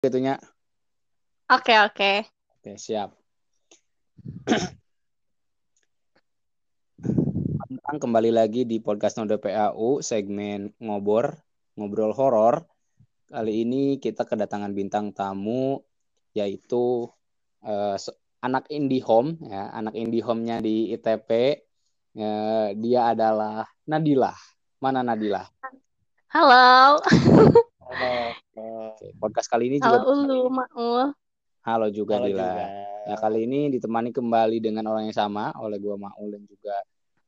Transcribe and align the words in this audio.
gitunya. 0.00 0.40
Oke, 1.52 1.76
oke. 1.76 2.24
Oke, 2.56 2.72
siap. 2.80 3.12
Tentang 7.70 7.96
kembali 8.00 8.32
lagi 8.32 8.64
di 8.64 8.80
podcast 8.80 9.20
Node 9.20 9.36
PAU 9.36 10.00
segmen 10.00 10.72
ngobor, 10.80 11.36
ngobrol 11.76 12.16
horor. 12.16 12.64
Kali 13.28 13.62
ini 13.62 14.00
kita 14.00 14.24
kedatangan 14.24 14.72
bintang 14.72 15.12
tamu 15.12 15.84
yaitu 16.32 17.04
se- 18.00 18.16
anak 18.40 18.72
indie 18.72 19.04
home 19.04 19.36
ya, 19.44 19.68
anak 19.68 19.92
indie 20.00 20.24
home-nya 20.24 20.64
di 20.64 20.96
ITP. 20.96 21.60
Eh, 22.16 22.68
dia 22.80 23.12
adalah 23.12 23.68
Nadila. 23.84 24.32
Mana 24.80 25.04
Nadila? 25.04 25.44
Halo. 26.32 26.98
Halo. 27.84 28.69
Oke, 29.00 29.16
podcast 29.16 29.48
kali 29.48 29.72
ini 29.72 29.80
Halo 29.80 29.96
juga 29.96 30.12
Ulu, 30.12 30.40
Maul. 30.52 31.16
Halo 31.64 31.88
juga 31.88 32.20
Halo 32.20 32.28
Dila. 32.28 32.36
juga. 32.36 32.64
Ya 33.08 33.16
kali 33.16 33.48
ini 33.48 33.72
ditemani 33.72 34.12
kembali 34.12 34.60
dengan 34.60 34.84
orang 34.92 35.08
yang 35.08 35.16
sama 35.16 35.56
oleh 35.56 35.80
gua 35.80 35.96
Maul 35.96 36.36
dan 36.36 36.44
juga 36.44 36.76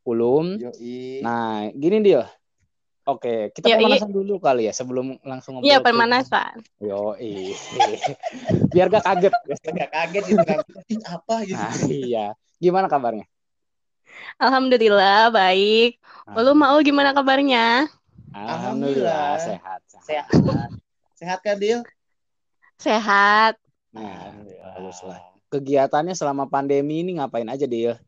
Ulum. 0.04 0.60
Yoi. 0.60 1.24
Nah, 1.24 1.72
gini 1.72 2.04
dia. 2.04 2.28
Oke, 3.08 3.56
kita 3.56 3.72
Yoi. 3.72 3.88
pemanasan 3.88 4.12
dulu 4.12 4.36
kali 4.36 4.68
ya 4.68 4.76
sebelum 4.76 5.16
langsung 5.24 5.56
ngobrol. 5.56 5.72
Iya, 5.72 5.80
pemanasan. 5.80 6.60
Yo, 6.76 7.16
biar 8.76 8.92
gak 8.92 9.08
kaget. 9.08 9.32
Agak 9.64 9.90
kaget 9.96 10.24
gitu 10.28 10.44
kan. 10.44 10.58
Apa 11.08 11.34
gitu. 11.48 11.56
Nah, 11.56 11.72
iya. 11.88 12.26
Gimana 12.60 12.84
kabarnya? 12.84 13.24
Alhamdulillah, 14.36 15.32
baik. 15.32 15.96
Ah. 16.28 16.36
Ulu, 16.36 16.52
Maul 16.52 16.84
gimana 16.84 17.16
kabarnya? 17.16 17.88
Alhamdulillah 18.36 19.40
Alhamdulillah. 19.40 19.40
sehat. 19.40 19.80
Sehat. 19.88 20.28
Sehat 20.28 20.81
kan, 21.22 21.56
Dil? 21.58 21.80
Sehat. 22.82 23.54
Nah, 23.94 24.02
Alhamdulillah. 24.26 24.74
bagus 24.74 24.98
lah. 25.06 25.20
kegiatannya 25.52 26.16
selama 26.16 26.48
pandemi 26.48 27.04
ini 27.04 27.20
ngapain 27.20 27.46
aja 27.46 27.68
dia? 27.68 28.00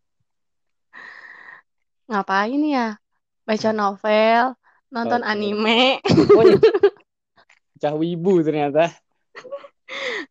Ngapain 2.08 2.60
ya? 2.64 2.96
Baca 3.44 3.70
novel, 3.76 4.56
nonton 4.88 5.20
Oke. 5.20 5.28
anime. 5.28 6.00
Oh, 6.32 6.42
iya. 6.42 6.56
Cah 7.84 7.92
wibu 7.92 8.40
ternyata. 8.40 8.88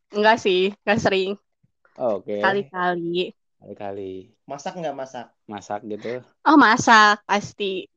Enggak 0.10 0.42
sih, 0.42 0.74
enggak 0.82 1.00
sering. 1.00 1.32
Oke. 1.94 2.42
Kali-kali. 2.42 3.38
Kali-kali 3.62 4.34
Masak 4.50 4.76
nggak 4.76 4.98
masak? 4.98 5.30
masak 5.46 5.86
gitu. 5.86 6.20
Oh, 6.44 6.58
masak 6.58 7.22
pasti. 7.30 7.88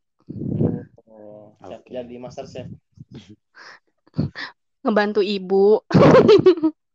Oh, 1.09 1.57
Oke. 1.59 1.89
jadi 1.89 2.15
master 2.21 2.45
chef. 2.45 2.69
Ngebantu 4.87 5.19
ibu. 5.19 5.83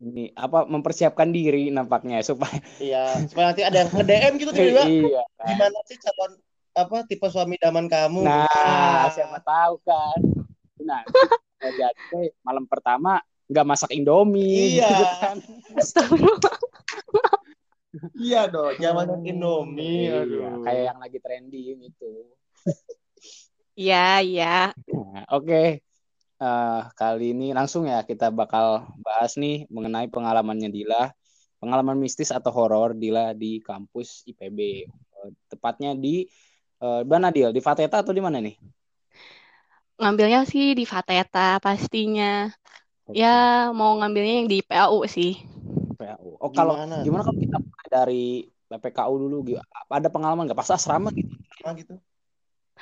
Ini 0.01 0.33
apa 0.33 0.63
mempersiapkan 0.63 1.29
diri 1.29 1.69
nampaknya 1.69 2.23
supaya 2.23 2.57
Iya, 2.79 3.21
supaya 3.27 3.51
nanti 3.51 3.61
ada 3.61 3.83
yang 3.83 3.89
nge-DM 3.91 4.33
gitu 4.39 4.49
tiba-tiba. 4.49 4.83
iya. 4.87 5.23
Gimana 5.43 5.77
sih 5.85 5.99
calon 5.99 6.31
apa 6.71 7.03
tipe 7.03 7.27
suami 7.27 7.59
idaman 7.59 7.85
kamu? 7.85 8.23
Nah, 8.23 8.47
Ah. 8.47 9.11
siapa 9.11 9.43
tahu 9.43 9.77
kan. 9.83 10.19
Nah, 10.79 11.03
jadi 11.77 12.31
malam 12.41 12.63
pertama 12.63 13.19
nggak 13.45 13.67
masak 13.67 13.91
Indomie 13.91 14.79
Iya. 14.79 14.87
gitu 14.87 15.05
kan. 15.19 15.35
Astagfirullah. 15.75 16.55
Iya 18.15 18.41
dong, 18.47 18.73
zaman 18.79 19.19
Indomie. 19.21 20.07
Iya, 20.07 20.23
Aduh. 20.23 20.63
kayak 20.63 20.83
yang 20.87 20.97
lagi 20.97 21.19
trending 21.19 21.77
itu. 21.83 22.11
Iya, 23.75 24.23
iya. 24.23 24.55
Nah, 24.87 25.27
Oke. 25.29 25.83
Eh, 26.41 26.81
kali 26.97 27.37
ini 27.37 27.53
langsung 27.53 27.85
ya 27.85 28.01
kita 28.01 28.33
bakal 28.33 28.89
bahas 29.05 29.37
nih 29.37 29.69
mengenai 29.69 30.09
pengalamannya 30.09 30.73
Dila, 30.73 31.13
pengalaman 31.61 32.01
mistis 32.01 32.33
atau 32.33 32.49
horor 32.49 32.97
Dila 32.97 33.37
di 33.37 33.61
kampus 33.61 34.25
IPB. 34.25 34.89
Eh, 34.89 35.29
tepatnya 35.53 35.93
di 35.93 36.25
eh, 36.81 37.01
mana 37.05 37.29
Dil? 37.29 37.53
Di 37.53 37.61
Fateta 37.61 38.01
atau 38.01 38.09
di 38.09 38.25
mana 38.25 38.41
nih? 38.41 38.57
Ngambilnya 40.01 40.41
sih 40.49 40.73
di 40.73 40.81
Fateta 40.81 41.61
pastinya. 41.61 42.49
Ya, 43.13 43.69
mau 43.69 44.01
ngambilnya 44.01 44.41
yang 44.41 44.49
di 44.49 44.65
PAU 44.65 45.05
sih. 45.05 45.37
PAU. 46.01 46.41
Oh, 46.41 46.49
kalau 46.49 46.73
Gimana? 46.73 47.05
gimana 47.05 47.21
kalau 47.21 47.37
kita 47.37 47.57
mulai 47.61 47.87
dari 47.93 48.23
PPKU 48.65 49.13
dulu 49.29 49.37
ada 49.93 50.09
pengalaman 50.09 50.49
nggak 50.49 50.57
pas 50.57 50.73
asrama 50.73 51.13
gitu? 51.13 51.29
Gitu? 51.77 51.93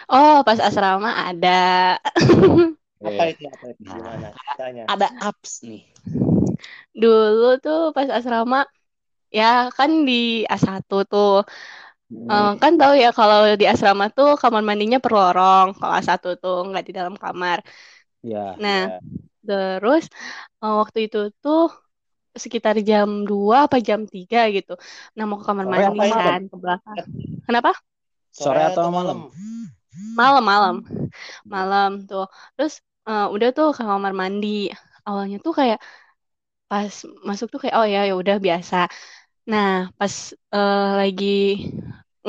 Oh, 0.08 0.48
pas 0.48 0.64
asrama 0.64 1.12
ada. 1.28 2.00
Apa 3.00 3.24
itu? 3.32 3.44
Apa 3.48 3.66
itu? 3.72 3.82
Gimana? 3.88 4.28
Tanya. 4.60 4.84
ada 4.92 5.08
apps 5.24 5.64
nih. 5.64 5.88
Dulu 6.92 7.56
tuh 7.64 7.96
pas 7.96 8.10
asrama, 8.12 8.68
ya 9.32 9.72
kan 9.72 10.04
di 10.04 10.44
A1 10.44 10.84
tuh. 11.08 11.48
Eh, 12.10 12.52
kan 12.62 12.74
tahu 12.76 12.94
ya 12.98 13.10
kalau 13.14 13.46
di 13.56 13.66
asrama 13.70 14.10
tuh 14.12 14.36
kamar 14.36 14.66
mandinya 14.66 15.00
per 15.00 15.12
lorong. 15.16 15.68
Kalau 15.78 15.94
A1 15.96 16.22
tuh 16.44 16.58
nggak 16.68 16.84
di 16.88 16.92
dalam 16.92 17.16
kamar. 17.16 17.64
Ya. 18.26 18.58
Nah, 18.60 18.80
Ya. 18.92 19.00
terus 19.48 20.04
eh, 20.60 20.74
waktu 20.82 21.08
itu 21.08 21.32
tuh 21.40 21.72
sekitar 22.36 22.76
jam 22.84 23.24
2 23.24 23.68
apa 23.72 23.80
jam 23.80 24.04
3 24.04 24.52
gitu. 24.52 24.76
Nah, 25.16 25.24
mau 25.24 25.40
ke 25.40 25.46
kamar 25.48 25.66
Sore 25.72 25.80
mandi 25.80 26.00
malam? 26.04 26.24
kan 26.28 26.42
ke 26.52 26.56
belakang. 26.60 26.98
Kenapa? 27.48 27.72
Sore 28.36 28.62
atau 28.70 28.92
malam? 28.92 29.18
Malam-malam. 30.20 30.76
Malam 31.48 31.92
tuh. 32.06 32.28
Terus 32.56 32.84
eh, 33.08 33.24
udah 33.34 33.48
tuh 33.58 33.68
ke 33.78 33.82
kamar 33.90 34.14
mandi. 34.22 34.48
Awalnya 35.08 35.38
tuh 35.46 35.54
kayak 35.60 35.78
pas 36.72 36.94
masuk 37.30 37.48
tuh 37.54 37.60
kayak 37.64 37.76
oh 37.80 37.88
ya 37.94 38.00
ya 38.10 38.14
udah 38.22 38.36
biasa. 38.46 38.76
Nah, 39.52 39.70
pas 40.00 40.16
eh, 40.56 40.90
lagi 41.00 41.26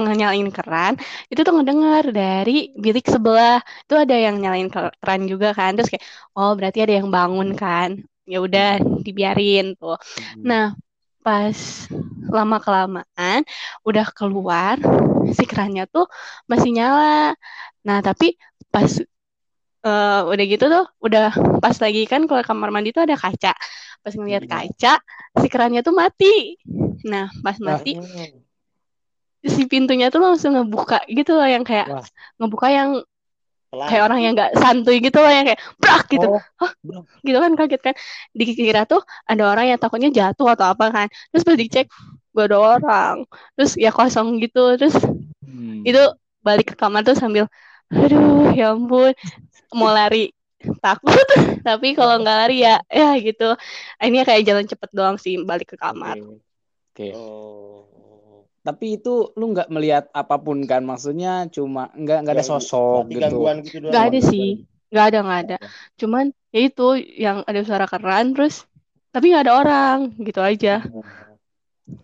nyalain 0.00 0.48
keran, 0.56 0.92
itu 1.30 1.40
tuh 1.46 1.52
ngedengar 1.56 2.04
dari 2.14 2.72
bilik 2.84 3.04
sebelah. 3.10 3.58
Itu 3.84 3.94
ada 4.02 4.14
yang 4.16 4.36
nyalain 4.42 4.68
ke- 4.72 4.94
keran 5.02 5.22
juga 5.28 5.48
kan. 5.58 5.70
Terus 5.76 5.88
kayak 5.92 6.04
oh 6.38 6.50
berarti 6.58 6.78
ada 6.84 6.94
yang 7.02 7.08
bangun 7.16 7.48
kan. 7.58 7.90
Ya 8.30 8.38
udah 8.46 8.78
dibiarin 9.04 9.74
tuh. 9.80 9.98
Nah, 10.46 10.72
pas 11.26 11.58
lama 12.36 12.56
kelamaan 12.64 13.40
udah 13.88 14.06
keluar 14.16 14.76
si 15.36 15.44
kerannya 15.50 15.84
tuh 15.94 16.06
masih 16.50 16.70
nyala. 16.76 17.34
Nah, 17.86 17.98
tapi 18.06 18.36
pas 18.72 18.88
eh, 19.80 20.20
udah 20.26 20.44
gitu 20.44 20.64
tuh 20.68 20.84
udah 21.00 21.32
pas 21.60 21.76
lagi 21.78 22.04
kan 22.04 22.24
keluar 22.28 22.44
kamar 22.44 22.68
mandi 22.68 22.92
tuh 22.92 23.04
ada 23.04 23.16
kaca. 23.16 23.52
Pas 24.00 24.14
ngeliat 24.16 24.44
Hmm. 24.44 24.52
kaca, 24.52 24.92
si 25.40 25.46
kerannya 25.48 25.80
tuh 25.84 25.92
mati. 25.92 26.56
Nah, 27.04 27.28
pas 27.40 27.56
mati 27.60 27.96
Hmm. 27.96 28.40
si 29.40 29.64
pintunya 29.64 30.12
tuh 30.12 30.20
langsung 30.20 30.52
ngebuka 30.52 31.00
gitu 31.08 31.32
loh 31.32 31.48
yang 31.48 31.64
kayak 31.64 31.88
Wah. 31.88 32.04
ngebuka 32.36 32.68
yang 32.68 32.90
Pelan. 33.70 33.88
kayak 33.88 34.02
orang 34.04 34.20
yang 34.20 34.32
nggak 34.36 34.52
santuy 34.58 34.98
gitu 35.00 35.16
loh 35.16 35.32
yang 35.32 35.46
kayak 35.48 35.60
brak 35.80 36.04
gitu. 36.10 36.28
Oh, 36.28 36.72
Gitu 37.24 37.38
kan 37.40 37.52
kaget 37.56 37.80
kan. 37.80 37.94
Dikira 38.36 38.82
tuh 38.84 39.00
ada 39.24 39.42
orang 39.48 39.72
yang 39.72 39.78
takutnya 39.80 40.10
jatuh 40.12 40.52
atau 40.52 40.74
apa 40.74 40.90
kan. 40.92 41.06
Terus 41.32 41.44
pas 41.46 41.56
dicek 41.56 41.86
gak 42.36 42.46
ada 42.50 42.58
orang. 42.58 43.16
Terus 43.56 43.78
ya 43.80 43.94
kosong 43.94 44.42
gitu. 44.42 44.74
Terus 44.76 44.96
hmm. 45.46 45.86
itu 45.88 46.02
balik 46.44 46.72
ke 46.72 46.74
kamar 46.76 47.04
tuh 47.06 47.14
sambil 47.16 47.46
aduh 47.90 48.54
ya 48.54 48.72
ampun 48.72 49.12
mau 49.74 49.90
lari 49.90 50.30
takut 50.78 51.26
tapi 51.66 51.92
kalau 51.92 52.20
nggak 52.20 52.36
lari 52.46 52.62
ya 52.62 52.78
ya 52.86 53.16
gitu 53.18 53.56
ini 53.98 54.22
kayak 54.22 54.44
jalan 54.46 54.66
cepet 54.66 54.90
doang 54.92 55.16
sih 55.16 55.40
balik 55.42 55.74
ke 55.74 55.76
kamar 55.76 56.16
Oke. 56.20 56.36
Oke. 56.90 57.08
Oh. 57.14 58.44
Tapi 58.60 59.00
itu 59.00 59.32
lu 59.40 59.56
nggak 59.56 59.72
melihat 59.72 60.04
apa 60.12 60.36
pun 60.36 60.60
kan? 60.68 60.84
Maksudnya 60.84 61.48
cuma 61.48 61.88
nggak 61.96 62.18
nggak 62.28 62.34
ada 62.36 62.44
Ganggu- 62.44 62.60
sosok 62.60 63.02
berarti 63.08 63.14
gitu. 63.14 63.22
gangguan 63.24 63.56
gitu 63.64 63.76
doang. 63.80 63.90
nggak 63.94 64.04
ada 64.04 64.20
sih 64.20 64.48
nggak 64.90 65.06
ada 65.06 65.18
nggak 65.22 65.40
ada 65.46 65.58
cuman 65.96 66.24
ya 66.50 66.60
itu 66.66 66.86
yang 67.16 67.36
ada 67.46 67.60
suara 67.62 67.86
keran 67.86 68.34
terus 68.34 68.66
tapi 69.14 69.30
nggak 69.32 69.44
ada 69.48 69.54
orang 69.56 69.98
gitu 70.18 70.40
aja 70.42 70.82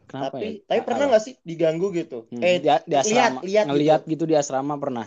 Kenapa 0.07 0.39
Tapi 0.39 0.47
ya? 0.47 0.51
tapi 0.67 0.81
pernah 0.87 1.05
nggak 1.11 1.23
sih 1.23 1.35
diganggu 1.43 1.87
gitu? 1.95 2.27
Hmm, 2.31 2.43
Eh, 2.43 2.59
di, 2.63 2.71
di 2.71 2.95
asrama, 2.95 3.43
lihat 3.43 3.65
ngelihat 3.69 4.01
gitu. 4.07 4.11
gitu. 4.17 4.25
di 4.31 4.35
asrama 4.39 4.75
pernah. 4.79 5.07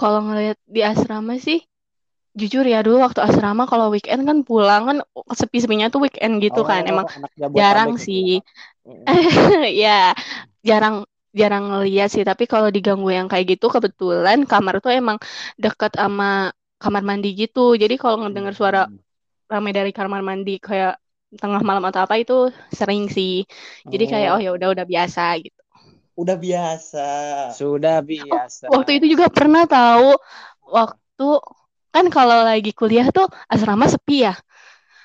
Kalau 0.00 0.20
ngeliat 0.26 0.58
di 0.74 0.80
asrama 0.90 1.32
sih 1.46 1.58
jujur 2.40 2.64
ya 2.72 2.78
dulu 2.86 2.96
waktu 3.06 3.20
asrama 3.28 3.62
kalau 3.70 3.86
weekend 3.94 4.22
kan 4.28 4.38
pulang 4.48 4.82
kan 4.88 4.98
sepi-sepinya 5.40 5.86
tuh 5.92 6.00
weekend 6.06 6.34
gitu 6.44 6.60
kan 6.70 6.82
Oh, 6.82 6.90
emang 6.90 7.06
Jabodetabek 7.38 7.58
jarang 7.58 7.92
gitu. 8.00 8.06
sih 8.06 8.22
Mm-mm. 8.86 9.12
ya 9.82 10.12
jarang 10.68 10.96
jarang 11.40 11.64
ngeliat 11.70 12.08
sih 12.14 12.24
tapi 12.30 12.44
kalau 12.52 12.68
diganggu 12.74 13.08
yang 13.18 13.26
kayak 13.30 13.46
gitu 13.58 13.66
kebetulan 13.74 14.38
kamar 14.50 14.74
tuh 14.84 14.92
emang 15.00 15.18
deket 15.62 15.92
sama 16.00 16.50
kamar 16.82 17.02
mandi 17.08 17.28
gitu 17.40 17.60
jadi 17.82 17.94
kalau 18.02 18.16
ngedenger 18.22 18.54
suara 18.58 18.80
Hmm. 18.84 18.98
rame 19.52 19.70
dari 19.78 19.90
kamar 19.98 20.22
mandi 20.28 20.52
kayak 20.68 20.92
tengah 21.40 21.60
malam 21.68 21.84
atau 21.88 22.00
apa 22.06 22.16
itu 22.22 22.34
sering 22.78 23.02
sih 23.16 23.30
jadi 23.92 24.04
kayak 24.12 24.28
oh 24.36 24.40
ya 24.44 24.50
udah 24.56 24.68
udah 24.74 24.86
biasa 24.92 25.20
gitu 25.44 25.60
Udah 26.18 26.36
biasa. 26.36 27.06
Sudah 27.54 28.02
biasa. 28.02 28.66
waktu 28.74 28.90
itu 28.98 29.06
juga 29.14 29.26
pernah 29.30 29.64
tahu 29.64 30.18
waktu 30.68 31.28
kan 31.94 32.06
kalau 32.12 32.44
lagi 32.44 32.70
kuliah 32.76 33.08
tuh 33.14 33.26
asrama 33.48 33.86
sepi 33.88 34.26
ya 34.28 34.34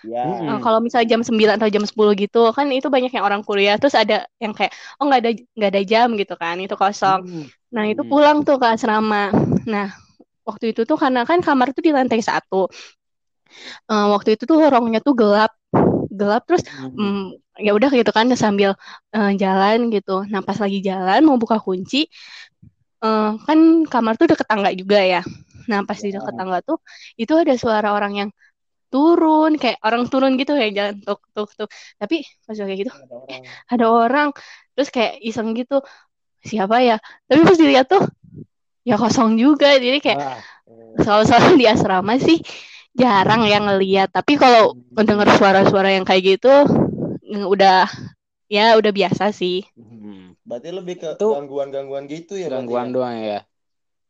Ya. 0.03 0.27
Mm-mm. 0.27 0.51
Eh, 0.51 0.59
kalau 0.59 0.83
misalnya 0.83 1.15
jam 1.15 1.21
9 1.23 1.55
atau 1.55 1.71
jam 1.71 1.83
10 1.87 2.11
gitu 2.19 2.51
kan 2.51 2.67
itu 2.75 2.91
banyak 2.91 3.07
yang 3.15 3.23
orang 3.23 3.39
kuliah 3.39 3.79
terus 3.79 3.95
ada 3.95 4.27
yang 4.35 4.51
kayak 4.51 4.75
oh 4.99 5.07
nggak 5.07 5.19
ada 5.23 5.31
nggak 5.55 5.69
ada 5.71 5.81
jam 5.87 6.07
gitu 6.19 6.35
kan 6.35 6.59
itu 6.59 6.75
kosong 6.75 7.23
Hmm. 7.23 7.47
nah 7.71 7.87
itu 7.87 8.03
Hmm. 8.03 8.11
pulang 8.11 8.37
tuh 8.43 8.59
ke 8.59 8.67
asrama 8.67 9.31
nah 9.63 9.95
waktu 10.43 10.75
itu 10.75 10.83
tuh 10.83 10.99
karena 10.99 11.23
kan 11.23 11.39
kamar 11.39 11.71
tuh 11.71 11.83
di 11.87 11.95
lantai 11.95 12.19
satu 12.19 12.67
Eh, 13.91 14.05
waktu 14.13 14.29
itu 14.35 14.43
tuh 14.49 14.57
lorongnya 14.59 14.99
tuh 15.03 15.13
gelap 15.15 15.51
gelap 16.11 16.41
terus 16.47 16.63
Hmm. 16.67 16.91
mm, 16.99 17.42
ya 17.57 17.71
udah 17.77 17.89
gitu 17.93 18.09
kan 18.09 18.27
sambil 18.33 18.73
eh, 19.13 19.31
jalan 19.37 19.93
gitu. 19.93 20.25
Nah 20.31 20.41
pas 20.41 20.57
lagi 20.57 20.79
jalan 20.81 21.21
mau 21.27 21.37
buka 21.37 21.57
kunci 21.61 22.09
eh, 23.03 23.31
kan 23.47 23.59
kamar 23.87 24.13
tuh 24.19 24.27
deket 24.31 24.47
tangga 24.49 24.69
juga 24.73 24.99
ya. 25.03 25.21
Nah 25.69 25.85
pas 25.87 25.97
di 25.99 26.09
deket 26.11 26.33
tangga 26.35 26.59
tuh 26.65 26.77
itu 27.19 27.33
ada 27.37 27.53
suara 27.55 27.93
orang 27.95 28.13
yang 28.19 28.29
turun 28.93 29.57
kayak 29.57 29.81
orang 29.81 30.05
turun 30.05 30.37
gitu 30.37 30.53
ya 30.53 30.69
jalan 30.69 30.95
tuk 31.01 31.21
tuk 31.33 31.49
tuk. 31.57 31.69
Tapi 31.97 32.21
pas 32.45 32.53
kayak 32.57 32.77
gitu 32.85 32.91
Ada 32.93 33.09
orang. 33.09 33.41
ada 33.73 33.85
orang. 33.89 34.29
Terus 34.73 34.89
kayak 34.93 35.13
iseng 35.21 35.49
gitu 35.57 35.81
siapa 36.45 36.81
ya? 36.85 36.97
Tapi 37.29 37.41
pas 37.41 37.57
dilihat 37.57 37.87
tuh 37.89 38.03
ya 38.85 38.95
kosong 38.99 39.37
juga. 39.41 39.77
Jadi 39.81 39.97
kayak 40.03 40.19
Wah. 40.21 40.41
soal-soal 41.01 41.57
di 41.57 41.65
asrama 41.65 42.17
sih 42.21 42.37
jarang 42.93 43.49
yang 43.49 43.65
ngeliat. 43.65 44.13
Tapi 44.13 44.37
kalau 44.37 44.77
mendengar 44.93 45.25
suara-suara 45.33 45.89
yang 45.89 46.05
kayak 46.05 46.37
gitu 46.37 46.53
udah 47.33 47.89
ya 48.51 48.77
udah 48.77 48.91
biasa 48.93 49.33
sih 49.33 49.65
Hmm. 49.73 50.37
Berarti 50.45 50.69
lebih 50.69 50.95
ke 51.01 51.09
Itu- 51.17 51.33
gangguan-gangguan 51.33 52.05
gitu 52.05 52.37
ya 52.37 52.51
Gangguan 52.51 52.91
ya? 52.91 52.93
doang 52.93 53.17
ya. 53.17 53.39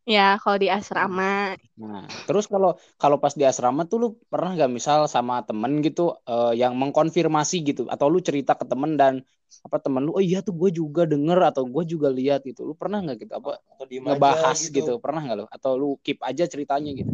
ya 0.03 0.27
kalau 0.41 0.57
di 0.59 0.67
asrama 0.67 1.55
Nah, 1.73 2.05
terus 2.29 2.45
kalau 2.45 2.77
kalau 3.01 3.17
pas 3.17 3.33
di 3.33 3.41
asrama 3.49 3.81
tuh 3.89 3.97
lu 3.97 4.07
pernah 4.29 4.53
nggak 4.53 4.69
misal 4.69 5.09
sama 5.09 5.41
temen 5.41 5.81
gitu 5.81 6.13
eh, 6.29 6.53
yang 6.61 6.77
mengkonfirmasi 6.77 7.65
gitu 7.65 7.83
atau 7.89 8.13
lu 8.13 8.21
cerita 8.21 8.53
ke 8.53 8.61
temen 8.67 8.93
dan 8.93 9.25
apa 9.65 9.77
temen 9.81 10.05
lu 10.05 10.13
oh 10.13 10.21
iya 10.21 10.45
tuh 10.45 10.53
gue 10.53 10.69
juga 10.69 11.09
denger 11.09 11.39
atau 11.49 11.65
gue 11.65 11.83
juga 11.89 12.13
lihat 12.13 12.45
gitu 12.45 12.61
lu 12.61 12.77
pernah 12.77 13.01
nggak 13.01 13.25
gitu 13.25 13.33
apa 13.33 13.57
Atau 13.57 13.85
ngebahas 13.89 14.57
aja 14.59 14.69
gitu. 14.69 14.93
pernah 15.01 15.21
nggak 15.25 15.37
lu 15.41 15.45
atau 15.49 15.71
lu 15.73 15.89
keep 16.05 16.21
aja 16.21 16.45
ceritanya 16.45 16.93
gitu 16.93 17.09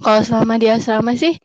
kalau 0.00 0.20
selama 0.26 0.54
di 0.58 0.66
asrama 0.72 1.12
sih 1.14 1.36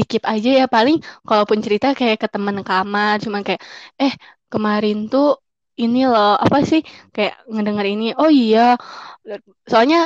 di 0.00 0.04
keep 0.10 0.24
aja 0.32 0.50
ya. 0.60 0.66
Paling 0.76 0.96
kalaupun 1.28 1.58
cerita 1.64 1.86
kayak 1.98 2.16
ke 2.22 2.28
teman 2.34 2.56
kamar 2.68 3.14
cuman 3.24 3.42
kayak 3.46 3.62
eh 4.02 4.12
kemarin 4.52 4.96
tuh 5.12 5.26
ini 5.82 5.98
loh 6.12 6.36
apa 6.44 6.58
sih? 6.70 6.80
Kayak 7.14 7.34
ngedenger 7.52 7.86
ini 7.94 8.04
oh 8.20 8.30
iya. 8.32 8.60
Soalnya 9.70 9.98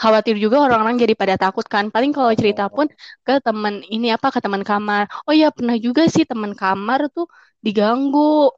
khawatir 0.00 0.36
juga 0.40 0.56
orang-orang 0.64 0.96
jadi 1.02 1.14
pada 1.18 1.34
takut 1.36 1.66
kan. 1.74 1.84
Paling 1.94 2.12
kalau 2.16 2.32
cerita 2.40 2.64
pun 2.72 2.86
ke 3.26 3.34
teman 3.46 3.84
ini 3.94 4.08
apa 4.16 4.28
ke 4.34 4.40
teman 4.44 4.62
kamar. 4.64 5.04
Oh 5.28 5.34
iya 5.36 5.48
pernah 5.56 5.76
juga 5.76 6.02
sih 6.14 6.24
teman 6.30 6.52
kamar 6.56 7.00
tuh 7.16 7.26
diganggu 7.64 8.52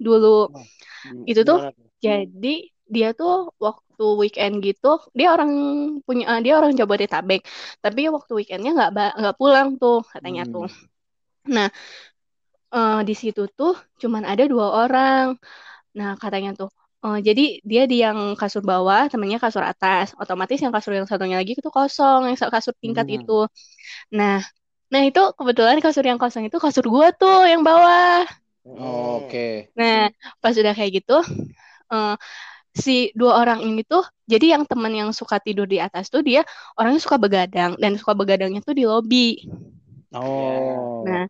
dulu. 0.00 0.50
Itu 1.30 1.42
tuh? 1.46 1.60
jadi 2.00 2.72
dia 2.94 3.06
tuh 3.18 3.32
waktu 3.66 4.02
weekend 4.22 4.54
gitu 4.66 4.86
dia 5.18 5.26
orang 5.34 5.50
punya 6.06 6.24
eh, 6.32 6.40
dia 6.44 6.52
orang 6.58 6.72
Jabodetabek 6.78 7.40
tapi 7.84 8.00
waktu 8.16 8.32
weekendnya 8.38 8.70
nggak 8.76 8.90
nggak 9.20 9.36
pulang 9.40 9.68
tuh 9.82 9.96
katanya 10.12 10.42
Hmm. 10.42 10.52
tuh 10.52 10.66
nah 11.56 11.68
eh, 12.74 12.98
di 13.08 13.14
situ 13.22 13.40
tuh 13.58 13.72
cuman 14.02 14.22
ada 14.30 14.42
dua 14.52 14.66
orang 14.80 15.24
nah 15.98 16.10
katanya 16.22 16.50
tuh 16.60 16.68
eh, 17.04 17.18
jadi 17.28 17.42
dia 17.70 17.82
di 17.90 17.96
yang 18.04 18.18
kasur 18.40 18.62
bawah 18.70 19.02
temennya 19.12 19.38
kasur 19.44 19.64
atas 19.72 20.06
otomatis 20.22 20.58
yang 20.64 20.72
kasur 20.76 20.92
yang 20.98 21.08
satunya 21.10 21.36
lagi 21.40 21.52
itu 21.58 21.70
kosong 21.78 22.20
yang 22.28 22.36
kasur 22.56 22.74
tingkat 22.84 23.06
Hmm. 23.06 23.16
itu 23.16 23.32
nah 24.18 24.34
nah 24.92 25.02
itu 25.08 25.20
kebetulan 25.38 25.78
kasur 25.84 26.04
yang 26.10 26.20
kosong 26.22 26.44
itu 26.48 26.58
kasur 26.64 26.84
gua 26.94 27.08
tuh 27.20 27.36
yang 27.52 27.62
bawah 27.68 28.24
Oh, 28.64 29.18
Oke. 29.18 29.70
Nah, 29.78 29.96
pas 30.42 30.54
udah 30.60 30.72
kayak 30.76 30.92
gitu, 30.98 31.12
eh, 31.92 32.10
si 32.70 33.10
dua 33.18 33.42
orang 33.42 33.60
ini 33.66 33.82
tuh, 33.82 34.06
jadi 34.30 34.58
yang 34.58 34.64
temen 34.66 34.94
yang 34.94 35.10
suka 35.10 35.42
tidur 35.42 35.66
di 35.66 35.82
atas 35.82 36.06
tuh 36.06 36.22
dia 36.22 36.46
orangnya 36.78 37.02
suka 37.02 37.18
begadang 37.18 37.74
dan 37.78 37.98
suka 37.98 38.14
begadangnya 38.14 38.62
tuh 38.62 38.74
di 38.78 38.84
lobi. 38.86 39.42
Oh. 40.14 41.02
Nah, 41.06 41.26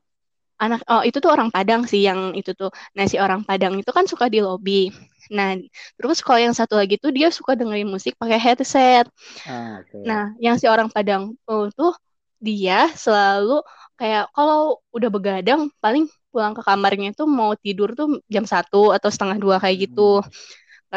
anak 0.60 0.84
oh 0.88 1.00
itu 1.00 1.16
tuh 1.20 1.32
orang 1.32 1.48
Padang 1.48 1.88
sih 1.88 2.04
yang 2.04 2.36
itu 2.36 2.52
tuh. 2.52 2.68
Nah, 2.92 3.08
si 3.08 3.16
orang 3.16 3.44
Padang 3.44 3.80
itu 3.80 3.88
kan 3.88 4.04
suka 4.04 4.28
di 4.28 4.44
lobi. 4.44 4.92
Nah, 5.32 5.56
terus 5.96 6.20
kalau 6.20 6.40
yang 6.42 6.52
satu 6.56 6.76
lagi 6.76 7.00
tuh 7.00 7.14
dia 7.14 7.32
suka 7.32 7.56
dengerin 7.56 7.88
musik 7.88 8.16
pakai 8.20 8.36
headset. 8.36 9.08
Ah, 9.48 9.80
oke. 9.80 9.96
Nah, 10.04 10.36
yang 10.36 10.60
si 10.60 10.68
orang 10.68 10.92
Padang 10.92 11.36
oh, 11.48 11.72
tuh 11.72 11.96
dia 12.40 12.88
selalu 12.96 13.60
kayak 14.00 14.32
kalau 14.32 14.80
udah 14.96 15.10
begadang 15.12 15.68
paling 15.76 16.08
pulang 16.32 16.56
ke 16.56 16.64
kamarnya 16.64 17.12
tuh 17.12 17.28
mau 17.28 17.52
tidur 17.52 17.92
tuh 17.92 18.22
jam 18.32 18.48
satu 18.48 18.96
atau 18.96 19.12
setengah 19.12 19.36
dua 19.36 19.56
kayak 19.60 19.90
gitu. 19.90 20.20
Nah, 20.20 20.28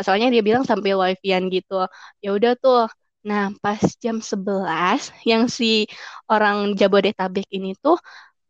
soalnya 0.01 0.34
dia 0.34 0.42
bilang 0.42 0.63
sampai 0.66 0.98
wifi-an 0.98 1.51
gitu. 1.54 1.86
Ya 2.24 2.30
udah 2.34 2.54
tuh. 2.57 2.90
Nah, 3.24 3.56
pas 3.63 3.80
jam 4.04 4.19
11 4.19 5.13
yang 5.24 5.48
si 5.48 5.88
orang 6.28 6.75
Jabodetabek 6.75 7.48
ini 7.56 7.72
tuh 7.80 7.95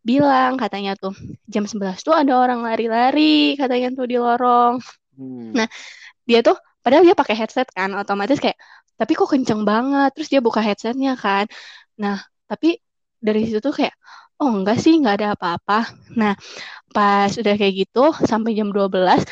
bilang 0.03 0.57
katanya 0.59 0.97
tuh 0.99 1.13
jam 1.47 1.63
11 1.69 2.01
tuh 2.03 2.11
ada 2.15 2.33
orang 2.35 2.65
lari-lari 2.65 3.53
katanya 3.59 3.87
tuh 3.97 4.05
di 4.09 4.17
lorong. 4.17 4.81
Hmm. 5.17 5.51
Nah, 5.53 5.67
dia 6.27 6.39
tuh 6.41 6.57
padahal 6.83 7.03
dia 7.07 7.15
pakai 7.15 7.35
headset 7.39 7.67
kan 7.71 7.95
otomatis 7.95 8.37
kayak 8.43 8.59
tapi 8.99 9.11
kok 9.17 9.29
kenceng 9.31 9.63
banget 9.63 10.09
terus 10.13 10.29
dia 10.29 10.41
buka 10.43 10.59
headsetnya 10.61 11.15
kan 11.17 11.47
nah 11.97 12.19
tapi 12.45 12.77
dari 13.23 13.47
situ 13.47 13.59
tuh 13.63 13.73
kayak 13.73 13.95
oh 14.43 14.51
enggak 14.51 14.77
sih 14.83 14.99
nggak 14.99 15.15
ada 15.23 15.27
apa-apa 15.39 15.87
nah 16.19 16.35
pas 16.91 17.31
udah 17.31 17.55
kayak 17.55 17.87
gitu 17.87 18.11
sampai 18.27 18.51
jam 18.53 18.69
12 18.69 19.23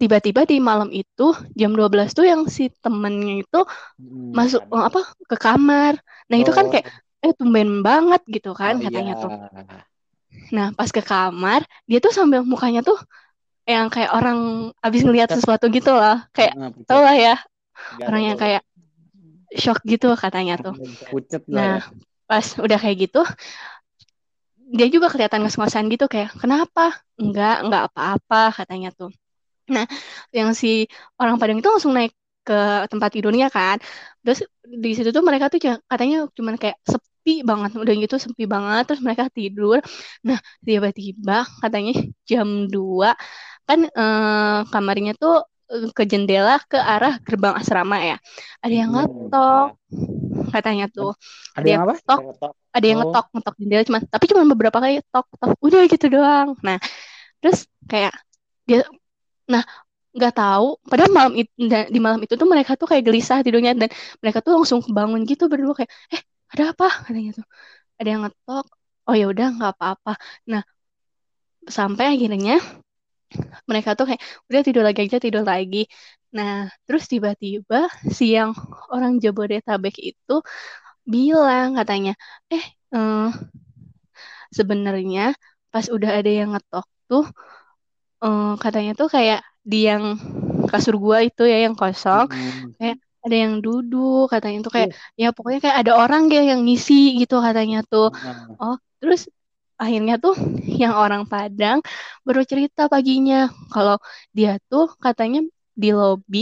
tiba-tiba 0.00 0.42
di 0.44 0.58
malam 0.58 0.90
itu 0.90 1.32
jam 1.54 1.70
12 1.72 2.10
tuh 2.12 2.26
yang 2.26 2.46
si 2.50 2.68
temennya 2.82 3.44
itu 3.46 3.60
Hmm. 3.94 4.34
masuk 4.34 4.62
eh, 4.66 4.84
apa 4.90 5.00
ke 5.30 5.36
kamar 5.38 5.94
nah 6.26 6.36
itu 6.36 6.50
kan 6.50 6.66
Oh. 6.66 6.72
kayak 6.72 6.86
eh 7.24 7.32
tumben 7.38 7.80
banget 7.80 8.20
gitu 8.26 8.50
kan 8.52 8.74
Oh, 8.76 8.82
katanya 8.82 9.14
iya. 9.14 9.22
tuh 9.22 9.30
nah 10.50 10.66
pas 10.74 10.90
ke 10.90 11.00
kamar 11.00 11.62
dia 11.88 11.98
tuh 12.02 12.12
sambil 12.12 12.42
mukanya 12.42 12.82
tuh 12.84 12.98
yang 13.64 13.88
kayak 13.88 14.12
orang 14.12 14.70
abis 14.84 15.00
ngelihat 15.06 15.30
sesuatu 15.32 15.70
gitu 15.72 15.94
loh 15.94 16.20
kayak 16.36 16.52
Ah, 16.58 16.68
pucet. 16.68 16.86
tau 16.90 17.00
lah 17.00 17.16
ya 17.16 17.34
Gak 17.96 18.06
orang 18.10 18.22
ada 18.22 18.28
yang 18.28 18.38
kayak 18.38 18.62
shock 19.54 19.80
gitu 19.86 20.08
katanya 20.18 20.58
tuh. 20.58 20.74
Pucet 21.10 21.42
lah 21.46 21.54
Nah, 21.54 21.74
ya. 21.78 21.82
pas 22.26 22.46
udah 22.58 22.78
kayak 22.80 22.96
gitu, 23.06 23.20
dia 24.74 24.86
juga 24.90 25.06
kelihatan 25.12 25.44
ngos-ngosan 25.44 25.86
gitu 25.92 26.08
kayak, 26.10 26.34
kenapa? 26.40 26.90
Enggak, 27.20 27.62
enggak 27.62 27.82
apa-apa 27.92 28.50
katanya 28.56 28.90
tuh. 28.90 29.12
Nah, 29.70 29.84
yang 30.36 30.50
si 30.52 30.84
orang 31.20 31.36
Padang 31.40 31.58
itu 31.60 31.68
langsung 31.70 31.92
naik 31.96 32.12
ke 32.44 32.54
tempat 32.92 33.10
tidurnya 33.16 33.48
kan. 33.48 33.76
Terus 34.20 34.44
di 34.68 34.90
situ 34.96 35.08
tuh 35.16 35.24
mereka 35.24 35.48
tuh 35.52 35.58
cuma- 35.64 35.80
katanya 35.90 36.16
cuman 36.36 36.54
kayak 36.60 36.76
sepi 36.84 37.40
banget, 37.40 37.70
udah 37.80 37.94
gitu 38.04 38.14
sepi 38.20 38.44
banget. 38.44 38.82
Terus 38.88 39.00
mereka 39.06 39.24
tidur. 39.32 39.78
Nah, 40.28 40.38
tiba-tiba 40.66 41.48
katanya 41.62 41.92
jam 42.28 42.48
2 42.68 43.16
kan 43.68 43.80
eh, 43.88 44.58
kamarnya 44.72 45.12
tuh 45.16 45.34
eh, 45.72 45.88
ke 45.96 46.02
jendela 46.10 46.60
ke 46.70 46.76
arah 46.76 47.16
gerbang 47.26 47.54
asrama 47.60 47.96
ya. 48.04 48.16
Ada 48.64 48.74
yang 48.80 48.90
Hmm. 48.92 49.28
ngetok 49.28 49.68
katanya 50.54 50.84
tuh. 50.92 51.10
Ada 51.56 51.68
yang 51.68 51.82
apa? 51.86 51.94
tok, 52.08 52.20
Ngetok. 52.20 52.52
ada 52.76 52.84
yang 52.86 52.98
Oh. 53.00 53.02
ngetok, 53.02 53.24
ngetok 53.34 53.54
jendela 53.60 53.82
cuman 53.88 54.02
tapi 54.12 54.24
cuma 54.30 54.42
beberapa 54.52 54.78
kali 54.82 54.94
tok 55.12 55.26
tok 55.40 55.52
udah 55.66 55.80
gitu 55.92 56.06
doang. 56.14 56.48
Nah, 56.66 56.78
terus 57.42 57.58
kayak 57.90 58.12
dia 58.68 58.84
nah 59.52 59.62
nggak 60.16 60.32
tahu. 60.38 60.66
Padahal 60.90 61.12
malam 61.18 61.32
itu 61.40 61.50
di 61.94 62.00
malam 62.06 62.20
itu 62.24 62.34
tuh 62.40 62.48
mereka 62.52 62.72
tuh 62.80 62.86
kayak 62.90 63.04
gelisah 63.08 63.38
tidurnya 63.44 63.72
dan 63.80 63.90
mereka 64.22 64.38
tuh 64.44 64.52
langsung 64.56 64.80
kebangun 64.86 65.20
gitu 65.30 65.44
berdua 65.52 65.74
kayak 65.78 65.90
eh 66.14 66.22
ada 66.52 66.62
apa? 66.72 66.86
katanya 67.06 67.30
tuh. 67.38 67.46
Ada 67.98 68.08
yang 68.14 68.22
ngetok. 68.24 68.66
Oh 69.08 69.14
ya 69.20 69.24
udah 69.32 69.46
nggak 69.56 69.72
apa-apa. 69.76 70.12
Nah 70.52 70.62
sampai 71.76 72.04
akhirnya 72.14 72.60
mereka 73.68 73.90
tuh 73.98 74.04
kayak 74.08 74.22
udah 74.48 74.60
tidur 74.66 74.82
lagi 74.86 75.00
aja 75.06 75.18
tidur 75.24 75.44
lagi. 75.52 75.78
Nah 76.36 76.50
terus 76.86 77.04
tiba-tiba 77.12 77.76
siang 78.18 78.50
orang 78.94 79.12
Jabodetabek 79.22 79.94
itu 80.10 80.32
bilang 81.12 81.68
katanya 81.78 82.12
eh 82.54 82.64
eh, 82.94 83.20
sebenarnya 84.56 85.34
pas 85.72 85.86
udah 85.90 86.10
ada 86.18 86.30
yang 86.30 86.54
ngetok 86.54 86.86
tuh 87.10 87.24
eh, 88.24 88.44
katanya 88.62 88.90
tuh 89.00 89.08
kayak 89.14 89.38
di 89.70 89.76
yang 89.88 90.04
kasur 90.70 90.94
gua 91.04 91.18
itu 91.28 91.42
ya 91.52 91.56
yang 91.64 91.74
kosong 91.80 92.26
Hmm. 92.30 92.74
ada 93.24 93.36
yang 93.44 93.54
duduk 93.64 94.28
katanya 94.32 94.58
tuh 94.66 94.72
kayak 94.76 94.90
ya 95.20 95.26
pokoknya 95.36 95.58
kayak 95.64 95.78
ada 95.82 95.92
orang 96.02 96.22
kayak 96.30 96.46
yang 96.52 96.60
ngisi 96.66 96.94
gitu 97.20 97.34
katanya 97.46 97.78
tuh 97.92 98.06
Ah. 98.12 98.56
oh 98.62 98.76
terus 99.00 99.20
akhirnya 99.82 100.14
tuh 100.24 100.34
yang 100.82 100.94
orang 101.02 101.22
Padang 101.32 101.78
baru 102.26 102.42
cerita 102.50 102.80
paginya 102.92 103.36
kalau 103.74 103.96
dia 104.36 104.50
tuh 104.70 104.84
katanya 105.04 105.38
di 105.82 105.88
lobi 106.00 106.38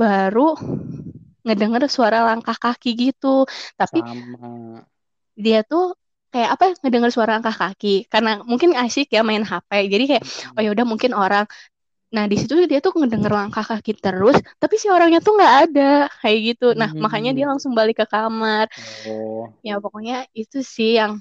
baru 0.00 0.40
ngedenger 1.44 1.82
suara 1.96 2.18
langkah 2.28 2.56
kaki 2.64 2.90
gitu 3.02 3.26
tapi 3.78 3.98
Sama. 4.02 4.86
dia 5.44 5.60
tuh 5.70 5.82
kayak 6.36 6.50
apa 6.54 6.64
ngedengar 6.84 7.10
suara 7.14 7.30
langkah 7.40 7.56
kaki. 7.56 8.04
Karena 8.12 8.44
mungkin 8.44 8.76
asik 8.76 9.08
ya 9.16 9.24
main 9.24 9.40
HP 9.50 9.70
jadi 9.92 10.04
kayak 10.10 10.24
oh 10.56 10.60
ya 10.64 10.70
udah 10.76 10.84
mungkin 10.84 11.12
orang 11.16 11.46
nah 12.14 12.24
di 12.30 12.36
situ 12.38 12.54
dia 12.70 12.78
tuh 12.84 12.94
ngedenger 12.98 13.32
langkah 13.34 13.64
kaki 13.66 13.98
terus 13.98 14.38
tapi 14.62 14.74
si 14.82 14.86
orangnya 14.92 15.18
tuh 15.24 15.32
nggak 15.38 15.54
ada. 15.72 15.90
Kayak 16.20 16.38
gitu. 16.54 16.66
Nah 16.80 16.88
Hmm. 16.92 17.00
makanya 17.04 17.30
dia 17.36 17.46
langsung 17.50 17.72
balik 17.78 17.96
ke 18.04 18.06
kamar. 18.14 18.66
Oh. 19.08 19.48
ya 19.66 19.74
pokoknya 19.82 20.14
itu 20.36 20.58
sih 20.62 21.00
yang 21.00 21.12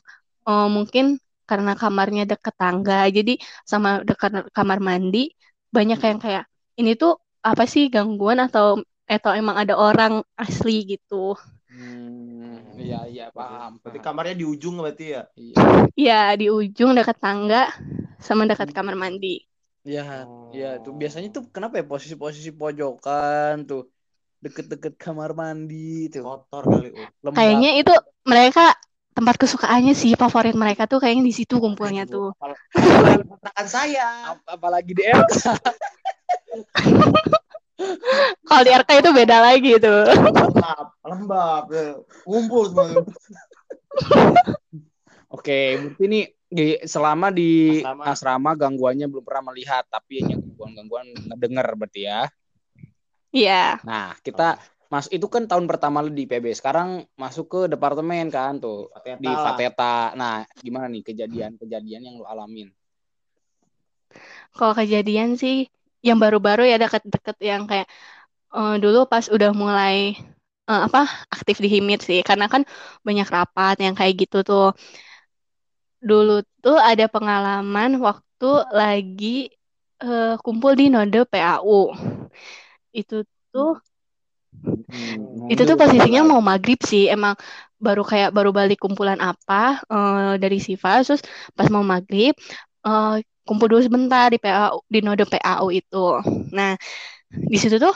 eh, 0.50 0.68
mungkin 0.76 1.06
karena 1.50 1.72
kamarnya 1.78 2.24
deket 2.32 2.56
tangga 2.58 3.06
jadi 3.18 3.38
sama 3.72 4.02
dekat 4.10 4.50
kamar 4.58 4.80
mandi 4.82 5.30
banyak 5.76 6.00
yang 6.02 6.20
kayak 6.24 6.44
ini 6.82 6.98
tuh 6.98 7.22
apa 7.46 7.64
sih 7.70 7.84
gangguan 7.94 8.42
atau 8.42 8.82
atau 9.06 9.32
emang 9.38 9.54
ada 9.62 9.78
orang 9.78 10.26
asli 10.34 10.98
gitu 10.98 11.38
Hmm, 11.76 12.80
iya 12.80 13.04
iya 13.06 13.26
paham. 13.30 13.78
Berarti 13.84 14.00
kamarnya 14.00 14.34
di 14.34 14.48
ujung 14.48 14.80
berarti 14.80 15.06
ya. 15.12 15.22
Iya. 15.36 15.60
ya 15.92 16.22
di 16.34 16.48
ujung 16.48 16.96
dekat 16.96 17.20
tangga 17.20 17.68
sama 18.18 18.48
dekat 18.48 18.72
kamar 18.72 18.96
mandi 18.96 19.44
Ya, 19.86 20.26
Oh. 20.26 20.50
ya 20.50 20.82
tuh 20.82 20.98
biasanya 20.98 21.30
tuh 21.30 21.46
kenapa 21.54 21.78
ya 21.78 21.86
posisi-posisi 21.86 22.58
pojokan 22.58 23.70
tuh 23.70 23.86
deket-deket 24.42 24.98
kamar 24.98 25.38
mandi 25.38 26.10
tuh 26.10 26.26
Kotor 26.26 26.64
kali. 26.66 26.90
Oh. 26.90 27.06
lembab. 27.22 27.38
kayaknya 27.38 27.72
itu 27.78 27.94
mereka 28.26 28.74
tempat 29.14 29.36
kesukaannya 29.38 29.94
sih 29.94 30.18
favorit 30.18 30.58
mereka 30.58 30.90
tuh 30.90 30.98
kayaknya 30.98 31.24
di 31.28 31.34
situ 31.38 31.62
kumpulnya 31.62 32.08
tuh 32.08 32.34
Apalagi 32.40 33.70
saya. 33.70 34.34
Ap- 34.34 34.48
apalagi 34.50 34.92
di 34.92 35.04
RK. 35.06 35.44
kalau 38.48 38.62
di 38.64 38.72
RK 38.72 38.90
itu 39.04 39.10
beda 39.12 39.38
lagi 39.44 39.72
tuh 39.78 40.08
Lembab, 40.08 40.88
lembab. 41.04 41.64
ya. 41.70 41.86
Ngumpul 42.24 42.64
semua. 42.72 43.04
Oke, 45.28 45.76
berarti 45.84 46.04
ini 46.08 46.20
di, 46.48 46.80
selama 46.88 47.28
di 47.34 47.84
Asrama. 47.84 48.04
asrama. 48.08 48.52
gangguannya 48.56 49.08
belum 49.12 49.26
pernah 49.26 49.52
melihat, 49.52 49.84
tapi 49.92 50.24
hanya 50.24 50.40
gangguan-gangguan 50.40 51.08
ngedenger 51.12 51.68
berarti 51.76 52.02
ya. 52.08 52.22
iya 53.36 53.76
Nah, 53.84 54.16
kita 54.24 54.56
mas 54.88 55.12
itu 55.12 55.28
kan 55.28 55.44
tahun 55.44 55.68
pertama 55.68 56.00
lu 56.00 56.16
di 56.16 56.24
PB. 56.24 56.56
Sekarang 56.56 57.04
masuk 57.20 57.46
ke 57.52 57.60
departemen 57.68 58.32
kan 58.32 58.56
tuh 58.64 58.88
Fateta 58.96 59.20
di 59.20 59.28
lah. 59.28 59.44
Fateta. 59.44 59.96
Nah, 60.16 60.36
gimana 60.64 60.88
nih 60.88 61.04
kejadian-kejadian 61.04 62.02
yang 62.08 62.16
lu 62.16 62.24
alamin? 62.24 62.72
Kalau 64.56 64.72
kejadian 64.72 65.36
sih 65.36 65.68
yang 66.08 66.18
baru-baru 66.24 66.62
ya 66.72 66.76
deket-deket 66.84 67.38
yang 67.52 67.62
kayak 67.70 67.88
eh, 68.58 68.76
dulu 68.84 69.00
pas 69.12 69.26
udah 69.36 69.52
mulai 69.62 69.96
eh, 70.70 70.82
apa 70.88 71.00
aktif 71.36 71.56
di 71.64 71.68
Himit 71.74 72.00
sih 72.08 72.20
karena 72.30 72.46
kan 72.54 72.62
banyak 73.08 73.28
rapat 73.36 73.76
yang 73.86 73.94
kayak 74.00 74.14
gitu 74.22 74.38
tuh. 74.50 74.66
Dulu 76.10 76.34
tuh 76.64 76.78
ada 76.90 77.06
pengalaman 77.16 77.92
waktu 78.06 78.50
lagi 78.80 79.36
eh, 80.04 80.36
kumpul 80.44 80.72
di 80.80 80.86
Node 80.94 81.22
PAU. 81.32 81.80
Itu 83.00 83.16
tuh 83.54 83.70
Hmm, 84.90 85.50
itu 85.52 85.62
tuh 85.70 85.78
posisinya 85.82 86.22
mau 86.30 86.42
maghrib 86.50 86.80
sih 86.92 87.04
emang 87.16 87.34
baru 87.86 88.02
kayak 88.12 88.30
baru 88.38 88.50
balik 88.54 88.78
kumpulan 88.84 89.20
apa 89.20 89.82
eh, 89.94 90.34
dari 90.42 90.58
Siva 90.62 91.02
terus 91.06 91.22
pas 91.58 91.68
mau 91.74 91.84
maghrib 91.86 92.34
eh, 92.88 93.12
kumpul 93.48 93.68
dulu 93.72 93.82
sebentar 93.88 94.26
di 94.34 94.38
PAU 94.42 94.76
di 94.94 95.00
node 95.06 95.26
PAU 95.32 95.68
itu. 95.80 95.98
Nah 96.58 96.72
di 97.52 97.58
situ 97.62 97.78
tuh 97.86 97.94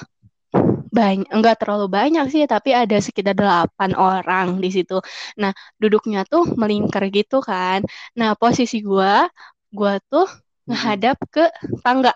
banyak 0.97 1.29
enggak 1.35 1.55
terlalu 1.61 1.85
banyak 1.97 2.25
sih 2.33 2.43
tapi 2.49 2.69
ada 2.73 2.97
sekitar 2.97 3.33
delapan 3.37 3.91
orang 3.97 4.47
di 4.63 4.69
situ. 4.75 4.97
Nah 5.41 5.51
duduknya 5.81 6.19
tuh 6.31 6.43
melingkar 6.61 7.03
gitu 7.13 7.35
kan. 7.49 7.79
Nah 8.19 8.33
posisi 8.41 8.81
gua 8.81 9.29
gua 9.77 10.01
tuh 10.11 10.25
menghadap 10.69 11.17
ke 11.33 11.41
tangga. 11.85 12.13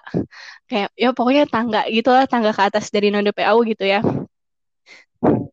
Kayak 0.69 0.89
ya 0.97 1.09
pokoknya 1.17 1.43
tangga 1.53 1.81
gitu 1.95 2.09
lah 2.15 2.25
tangga 2.31 2.51
ke 2.57 2.61
atas 2.69 2.85
dari 2.93 3.07
node 3.13 3.31
PAU 3.37 3.59
gitu 3.71 3.85
ya. 3.85 4.01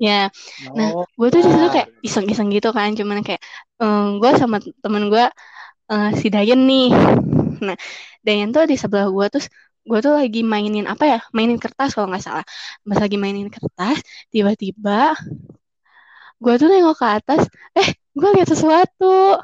Ya 0.00 0.32
Nah, 0.76 0.90
Oh, 0.96 1.04
gue 1.18 1.28
tuh 1.32 1.40
di 1.44 1.46
situ 1.46 1.60
nah. 1.60 1.72
kayak 1.74 1.88
iseng-iseng 2.02 2.48
gitu 2.56 2.68
kan, 2.72 2.90
cuman 2.98 3.20
kayak 3.20 3.40
gue 4.20 4.30
sama 4.40 4.56
temen 4.82 5.12
gue 5.12 5.24
si 6.20 6.26
Dayan 6.34 6.60
nih. 6.70 6.88
Nah, 7.66 7.76
Dayan 8.26 8.48
tuh 8.54 8.64
di 8.70 8.76
sebelah 8.80 9.08
gue 9.12 9.26
terus 9.32 9.46
gue 9.88 9.98
tuh 10.04 10.12
lagi 10.20 10.40
mainin 10.52 10.86
apa 10.92 11.04
ya, 11.12 11.18
mainin 11.36 11.58
kertas 11.60 11.90
kalau 11.96 12.08
nggak 12.10 12.24
salah. 12.24 12.44
Pas 12.88 12.98
lagi 13.04 13.16
mainin 13.20 13.48
kertas, 13.54 13.98
tiba-tiba 14.32 15.16
gue 16.40 16.54
tuh 16.60 16.68
nengok 16.72 16.96
ke 17.00 17.06
atas, 17.20 17.42
eh 17.76 17.88
gue 18.16 18.28
lihat 18.34 18.48
sesuatu. 18.48 19.36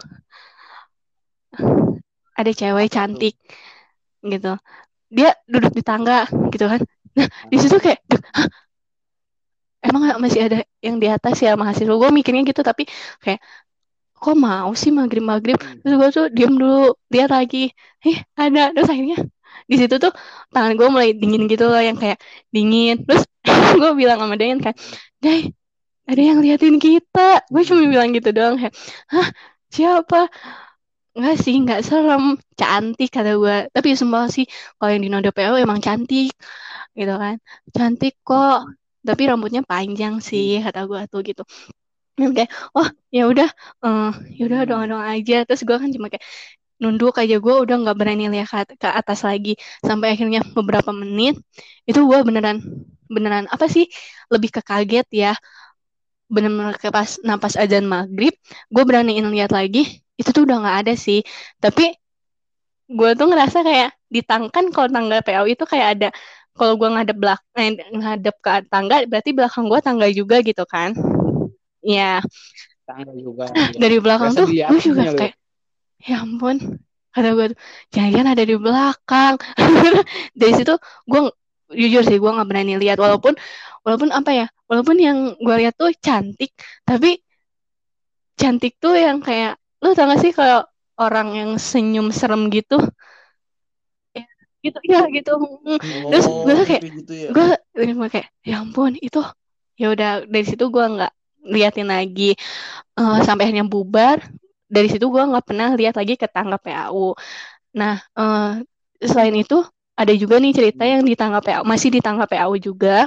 Ada 2.36 2.50
cewek 2.52 2.88
cantik 2.92 3.34
gitu. 4.24 4.52
Dia 5.16 5.30
duduk 5.48 5.72
di 5.78 5.82
tangga 5.84 6.26
gitu 6.52 6.66
kan. 6.72 6.80
Nah, 7.16 7.28
di 7.50 7.56
situ 7.62 7.76
kayak, 7.80 8.00
"Duh, 8.10 8.20
hah? 8.36 8.48
emang 9.86 10.02
masih 10.18 10.40
ada 10.50 10.58
yang 10.82 10.96
di 10.98 11.06
atas 11.06 11.36
ya 11.38 11.54
mahasiswa 11.54 11.94
gue 11.94 12.10
mikirnya 12.10 12.42
gitu 12.42 12.62
tapi 12.66 12.88
kayak 13.22 13.40
kok 14.23 14.37
mau 14.46 14.70
sih 14.82 14.90
maghrib 14.99 15.25
maghrib 15.32 15.58
terus 15.82 15.94
gue 16.00 16.08
tuh 16.16 16.26
diem 16.37 16.54
dulu 16.61 16.94
lihat 17.12 17.30
lagi. 17.37 17.58
Eh 18.06 18.16
ada. 18.38 18.61
Terus 18.75 18.88
akhirnya 18.92 19.18
di 19.70 19.76
situ 19.80 19.94
tuh 20.04 20.12
tangan 20.54 20.73
gue 20.78 20.88
mulai 20.94 21.11
dingin 21.20 21.42
gitu 21.52 21.64
loh 21.70 21.80
yang 21.88 21.96
kayak 22.02 22.18
dingin. 22.54 22.94
Terus 23.06 23.23
gue 23.80 23.90
bilang 24.00 24.18
sama 24.23 24.35
Dayan 24.40 24.61
kan 24.64 24.75
Day 25.23 25.52
ada 26.11 26.23
yang 26.23 26.38
liatin 26.44 26.76
kita. 26.82 27.20
Gue 27.52 27.62
cuma 27.68 27.82
bilang 27.92 28.11
gitu 28.16 28.30
doang 28.37 28.56
kayak 28.61 28.75
hah 29.12 29.28
siapa? 29.75 30.30
Enggak 31.16 31.37
sih, 31.44 31.54
nggak 31.64 31.80
serem, 31.88 32.25
cantik 32.61 33.08
kata 33.08 33.30
gue. 33.40 33.56
Tapi 33.73 33.88
sumpah 33.96 34.28
sih, 34.28 34.44
kalau 34.76 34.90
yang 34.92 35.00
di 35.04 35.08
Noda 35.08 35.30
PO 35.32 35.56
emang 35.64 35.80
cantik, 35.80 36.28
gitu 36.99 37.14
kan. 37.23 37.37
Cantik 37.76 38.20
kok, 38.20 38.68
tapi 39.06 39.23
rambutnya 39.30 39.62
panjang 39.70 40.14
sih 40.28 40.58
kata 40.64 40.80
gue 40.90 41.00
tuh 41.12 41.20
gitu 41.28 41.42
dan 42.20 42.30
kayak 42.37 42.50
oh 42.76 42.88
ya 43.16 43.23
udah 43.32 43.49
eh 43.85 44.11
ya 44.38 44.42
udah 44.49 44.58
Hmm. 44.62 44.68
doang-doang 44.70 45.06
aja. 45.14 45.35
Terus 45.46 45.62
gue 45.68 45.76
kan 45.82 45.90
cuma 45.94 46.06
kayak 46.12 46.25
nunduk 46.82 47.14
aja 47.23 47.37
gue 47.44 47.54
udah 47.64 47.76
nggak 47.82 47.96
berani 48.00 48.25
lihat 48.35 48.49
ke, 48.68 48.75
ke 48.82 48.88
atas 49.00 49.20
lagi. 49.28 49.50
Sampai 49.87 50.14
akhirnya 50.14 50.40
beberapa 50.56 50.90
menit 50.94 51.35
itu 51.88 52.00
gue 52.11 52.18
beneran 52.28 52.58
beneran 53.14 53.46
apa 53.54 53.66
sih 53.70 53.87
lebih 54.32 54.50
ke 54.56 54.61
kaget 54.64 55.06
ya. 55.12 55.32
Bener-bener 56.35 56.75
kayak 56.80 56.94
pas 56.99 57.11
napas 57.28 57.54
azan 57.62 57.87
maghrib 57.87 58.35
gue 58.75 58.82
beraniin 58.88 59.26
lihat 59.35 59.50
lagi 59.54 60.02
itu 60.20 60.28
tuh 60.35 60.42
udah 60.46 60.56
nggak 60.62 60.76
ada 60.87 60.92
sih. 60.99 61.20
Tapi 61.62 61.85
gue 62.99 63.11
tuh 63.18 63.26
ngerasa 63.30 63.58
kayak 63.66 63.90
di 64.14 64.20
tang 64.23 64.46
kan 64.54 64.64
kalau 64.75 64.88
tangga 64.94 65.18
PAU 65.26 65.46
itu 65.50 65.64
kayak 65.66 65.88
ada 65.99 66.08
kalau 66.56 66.75
gue 66.80 66.88
ngadep 66.94 67.16
belak 67.18 67.40
eh, 67.58 67.75
ngadep 67.99 68.37
ke 68.44 68.50
tangga 68.73 68.96
berarti 69.11 69.30
belakang 69.37 69.64
gue 69.70 69.80
tangga 69.82 70.06
juga 70.18 70.37
gitu 70.46 70.62
kan 70.64 70.94
ya 71.86 72.18
Tangga 72.86 73.12
juga. 73.18 73.50
dari 73.82 73.96
belakang 73.98 74.30
Biasa 74.34 74.40
tuh 74.42 74.48
gue 74.50 74.80
juga 74.82 75.02
ya? 75.06 75.12
kayak 75.14 75.34
ya 76.06 76.16
ampun 76.22 76.56
kata 77.10 77.32
gue 77.32 77.46
tuh. 77.56 77.58
Jangan 77.96 78.36
ada 78.36 78.44
di 78.44 78.56
belakang. 78.60 79.34
Dari 80.38 80.52
situ 80.52 80.76
gue 81.08 81.20
jujur 81.72 82.02
sih 82.04 82.20
gue 82.20 82.30
nggak 82.30 82.44
berani 82.44 82.76
lihat. 82.76 83.00
Walaupun 83.00 83.32
walaupun 83.82 84.12
apa 84.12 84.30
ya 84.36 84.46
walaupun 84.68 84.96
yang 85.00 85.32
gue 85.40 85.56
lihat 85.64 85.74
tuh 85.80 85.90
cantik 85.96 86.52
tapi 86.84 87.16
cantik 88.36 88.76
tuh 88.76 88.92
yang 88.92 89.24
kayak 89.24 89.56
lu 89.80 89.96
tau 89.96 90.12
gak 90.12 90.20
sih 90.20 90.36
kalau 90.36 90.60
orang 91.00 91.28
yang 91.32 91.50
senyum 91.56 92.12
serem 92.12 92.52
gitu? 92.52 92.76
Ya, 94.12 94.24
gitu 94.60 94.78
ya 94.84 95.08
gitu. 95.08 95.32
Mm. 95.40 95.78
Terus 96.12 96.26
gue 96.28 96.52
tuh 96.52 96.66
kayak- 96.68 96.84
gitu 96.84 97.12
ya. 97.16 97.28
gue 97.32 97.46
gue 97.96 98.08
kayak 98.12 98.28
ya 98.44 98.60
ampun 98.60 98.92
itu 99.00 99.24
ya 99.80 99.88
udah. 99.88 100.28
Dari 100.28 100.44
situ 100.44 100.68
gue 100.68 100.84
nggak 100.84 101.12
liatin 101.54 101.88
lagi 101.90 102.34
Eh, 102.98 103.18
sampai 103.26 103.48
akhirnya 103.48 103.66
bubar 103.68 104.18
dari 104.68 104.88
situ 104.92 105.06
gue 105.12 105.22
nggak 105.30 105.46
pernah 105.48 105.68
lihat 105.78 105.94
lagi 106.00 106.14
ke 106.20 106.26
tangga 106.28 106.56
PAU 106.60 107.12
nah 107.76 107.94
eh, 108.18 108.44
selain 109.04 109.36
itu 109.36 109.56
ada 109.96 110.12
juga 110.16 110.36
nih 110.42 110.52
cerita 110.56 110.82
yang 110.84 111.02
di 111.04 111.14
tangga 111.16 111.40
PAU 111.44 111.64
masih 111.68 111.90
di 111.94 112.00
tangga 112.04 112.24
PAU 112.30 112.56
juga 112.60 113.06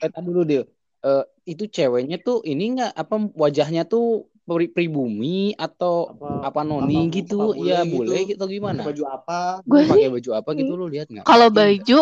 Eh, 0.00 0.08
tadi 0.12 0.26
dulu 0.28 0.42
dia. 0.48 0.62
Eh, 1.00 1.24
itu 1.52 1.64
ceweknya 1.76 2.16
tuh 2.20 2.44
ini 2.50 2.62
nggak 2.76 2.92
apa 2.92 3.14
wajahnya 3.42 3.82
tuh 3.88 4.28
pri- 4.44 4.72
pribumi 4.76 5.56
atau 5.56 6.12
Apa, 6.12 6.28
apa 6.48 6.60
noni 6.68 6.94
apa- 7.08 7.14
gitu? 7.16 7.34
apa 7.40 7.44
bule 7.56 7.64
Iya, 7.64 7.76
gitu. 7.88 8.10
gitu 8.36 8.44
gimana? 8.54 8.82
baju 8.88 9.02
apa? 9.16 9.34
gue 9.64 9.80
pakai 9.88 10.08
baju 10.14 10.30
apa 10.40 10.50
gitu 10.60 10.72
lu 10.76 10.84
lihat 10.92 11.06
nggak? 11.08 11.26
kalau 11.28 11.48
baju 11.52 11.98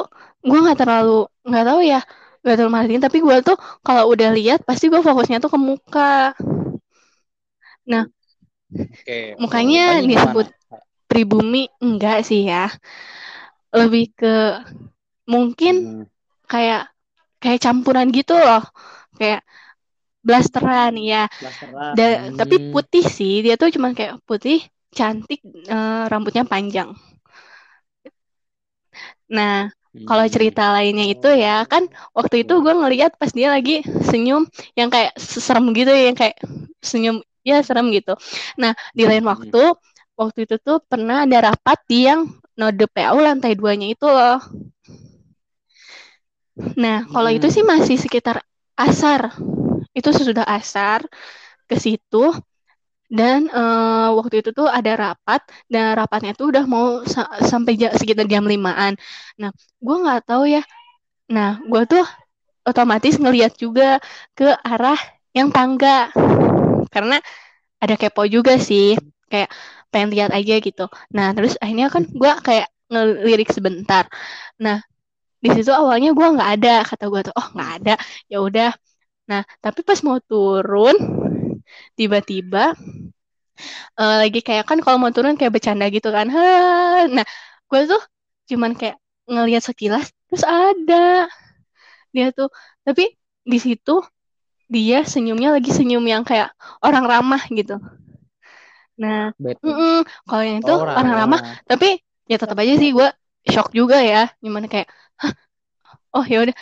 gue 0.47 0.59
nggak 0.64 0.78
terlalu 0.78 1.19
nggak 1.49 1.64
tahu 1.69 1.81
ya 1.93 2.00
terlalu 2.45 2.71
merhatiin 2.73 3.02
tapi 3.04 3.18
gue 3.26 3.37
tuh 3.45 3.57
kalau 3.87 4.04
udah 4.12 4.30
lihat 4.35 4.61
pasti 4.68 4.88
gue 4.92 5.00
fokusnya 5.04 5.38
tuh 5.42 5.50
ke 5.52 5.59
muka 5.61 6.33
Oke, 8.92 9.16
mukanya 9.42 9.85
mukanya 9.85 10.02
gimana? 10.04 10.33
disebut 10.38 10.47
pribumi 11.11 11.62
enggak 11.85 12.18
sih 12.28 12.40
ya 12.50 12.64
lebih 13.73 14.04
ke 14.16 14.35
mungkin 15.28 15.75
Hmm. 15.75 16.02
kayak 16.52 16.90
kayak 17.42 17.61
campuran 17.64 18.09
gitu 18.14 18.35
loh 18.38 18.62
kayak 19.18 19.42
blasteran 20.26 20.95
ya. 21.00 21.26
Blasteran. 21.40 21.97
Da- 21.97 22.30
tapi 22.38 22.57
Hmm. 22.57 22.73
putih 22.73 23.04
sih, 23.07 23.40
dia 23.45 23.54
tuh 23.61 23.71
cuman 23.75 23.92
kayak 23.99 24.21
putih, 24.28 24.59
cantik, 24.97 25.40
eh, 25.73 26.02
rambutnya 26.12 26.45
panjang. 26.52 26.90
Nah, 29.28 29.71
kalau 30.07 30.25
Hmm. 30.25 30.31
cerita 30.31 30.75
lainnya 30.75 31.07
itu 31.14 31.28
ya 31.33 31.64
kan 31.67 31.87
waktu 32.14 32.43
itu 32.47 32.52
gue 32.64 32.75
ngeliat 32.75 33.17
pas 33.21 33.31
dia 33.33 33.49
lagi 33.55 33.83
senyum 34.09 34.47
yang 34.78 34.88
kayak 34.93 35.14
serem 35.19 35.73
gitu 35.75 35.90
ya, 35.90 36.02
yang 36.12 36.19
kayak 36.19 36.37
senyum 36.83 37.17
ya 37.47 37.62
serem 37.64 37.90
gitu. 37.95 38.14
Nah 38.61 38.73
di 38.95 39.05
lain 39.09 39.25
Hmm. 39.25 39.26
waktu 39.26 39.73
waktu 40.19 40.38
itu 40.47 40.57
tuh 40.61 40.78
pernah 40.85 41.25
ada 41.26 41.52
rapat 41.52 41.78
di 41.88 42.07
yang 42.09 42.26
node 42.59 42.87
PAU 42.90 43.19
lantai 43.23 43.55
duanya 43.59 43.87
itu 43.90 44.07
loh. 44.07 44.38
Nah 46.83 47.07
kalau 47.12 47.31
itu 47.37 47.47
sih 47.55 47.64
Hmm. 47.64 47.73
masih 47.73 47.97
sekitar 48.00 48.37
asar 48.78 49.35
itu 49.99 50.09
sesudah 50.14 50.47
asar 50.47 51.00
ke 51.69 51.76
situ 51.85 52.25
dan 53.09 53.49
eh, 53.49 54.09
waktu 54.19 54.35
itu 54.45 54.50
tuh 54.59 54.69
ada 54.69 54.93
rapat 55.03 55.41
dan 55.73 55.97
rapatnya 55.99 56.33
tuh 56.38 56.47
udah 56.53 56.65
mau 56.69 56.87
sa- 57.09 57.33
sampai 57.50 57.73
ja- 57.81 57.95
sekitar 58.00 58.27
jam 58.33 58.45
limaan. 58.45 58.93
Nah, 59.41 59.50
gue 59.85 59.97
nggak 60.03 60.21
tahu 60.29 60.45
ya. 60.55 60.61
Nah, 61.35 61.61
gue 61.71 61.83
tuh 61.93 62.05
otomatis 62.69 63.15
ngeliat 63.23 63.53
juga 63.61 63.99
ke 64.38 64.47
arah 64.67 64.99
yang 65.37 65.49
tangga 65.55 66.11
karena 66.95 67.17
ada 67.83 67.95
kepo 68.00 68.25
juga 68.29 68.57
sih, 68.61 68.97
kayak 69.31 69.50
pengen 69.93 70.11
lihat 70.15 70.31
aja 70.35 70.55
gitu. 70.62 70.87
Nah, 71.17 71.33
terus 71.37 71.55
akhirnya 71.62 71.88
kan 71.95 72.05
gue 72.09 72.33
kayak 72.47 72.69
ngelirik 72.93 73.50
sebentar. 73.53 74.05
Nah, 74.62 74.79
di 75.45 75.49
situ 75.55 75.71
awalnya 75.75 76.11
gue 76.17 76.27
nggak 76.37 76.50
ada, 76.61 76.75
kata 76.88 77.05
gue 77.12 77.21
tuh, 77.31 77.35
oh 77.38 77.49
nggak 77.57 77.71
ada, 77.83 77.95
ya 78.33 78.38
udah. 78.43 78.71
Nah, 79.31 79.43
tapi 79.65 79.81
pas 79.87 80.00
mau 80.07 80.19
turun, 80.23 80.97
tiba-tiba 81.99 82.75
eh, 84.01 84.15
lagi 84.23 84.39
kayak 84.47 84.65
kan 84.69 84.79
kalau 84.85 84.97
mau 85.01 85.11
turun 85.15 85.35
kayak 85.39 85.53
bercanda 85.57 85.85
gitu 85.95 86.09
kan. 86.17 86.27
Hah. 86.35 87.07
Nah, 87.17 87.27
gue 87.71 87.81
tuh 87.91 88.03
cuman 88.51 88.73
kayak 88.79 88.97
ngelihat 89.29 89.63
sekilas 89.69 90.07
terus 90.29 90.45
ada 90.47 91.29
dia 92.15 92.27
tuh. 92.37 92.49
Tapi 92.87 93.05
di 93.53 93.59
situ 93.65 93.93
dia 94.75 94.99
senyumnya 95.13 95.51
lagi 95.57 95.71
senyum 95.79 96.05
yang 96.13 96.25
kayak 96.29 96.49
orang 96.85 97.05
ramah 97.13 97.43
gitu. 97.59 97.77
Nah, 99.03 99.31
Bad. 99.39 99.59
mm-mm, 99.65 100.03
kalau 100.27 100.43
yang 100.43 100.59
itu 100.63 100.73
Oh, 100.75 100.83
orang 100.91 101.15
ramah, 101.19 101.41
tapi 101.71 101.87
ya 102.31 102.37
tetap 102.43 102.57
aja 102.59 102.75
sih 102.81 102.91
gue 102.97 103.09
shock 103.53 103.69
juga 103.79 103.97
ya. 104.03 104.27
Gimana 104.45 104.67
kayak, 104.73 104.89
Hah? 105.23 105.33
oh 106.17 106.25
ya 106.27 106.37
udah. 106.45 106.55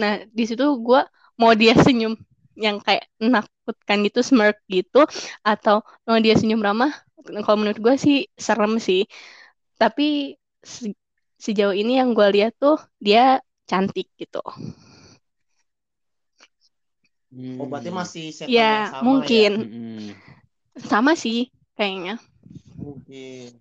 Nah, 0.00 0.12
di 0.38 0.44
situ 0.48 0.64
gue 0.86 1.00
mau 1.40 1.52
dia 1.60 1.74
senyum 1.78 2.14
yang 2.64 2.76
kayak 2.86 3.04
menakutkan 3.24 3.98
gitu, 4.06 4.20
smirk 4.28 4.56
gitu, 4.76 4.98
atau 5.46 5.76
mau 6.06 6.18
dia 6.24 6.34
senyum 6.40 6.62
ramah. 6.66 6.92
Kalau 7.46 7.58
menurut 7.60 7.78
gue 7.86 7.94
sih 8.04 8.16
serem 8.46 8.72
sih. 8.88 9.00
Tapi 9.80 10.34
se- 10.74 10.98
sejauh 11.44 11.74
ini 11.82 11.92
yang 12.00 12.10
gue 12.18 12.28
lihat 12.36 12.52
tuh 12.62 12.76
dia 13.06 13.40
cantik 13.70 14.06
gitu. 14.20 14.40
Hmm. 17.32 17.60
Oh, 17.60 17.66
berarti 17.70 17.90
masih 18.00 18.24
setan 18.32 18.52
Ya, 18.56 18.70
yang 18.74 18.86
sama 18.88 19.06
mungkin 19.06 19.50
ya? 19.52 19.64
Hmm. 19.68 20.08
sama 20.90 21.12
sih 21.22 21.38
kayaknya. 21.76 22.18
Mungkin. 22.78 23.60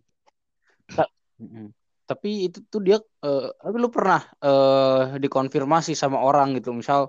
Mm-mm. 1.42 1.66
Tapi 2.10 2.30
itu 2.48 2.58
tuh 2.72 2.80
dia 2.88 2.96
eh 3.26 3.42
tapi 3.64 3.78
lu 3.84 3.90
pernah 3.96 4.20
eh 4.46 5.20
dikonfirmasi 5.24 5.92
sama 6.02 6.18
orang 6.28 6.48
gitu 6.58 6.70
misal 6.80 7.02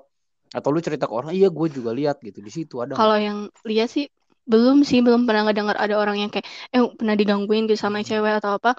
atau 0.56 0.68
lu 0.74 0.80
cerita 0.86 1.04
ke 1.10 1.14
orang 1.18 1.32
iya 1.38 1.48
gue 1.56 1.66
juga 1.76 1.90
lihat 1.98 2.16
gitu 2.26 2.38
di 2.46 2.52
situ 2.56 2.74
ada? 2.84 2.96
Kalau 2.96 3.16
yang 3.26 3.38
lihat 3.70 3.88
sih 3.94 4.04
belum 4.50 4.76
sih 4.88 4.98
belum 5.06 5.22
pernah 5.26 5.42
ngedengar 5.44 5.76
ada 5.84 5.94
orang 6.02 6.16
yang 6.22 6.30
kayak 6.32 6.46
eh 6.74 6.82
pernah 6.98 7.14
digangguin 7.20 7.62
gitu 7.68 7.78
sama 7.84 7.98
cewek 8.08 8.32
atau 8.40 8.50
apa 8.58 8.70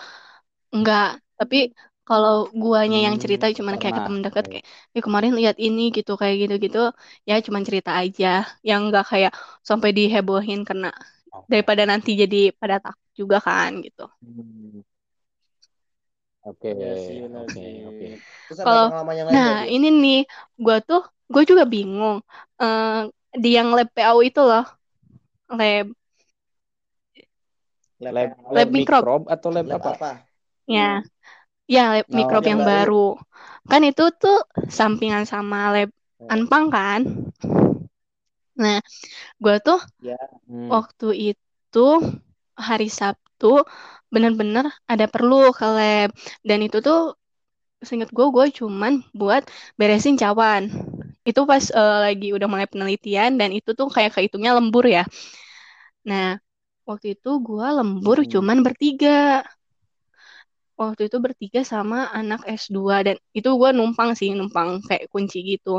enggak 0.75 1.03
tapi 1.39 1.57
kalau 2.07 2.33
guanya 2.61 2.97
yang 3.07 3.15
Hmm, 3.15 3.23
cerita 3.23 3.45
cuman 3.59 3.75
kayak 3.81 3.95
ke 3.97 4.01
pernah. 4.01 4.05
temen 4.05 4.21
deket 4.25 4.45
Oke. 4.45 4.51
kayak 4.51 4.65
eh 4.97 5.03
kemarin 5.07 5.31
lihat 5.39 5.55
ini 5.65 5.81
gitu 5.97 6.11
kayak 6.21 6.35
gitu-gitu 6.43 6.79
ya 7.29 7.33
cuman 7.45 7.63
cerita 7.67 7.91
aja 8.01 8.27
yang 8.69 8.79
enggak 8.89 9.05
kayak 9.11 9.31
sampai 9.69 9.89
dihebohin 9.97 10.59
karena 10.69 10.87
Oke. 11.31 11.49
daripada 11.51 11.83
nanti 11.91 12.09
jadi 12.21 12.37
pada 12.61 12.75
takut 12.85 13.09
juga 13.19 13.37
kan 13.47 13.71
gitu 13.85 14.03
Hmm. 14.21 14.81
Oke, 16.49 16.69
Iya 16.77 17.25
oke, 17.43 17.61
oke. 17.89 18.05
Kalau- 18.63 18.91
pengalaman 18.91 19.15
yang 19.19 19.27
lain 19.29 19.43
nah 19.43 19.49
ini 19.73 19.87
nih 20.03 20.15
gua 20.63 20.75
tuh 20.87 21.01
gue 21.33 21.43
juga 21.49 21.63
bingung 21.73 22.17
Eh, 22.61 22.87
di 23.41 23.47
yang 23.57 23.67
lab 23.77 23.87
PAU 23.95 24.19
itu 24.27 24.39
loh 24.49 24.63
lab 25.57 25.85
Lab, 28.05 28.15
Lab, 28.15 28.29
lab 28.55 28.69
mikrob. 28.77 29.05
mikrob 29.05 29.21
atau 29.35 29.49
lab, 29.55 29.67
Lab 29.69 29.79
apa? 29.79 29.91
apa? 29.93 30.11
ya 30.75 30.81
ya 31.75 31.81
lab 31.93 32.07
Oh, 32.13 32.19
mikrob 32.19 32.43
yang 32.43 32.51
yang 32.51 32.61
baru. 32.61 32.71
baru 32.71 33.17
kan 33.71 33.81
itu 33.89 34.03
tuh 34.21 34.37
sampingan 34.79 35.25
sama 35.33 35.57
lab 35.75 35.89
Anpang 36.33 36.65
kan 36.75 37.01
nah 38.61 38.77
gue 39.43 39.55
tuh 39.67 39.79
Hmm. 40.47 40.75
waktu 40.75 41.05
itu 41.31 41.79
hari 42.69 42.87
Sabtu 42.99 43.47
bener-bener 44.13 44.65
ada 44.91 45.05
perlu 45.13 45.35
ke 45.59 45.65
lab 45.77 46.09
dan 46.47 46.59
itu 46.67 46.77
tuh 46.87 46.99
seinget 47.87 48.09
gue 48.17 48.27
gue 48.35 48.45
cuman 48.59 48.93
buat 49.19 49.43
beresin 49.79 50.15
cawan 50.21 50.63
itu 51.29 51.41
pas 51.51 51.63
eh, 51.79 51.97
lagi 52.05 52.27
udah 52.35 52.47
mulai 52.51 52.67
penelitian 52.73 53.31
dan 53.39 53.49
itu 53.57 53.69
tuh 53.79 53.87
kayak 53.95 54.11
kehitungnya 54.15 54.51
lembur 54.57 54.85
ya. 54.95 55.03
Nah 56.09 56.27
waktu 56.89 57.07
itu 57.15 57.29
gue 57.47 57.65
lembur 57.77 58.17
Hmm. 58.19 58.31
cuman 58.33 58.57
bertiga. 58.65 59.09
Waktu 60.81 61.01
itu 61.11 61.17
bertiga 61.25 61.61
sama 61.71 61.97
anak 62.19 62.41
S2 62.61 62.95
dan 63.05 63.15
itu 63.37 63.49
gue 63.59 63.69
numpang 63.77 64.09
sih 64.19 64.29
numpang 64.39 64.69
kayak 64.87 65.05
kunci 65.13 65.37
gitu. 65.51 65.71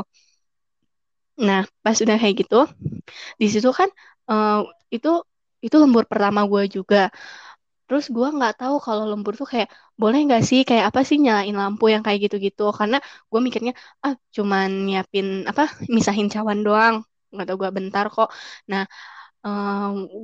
Nah 1.47 1.61
pas 1.83 1.97
udah 2.03 2.15
kayak 2.21 2.35
gitu 2.45 2.55
di 3.41 3.47
situ 3.53 3.69
kan 3.79 3.89
eh, 4.31 4.59
itu 4.95 5.09
itu 5.65 5.75
lembur 5.83 6.05
pertama 6.11 6.41
gue 6.51 6.63
juga 6.77 6.97
terus 7.91 8.07
gue 8.15 8.23
nggak 8.37 8.53
tahu 8.55 8.75
kalau 8.79 9.03
lembur 9.11 9.35
tuh 9.35 9.43
kayak 9.43 9.67
boleh 9.99 10.19
nggak 10.23 10.43
sih 10.49 10.59
kayak 10.63 10.95
apa 10.95 11.03
sih 11.03 11.19
nyalain 11.19 11.51
lampu 11.51 11.91
yang 11.91 11.99
kayak 12.05 12.19
gitu-gitu? 12.31 12.71
Karena 12.71 12.97
gue 13.03 13.39
mikirnya 13.43 13.73
ah 13.99 14.15
cuman 14.35 14.67
nyiapin 14.87 15.43
apa 15.51 15.67
misahin 15.91 16.31
cawan 16.31 16.63
doang. 16.63 16.95
Nggak 17.35 17.45
tahu 17.51 17.57
gue 17.67 17.71
bentar 17.75 18.05
kok. 18.15 18.31
Nah 18.71 18.87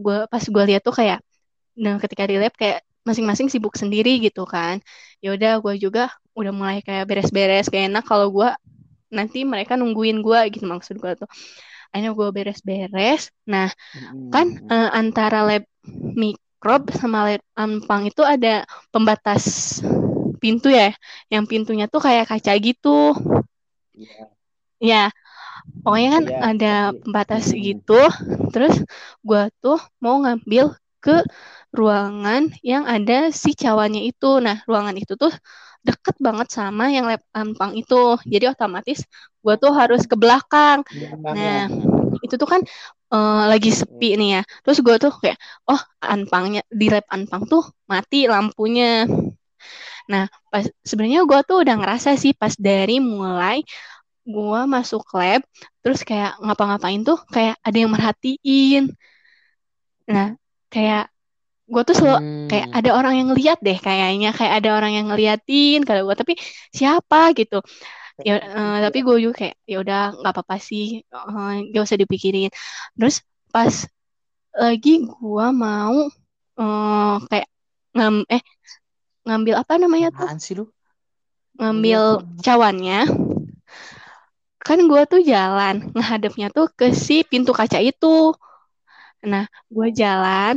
gue 0.03 0.17
pas 0.31 0.43
gue 0.55 0.63
lihat 0.71 0.81
tuh 0.87 0.95
kayak 0.95 1.19
nah 1.83 1.99
ketika 1.99 2.23
di 2.31 2.39
lab 2.39 2.55
kayak 2.55 2.87
masing-masing 3.03 3.51
sibuk 3.51 3.75
sendiri 3.75 4.23
gitu 4.23 4.47
kan. 4.47 4.79
Ya 5.19 5.35
udah 5.35 5.59
gue 5.59 5.75
juga 5.83 6.07
udah 6.39 6.51
mulai 6.55 6.79
kayak 6.87 7.03
beres-beres 7.03 7.67
kayak 7.67 7.91
enak 7.91 8.07
kalau 8.07 8.31
gue 8.31 8.47
nanti 9.11 9.43
mereka 9.43 9.75
nungguin 9.75 10.23
gue 10.23 10.39
gitu 10.55 10.63
maksud 10.71 11.03
gue 11.03 11.11
tuh. 11.19 11.29
Akhirnya 11.91 12.15
gue 12.15 12.27
beres-beres. 12.31 13.27
Nah 13.51 13.67
kan 14.31 14.47
eh, 14.71 14.89
antara 14.95 15.43
lab 15.43 15.63
mikrob 16.57 16.89
sama 16.89 17.29
lab 17.29 17.41
ampang 17.53 18.09
itu 18.09 18.25
ada 18.25 18.65
pembatas 18.89 19.77
pintu 20.41 20.73
ya. 20.73 20.89
Yang 21.29 21.43
pintunya 21.53 21.85
tuh 21.85 22.01
kayak 22.01 22.33
kaca 22.33 22.53
gitu. 22.57 23.13
Iya. 23.93 24.25
ya 24.77 25.03
pokoknya 25.81 26.09
kan 26.13 26.23
Iya, 26.25 26.37
ada 26.41 26.73
tapi- 26.89 26.99
pembatas 27.05 27.45
gitu. 27.53 28.01
Terus 28.49 28.73
gue 29.21 29.43
tuh 29.61 29.77
mau 30.01 30.17
ngambil 30.17 30.73
ke 30.97 31.21
ruangan 31.69 32.49
yang 32.65 32.89
ada 32.89 33.29
si 33.29 33.53
cawannya 33.53 34.09
itu. 34.09 34.41
Nah 34.41 34.65
ruangan 34.65 34.97
itu 34.97 35.13
tuh 35.13 35.29
deket 35.85 36.17
banget 36.17 36.49
sama 36.49 36.89
yang 36.89 37.05
lab 37.05 37.21
ampang 37.37 37.77
itu. 37.77 38.17
Jadi 38.25 38.49
otomatis 38.49 39.05
gue 39.45 39.55
tuh 39.61 39.73
harus 39.77 40.09
ke 40.09 40.17
belakang. 40.17 40.81
Nah, 41.21 41.69
itu 42.25 42.35
tuh 42.41 42.49
kan 42.53 42.61
eh, 43.13 43.41
lagi 43.51 43.69
sepi 43.79 44.07
nih 44.19 44.29
ya. 44.39 44.41
Terus 44.63 44.77
gue 44.85 44.95
tuh 45.03 45.11
kayak, 45.23 45.37
oh 45.69 45.81
anpangnya 46.13 46.61
di 46.79 46.85
lab 46.93 47.05
anpang 47.15 47.43
tuh 47.51 47.63
mati 47.91 48.17
lampunya. 48.31 49.05
Nah, 50.11 50.23
pas 50.51 50.65
sebenarnya 50.89 51.21
gue 51.29 51.39
tuh 51.49 51.57
udah 51.63 51.75
ngerasa 51.79 52.09
sih 52.23 52.31
pas 52.41 52.53
dari 52.67 52.97
mulai 53.03 53.57
gue 54.27 54.61
masuk 54.75 55.03
lab, 55.19 55.41
terus 55.83 56.01
kayak 56.09 56.31
ngapa-ngapain 56.43 57.01
tuh 57.07 57.19
kayak 57.35 57.55
ada 57.67 57.77
yang 57.83 57.91
merhatiin. 57.95 58.83
Nah, 60.07 60.27
kayak 60.73 61.11
gue 61.73 61.81
tuh 61.87 61.95
selalu 61.99 62.19
Hmm. 62.19 62.47
kayak 62.51 62.67
ada 62.77 62.89
orang 62.95 63.13
yang 63.19 63.27
ngeliat 63.31 63.57
deh 63.59 63.75
kayaknya 63.75 64.29
kayak 64.37 64.53
ada 64.63 64.69
orang 64.77 64.91
yang 64.97 65.05
ngeliatin 65.11 65.79
kalau 65.87 66.07
gue 66.07 66.15
tapi 66.15 66.33
siapa 66.71 67.35
gitu 67.35 67.59
ya 68.25 68.33
eh, 68.41 68.75
tapi 68.85 68.97
gue 69.05 69.15
juga 69.23 69.35
kayak 69.45 69.55
ya 69.71 69.75
udah 69.83 69.99
nggak 70.19 70.33
apa-apa 70.33 70.55
sih. 70.61 71.01
Eh, 71.05 71.53
gak 71.73 71.83
usah 71.87 71.99
dipikirin. 72.01 72.49
Terus 72.97 73.15
pas 73.53 73.73
lagi 74.57 74.91
gue 75.05 75.45
mau 75.63 75.95
eh, 76.59 77.15
kayak 77.29 77.47
ngam 77.97 78.15
eh 78.29 78.41
ngambil 79.27 79.55
apa 79.61 79.73
namanya 79.81 80.09
tuh? 80.13 80.29
Apaan 80.29 80.39
sih 80.41 80.53
lu? 80.57 80.65
ngambil 81.59 82.01
cawannya. 82.45 82.99
Kan 84.67 84.79
gue 84.91 85.01
tuh 85.11 85.21
jalan 85.31 85.75
ngehadapnya 85.95 86.47
tuh 86.55 86.67
ke 86.79 86.87
si 87.05 87.15
pintu 87.31 87.51
kaca 87.59 87.79
itu. 87.89 88.15
Nah 89.31 89.45
gue 89.75 89.87
jalan 90.01 90.53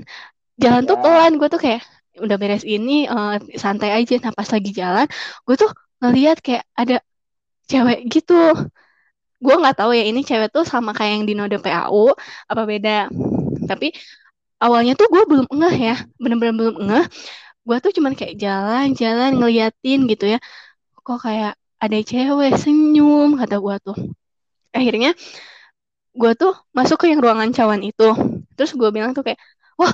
jalan 0.62 0.83
tuh 0.88 0.96
Ya. 0.99 1.03
pelan. 1.05 1.33
Gue 1.40 1.49
tuh 1.53 1.61
kayak 1.64 1.83
udah 2.25 2.37
beres 2.40 2.64
ini 2.66 3.07
eh, 3.09 3.35
santai 3.62 3.90
aja. 3.99 4.14
Nah 4.25 4.33
pas 4.38 4.49
lagi 4.55 4.70
jalan 4.81 5.07
gue 5.46 5.57
tuh 5.62 5.70
ngeliat 6.03 6.38
kayak 6.46 6.64
ada 6.81 6.96
cewek 7.71 7.99
gitu. 8.15 8.35
Gue 9.45 9.55
nggak 9.61 9.77
tahu 9.81 9.91
ya 9.97 10.05
ini 10.11 10.21
cewek 10.29 10.49
tuh 10.53 10.65
sama 10.69 10.91
kayak 10.97 11.13
yang 11.21 11.25
di 11.29 11.33
Node 11.39 11.57
PAU 11.65 12.13
apa 12.51 12.63
beda? 12.69 13.09
Tapi 13.71 13.87
awalnya 14.65 14.93
tuh 15.01 15.09
gue 15.15 15.23
belum 15.31 15.49
ngeh 15.61 15.77
ya 15.89 15.97
bener-bener 16.23 16.55
belum 16.61 16.77
ngeh. 16.89 17.05
Gue 17.69 17.77
tuh 17.85 17.93
cuman 17.97 18.15
kayak 18.19 18.35
jalan-jalan 18.45 19.31
ngeliatin 19.39 20.01
gitu 20.13 20.25
ya. 20.35 20.39
Kok 21.07 21.19
kayak 21.27 21.53
ada 21.85 21.99
cewek 22.11 22.53
senyum 22.63 23.29
kata 23.41 23.57
gue 23.65 23.77
tuh. 23.87 23.99
Akhirnya 24.77 25.11
gue 26.21 26.33
tuh 26.41 26.53
masuk 26.77 26.97
ke 27.03 27.07
yang 27.13 27.21
ruangan 27.25 27.51
cawan 27.55 27.81
itu. 27.87 28.05
Terus 28.57 28.71
gue 28.75 28.89
bilang 28.91 29.13
tuh 29.17 29.23
kayak 29.27 29.39
wah 29.81 29.93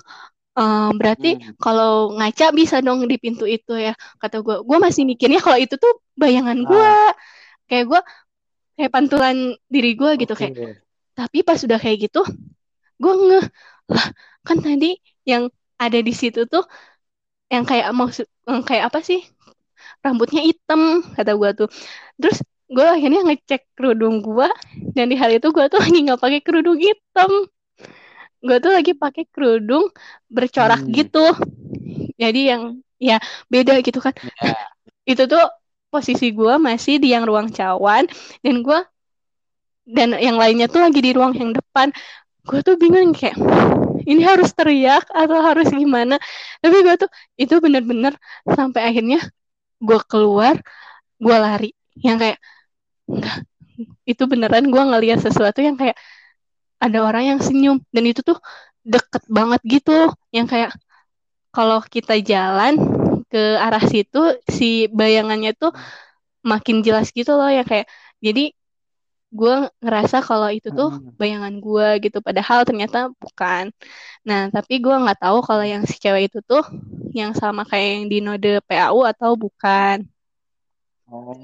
eh, 0.60 0.88
berarti 0.98 1.28
Hmm. 1.38 1.54
kalau 1.64 2.14
ngaca 2.18 2.46
bisa 2.58 2.76
dong 2.86 3.04
di 3.10 3.16
pintu 3.24 3.44
itu 3.48 3.72
ya 3.86 3.92
kata 4.22 4.36
gue 4.46 4.56
gue 4.68 4.78
masih 4.86 5.02
mikirnya 5.10 5.40
kalau 5.44 5.58
itu 5.60 5.76
tuh 5.84 5.92
bayangan 6.20 6.58
gue 6.68 6.88
kayak 7.70 7.84
gue 7.90 8.00
kayak 8.76 8.92
pantulan 8.92 9.36
diri 9.70 9.92
gue 9.98 10.10
gitu 10.20 10.32
Oke. 10.34 10.40
kayak 10.40 10.54
tapi 11.16 11.38
pas 11.46 11.58
udah 11.58 11.78
kayak 11.80 11.98
gitu 12.10 12.20
gue 13.00 13.12
ngeh 13.12 13.46
lah 13.92 14.06
kan 14.46 14.58
tadi 14.60 14.96
yang 15.24 15.48
ada 15.76 15.98
di 16.00 16.12
situ 16.16 16.48
tuh 16.48 16.64
yang 17.52 17.64
kayak 17.68 17.92
maksud 17.94 18.26
yang 18.48 18.62
kayak 18.66 18.90
apa 18.90 19.00
sih 19.04 19.20
rambutnya 20.04 20.42
hitam 20.42 21.02
kata 21.14 21.32
gue 21.36 21.50
tuh 21.64 21.68
terus 22.18 22.38
gue 22.66 22.82
akhirnya 22.82 23.22
ngecek 23.26 23.62
kerudung 23.78 24.18
gue 24.22 24.48
dan 24.96 25.06
di 25.10 25.16
hari 25.18 25.38
itu 25.38 25.48
gue 25.54 25.64
tuh 25.70 25.78
lagi 25.84 25.98
nggak 26.06 26.20
pakai 26.22 26.40
kerudung 26.42 26.78
hitam 26.78 27.30
gue 28.46 28.56
tuh 28.62 28.72
lagi 28.72 28.92
pakai 28.94 29.24
kerudung 29.32 29.90
bercorak 30.30 30.80
Hmm. 30.82 30.92
gitu 30.94 31.24
jadi 32.16 32.40
yang 32.56 32.62
ya 32.96 33.20
beda 33.52 33.80
gitu 33.84 34.00
kan 34.00 34.14
Ya. 34.40 34.54
itu 35.04 35.22
tuh 35.28 35.44
posisi 35.96 36.28
gue 36.36 36.54
masih 36.60 37.00
di 37.00 37.16
yang 37.16 37.24
ruang 37.24 37.48
cawan 37.48 38.04
dan 38.44 38.60
gue 38.60 38.78
dan 39.86 40.18
yang 40.18 40.36
lainnya 40.36 40.66
tuh 40.68 40.82
lagi 40.82 41.00
di 41.00 41.14
ruang 41.16 41.32
yang 41.32 41.54
depan. 41.54 41.94
Gue 42.44 42.60
tuh 42.62 42.76
bingung 42.76 43.14
kayak 43.14 43.38
ini 44.04 44.22
harus 44.22 44.52
teriak 44.52 45.06
atau 45.10 45.38
harus 45.40 45.70
gimana? 45.72 46.20
Tapi 46.60 46.76
gue 46.84 46.94
tuh 47.00 47.10
itu 47.38 47.54
bener-bener 47.62 48.12
sampai 48.44 48.92
akhirnya 48.92 49.22
gue 49.80 49.98
keluar 50.10 50.58
gue 51.16 51.36
lari. 51.38 51.70
Yang 51.96 52.16
kayak 52.22 52.38
enggak 53.08 53.36
itu 54.06 54.22
beneran 54.28 54.64
gue 54.68 54.82
ngeliat 54.82 55.18
sesuatu 55.22 55.64
yang 55.64 55.78
kayak 55.80 55.96
ada 56.82 56.98
orang 57.02 57.34
yang 57.34 57.40
senyum. 57.40 57.78
Dan 57.94 58.04
itu 58.10 58.20
tuh 58.26 58.38
deket 58.82 59.22
banget 59.30 59.60
gitu. 59.64 60.12
Yang 60.34 60.46
kayak 60.52 60.70
kalau 61.54 61.80
kita 61.82 62.20
jalan 62.20 62.76
ke 63.36 63.60
arah 63.60 63.84
situ 63.84 64.18
si 64.48 64.88
bayangannya 64.88 65.52
tuh 65.52 65.76
makin 66.40 66.80
jelas 66.86 67.12
gitu 67.12 67.36
loh 67.36 67.52
yang 67.52 67.68
kayak 67.68 67.84
jadi 68.24 68.56
gue 69.28 69.54
ngerasa 69.84 70.24
kalau 70.24 70.48
itu 70.48 70.72
tuh 70.72 70.96
Hmm. 70.96 71.12
bayangan 71.20 71.54
gue 71.60 71.88
gitu 72.08 72.18
padahal 72.24 72.64
ternyata 72.64 73.12
bukan 73.20 73.68
nah 74.24 74.48
tapi 74.48 74.80
gue 74.80 74.94
nggak 75.02 75.18
tahu 75.20 75.38
kalau 75.44 75.64
yang 75.66 75.84
si 75.84 76.00
cewek 76.00 76.32
itu 76.32 76.40
tuh 76.40 76.64
yang 77.12 77.36
sama 77.36 77.68
kayak 77.68 77.88
yang 78.00 78.04
di 78.08 78.18
node 78.24 78.52
PAU 78.64 79.04
atau 79.04 79.36
bukan 79.36 80.06
Oh. 81.06 81.38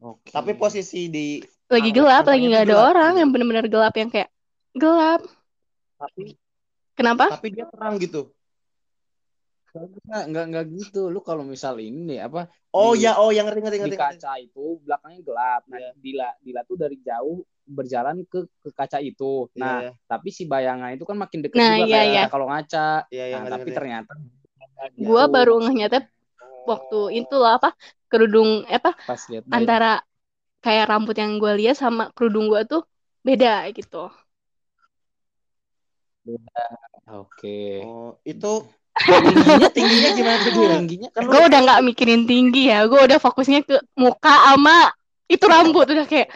Oke. 0.00 0.30
Tapi 0.32 0.54
posisi 0.54 1.10
di 1.10 1.42
lagi 1.66 1.90
Arah 1.90 1.96
gelap 1.96 2.24
lagi 2.30 2.44
nggak 2.46 2.64
ada 2.66 2.76
gelap. 2.78 2.88
orang 2.94 3.12
yang 3.20 3.28
bener-bener 3.34 3.66
gelap 3.66 3.94
yang 3.98 4.10
kayak 4.10 4.30
gelap 4.74 5.20
tapi 6.00 6.22
kenapa 6.96 7.24
tapi 7.36 7.48
dia 7.52 7.66
terang 7.68 7.98
gitu. 8.00 8.30
Enggak, 9.74 10.22
enggak, 10.28 10.44
enggak 10.48 10.64
gitu. 10.78 10.98
Lu 11.14 11.20
kalau 11.28 11.44
misal 11.52 11.74
ini 11.88 12.12
apa 12.26 12.38
Oh 12.74 12.92
Di- 12.92 13.02
ya, 13.02 13.10
oh 13.20 13.30
yang 13.34 13.44
ngerti 13.46 13.60
ngerti 13.62 13.78
di 13.86 13.90
ngerti. 13.90 13.96
ngerti. 13.98 14.16
kaca 14.16 14.30
itu 14.44 14.60
belakangnya 14.84 15.20
gelap. 15.28 15.62
Nah, 15.70 15.80
Iya. 15.80 15.90
Dila 16.04 16.28
Dila 16.44 16.60
tuh 16.68 16.76
dari 16.82 16.96
jauh 17.08 17.38
berjalan 17.76 18.16
ke 18.32 18.38
ke 18.62 18.70
kaca 18.78 18.98
itu. 19.02 19.24
Iya, 19.58 19.62
Nah, 19.62 19.76
iya. 19.80 19.90
tapi 20.10 20.28
si 20.34 20.44
bayangan 20.52 20.90
itu 20.94 21.04
kan 21.08 21.16
makin 21.22 21.40
deket 21.46 21.62
Nah, 21.62 21.70
juga 21.70 21.84
iya, 21.84 21.98
kayak 21.98 22.08
iya. 22.10 22.20
kita 22.20 22.26
kalau 22.32 22.46
ngaca. 22.50 23.06
Iya, 23.12 23.22
iya, 23.30 23.36
Nah, 23.36 23.42
ngerti, 23.42 23.56
tapi 23.56 23.68
ngerti. 23.72 23.76
ternyata 23.76 24.12
gue 25.06 25.22
gitu. 25.22 25.34
baru 25.34 25.52
ngehnya 25.62 25.86
waktu 26.70 26.96
itu 27.18 27.32
loh 27.40 27.50
apa 27.58 27.68
kerudung 28.10 28.50
eh, 28.72 28.76
apa 28.80 28.90
pas 29.06 29.20
lihat 29.30 29.44
antara 29.56 29.86
kayak 30.64 30.84
rambut 30.90 31.16
yang 31.22 31.32
gue 31.42 31.52
lihat 31.60 31.76
sama 31.82 32.02
kerudung 32.16 32.46
gue 32.52 32.62
tuh 32.72 32.82
beda 33.28 33.48
gitu 33.78 33.96
Oke. 37.08 37.48
Oh, 37.80 38.20
itu 38.30 38.46
tingginya 38.98 39.68
tingginya 39.72 40.10
gimana 40.12 40.36
tuh 40.42 40.52
dia? 40.52 40.68
Tingginya 40.76 41.08
kan 41.14 41.22
gue 41.24 41.40
udah 41.46 41.60
nggak 41.64 41.80
mikirin 41.86 42.22
tinggi 42.28 42.68
ya 42.68 42.84
gue 42.84 43.00
udah 43.00 43.18
fokusnya 43.22 43.64
ke 43.64 43.76
muka 43.96 44.34
sama 44.50 44.92
itu 45.30 45.44
rambut 45.46 45.86
udah 45.86 46.06
kayak 46.10 46.28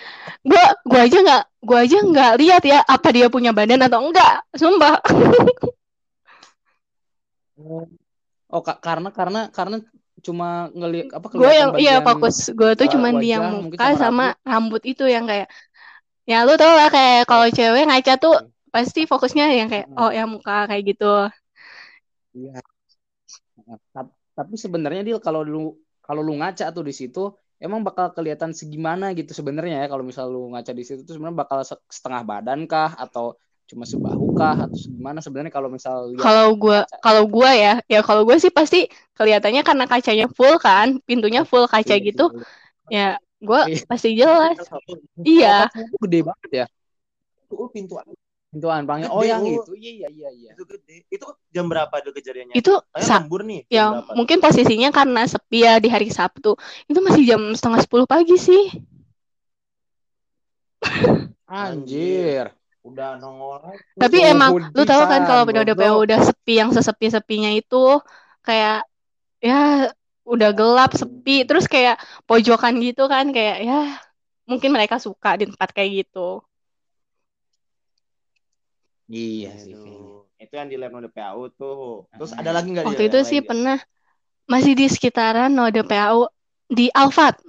gue 0.46 0.64
gue 0.86 1.00
aja 1.02 1.18
nggak 1.18 1.42
gue 1.66 1.78
aja 1.78 1.96
nggak 1.98 2.32
lihat 2.38 2.62
ya 2.62 2.78
apa 2.86 3.08
dia 3.10 3.26
punya 3.26 3.50
badan 3.50 3.82
atau 3.82 4.00
enggak 4.06 4.46
sumpah. 4.54 5.02
Oh, 8.54 8.62
ka- 8.62 8.78
karena 8.78 9.10
karena 9.10 9.50
karena 9.50 9.82
cuma 10.22 10.70
ngelihat 10.70 11.10
apa 11.18 11.26
gue 11.26 11.52
yang 11.52 11.70
iya 11.74 11.98
fokus. 12.06 12.54
Gue 12.54 12.78
tuh 12.78 12.86
uh, 12.86 12.92
cuman 12.94 13.18
di 13.18 13.34
yang 13.34 13.66
muka 13.66 13.98
sama 13.98 13.98
sama 13.98 14.26
rambut 14.46 14.82
itu 14.86 15.04
yang 15.10 15.26
kayak 15.26 15.50
ya 16.24 16.46
lu 16.46 16.54
tau 16.54 16.72
lah 16.72 16.88
kayak 16.88 17.26
kalau 17.26 17.50
cewek 17.50 17.84
ngaca 17.84 18.14
tuh 18.16 18.34
pasti 18.70 19.04
fokusnya 19.10 19.50
yang 19.58 19.68
kayak 19.68 19.90
oh 19.98 20.10
yang 20.14 20.30
muka 20.30 20.70
kayak 20.70 20.94
gitu 20.94 21.28
Iya. 22.34 22.58
Tap- 23.94 24.18
Tapi 24.34 24.54
sebenarnya 24.58 25.02
dia 25.06 25.16
kalau 25.22 25.46
lu 25.46 25.78
kalau 26.02 26.20
lu 26.20 26.34
ngaca 26.34 26.74
tuh 26.74 26.82
di 26.82 26.90
situ 26.90 27.30
emang 27.62 27.86
bakal 27.86 28.10
kelihatan 28.10 28.50
segimana 28.50 29.14
gitu 29.14 29.30
sebenarnya 29.30 29.86
ya 29.86 29.88
kalau 29.88 30.02
misal 30.02 30.26
lu 30.26 30.50
ngaca 30.50 30.74
di 30.74 30.82
situ 30.82 31.06
tuh 31.06 31.14
sebenarnya 31.16 31.38
bakal 31.38 31.62
se- 31.62 31.80
setengah 31.86 32.26
badan 32.26 32.66
kah 32.66 32.92
atau 32.98 33.38
cuma 33.64 33.86
sebahu 33.88 34.34
kah 34.36 34.68
atau 34.68 34.76
segimana 34.76 35.22
sebenarnya 35.24 35.54
kalau 35.54 35.70
misal 35.72 36.12
kalau 36.20 36.52
gue 36.58 36.76
kaca. 36.84 36.98
kalau 37.00 37.24
gue 37.24 37.50
ya 37.56 37.72
ya 37.88 38.00
kalau 38.04 38.26
gue 38.28 38.36
sih 38.36 38.52
pasti 38.52 38.90
kelihatannya 39.16 39.62
karena 39.64 39.86
kacanya 39.88 40.26
full 40.28 40.58
kan 40.60 40.98
pintunya 41.08 41.46
full 41.48 41.64
kaca 41.64 41.94
Iya, 41.96 42.04
gitu 42.04 42.26
iya. 42.90 43.16
ya 43.16 43.22
gue 43.40 43.60
Iya. 43.72 43.80
pasti 43.88 44.08
jelas 44.18 44.56
iya 45.24 45.56
gede 46.02 46.20
banget 46.26 46.50
ya 46.52 46.66
Itu 47.48 47.70
pintu 47.70 47.96
pintu 48.54 48.70
anpangnya 48.70 49.10
Gede, 49.10 49.18
oh 49.18 49.24
yang 49.26 49.42
itu 49.42 49.72
iya 49.74 49.90
iya 49.98 50.08
iya 50.14 50.28
iya 50.30 50.50
itu 50.54 50.62
gede. 50.62 50.96
Itu 51.10 51.26
jam 51.50 51.66
berapa 51.66 51.90
tuh 52.00 52.14
kejadiannya? 52.14 52.54
itu 52.54 52.70
Saya 52.94 53.02
sa- 53.02 53.20
lembur 53.26 53.42
nih. 53.42 53.66
ya 53.66 53.90
berapa? 53.90 54.12
mungkin 54.14 54.38
posisinya 54.38 54.88
karena 54.94 55.26
sepi 55.26 55.58
ya 55.66 55.82
di 55.82 55.88
hari 55.90 56.08
Sabtu 56.14 56.54
itu 56.86 56.98
masih 57.02 57.22
jam 57.26 57.42
setengah 57.50 57.82
sepuluh 57.82 58.06
pagi 58.06 58.38
sih 58.38 58.70
anjir 61.44 62.54
Udah 62.84 63.16
nongol. 63.16 63.64
tapi 63.96 64.20
emang 64.20 64.60
lu 64.76 64.84
tahu 64.84 65.02
kan 65.08 65.24
kalau 65.24 65.48
udah 65.48 65.64
goblok. 65.64 66.04
udah 66.04 66.18
sepi 66.20 66.60
yang 66.60 66.68
sesepi-sepinya 66.68 67.48
itu 67.56 67.96
kayak 68.44 68.84
ya 69.40 69.88
udah 70.24 70.50
gelap 70.52 70.92
sepi 70.92 71.48
terus 71.48 71.64
kayak 71.64 71.96
pojokan 72.28 72.76
gitu 72.84 73.08
kan 73.08 73.32
kayak 73.32 73.64
ya 73.64 73.96
mungkin 74.44 74.68
mereka 74.76 75.00
suka 75.00 75.40
di 75.40 75.48
tempat 75.48 75.72
kayak 75.72 76.04
gitu 76.04 76.44
iya 79.10 79.50
sih 79.62 79.74
kayaknya. 79.82 80.08
Aduh. 80.08 80.24
Itu 80.40 80.52
yang 80.58 80.68
di 80.72 80.76
lab 80.80 80.90
node 80.92 81.08
PAU 81.12 81.48
tuh. 81.58 82.08
Terus 82.16 82.32
Hmm. 82.32 82.40
ada 82.40 82.50
lagi 82.56 82.68
nggak 82.72 82.86
waktu 82.86 83.02
itu 83.08 83.18
sih 83.24 83.40
pernah 83.44 83.78
masih 84.52 84.72
di 84.76 84.86
sekitaran 84.88 85.50
node 85.52 85.82
PAU 85.88 86.28
di 86.68 86.86
Alfat 86.92 87.40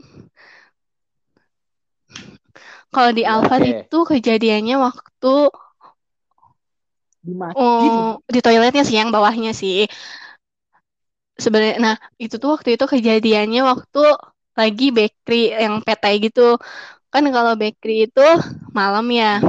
kalau 2.93 3.11
di 3.17 3.23
Alfat 3.27 3.61
itu 3.67 3.97
kejadiannya 4.11 4.75
waktu 4.79 5.33
di 7.25 7.33
masjid 7.33 7.91
Oh, 7.91 8.19
di 8.33 8.39
toiletnya 8.43 8.83
sih 8.87 8.97
yang 8.99 9.09
bawahnya 9.15 9.51
sih. 9.55 9.87
Sebenarnya, 11.35 11.77
nah 11.83 11.95
itu 12.23 12.35
tuh 12.41 12.49
waktu 12.55 12.69
itu 12.75 12.85
kejadiannya 12.93 13.61
waktu 13.71 13.99
lagi 14.59 14.85
bakery 14.95 15.51
yang 15.63 15.75
petai 15.83 16.15
gitu. 16.23 16.55
Kan 17.13 17.23
kalau 17.35 17.53
bakery 17.59 18.07
itu 18.07 18.23
malam 18.77 19.05
ya. 19.11 19.39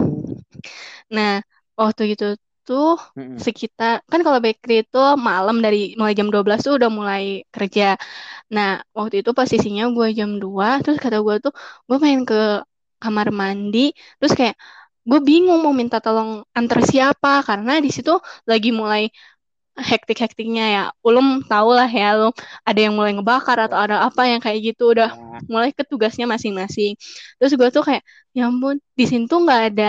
Nah, 1.14 1.40
waktu 1.80 2.02
itu 2.12 2.24
tuh 2.66 2.86
Mm-mm. 3.16 3.46
sekitar 3.46 3.92
kan 4.10 4.20
kalau 4.26 4.40
bakery 4.44 4.74
itu 4.82 4.98
malam 5.28 5.56
dari 5.64 5.78
mulai 5.98 6.14
jam 6.18 6.28
12 6.32 6.58
tuh 6.66 6.72
udah 6.78 6.90
mulai 6.98 7.22
kerja. 7.54 7.82
Nah, 8.54 8.68
waktu 8.98 9.14
itu 9.22 9.30
posisinya 9.38 9.82
gue 9.96 10.06
jam 10.18 10.30
2, 10.42 10.66
terus 10.82 10.98
kata 11.04 11.18
gue 11.26 11.36
tuh 11.44 11.52
gue 11.88 11.96
main 12.04 12.20
ke 12.30 12.36
kamar 13.02 13.28
mandi, 13.40 13.78
terus 14.18 14.32
kayak 14.38 14.56
gue 15.10 15.20
bingung 15.28 15.60
mau 15.64 15.74
minta 15.80 15.98
tolong 16.04 16.30
antar 16.58 16.80
siapa 16.90 17.28
karena 17.48 17.72
di 17.84 17.90
situ 17.96 18.12
lagi 18.50 18.68
mulai 18.80 19.02
hektik-hektiknya 19.76 20.64
ya. 20.76 20.82
Ulum 21.06 21.26
tau 21.50 21.68
lah 21.76 21.88
ya, 21.88 22.16
lu 22.18 22.28
ada 22.68 22.80
yang 22.84 22.94
mulai 22.96 23.12
ngebakar 23.16 23.58
atau 23.68 23.76
ada 23.84 23.96
apa 24.08 24.22
yang 24.30 24.40
kayak 24.44 24.58
gitu 24.72 24.82
udah 24.96 25.08
Nah, 25.08 25.40
mulai 25.52 25.70
ke 25.76 25.82
tugasnya 25.90 26.24
masing-masing. 26.34 26.96
Terus 27.38 27.52
gue 27.60 27.68
tuh 27.76 27.84
kayak, 27.88 28.02
ya 28.36 28.48
ampun, 28.48 28.76
di 28.98 29.04
sini 29.10 29.24
tuh 29.30 29.38
nggak 29.44 29.60
ada 29.72 29.84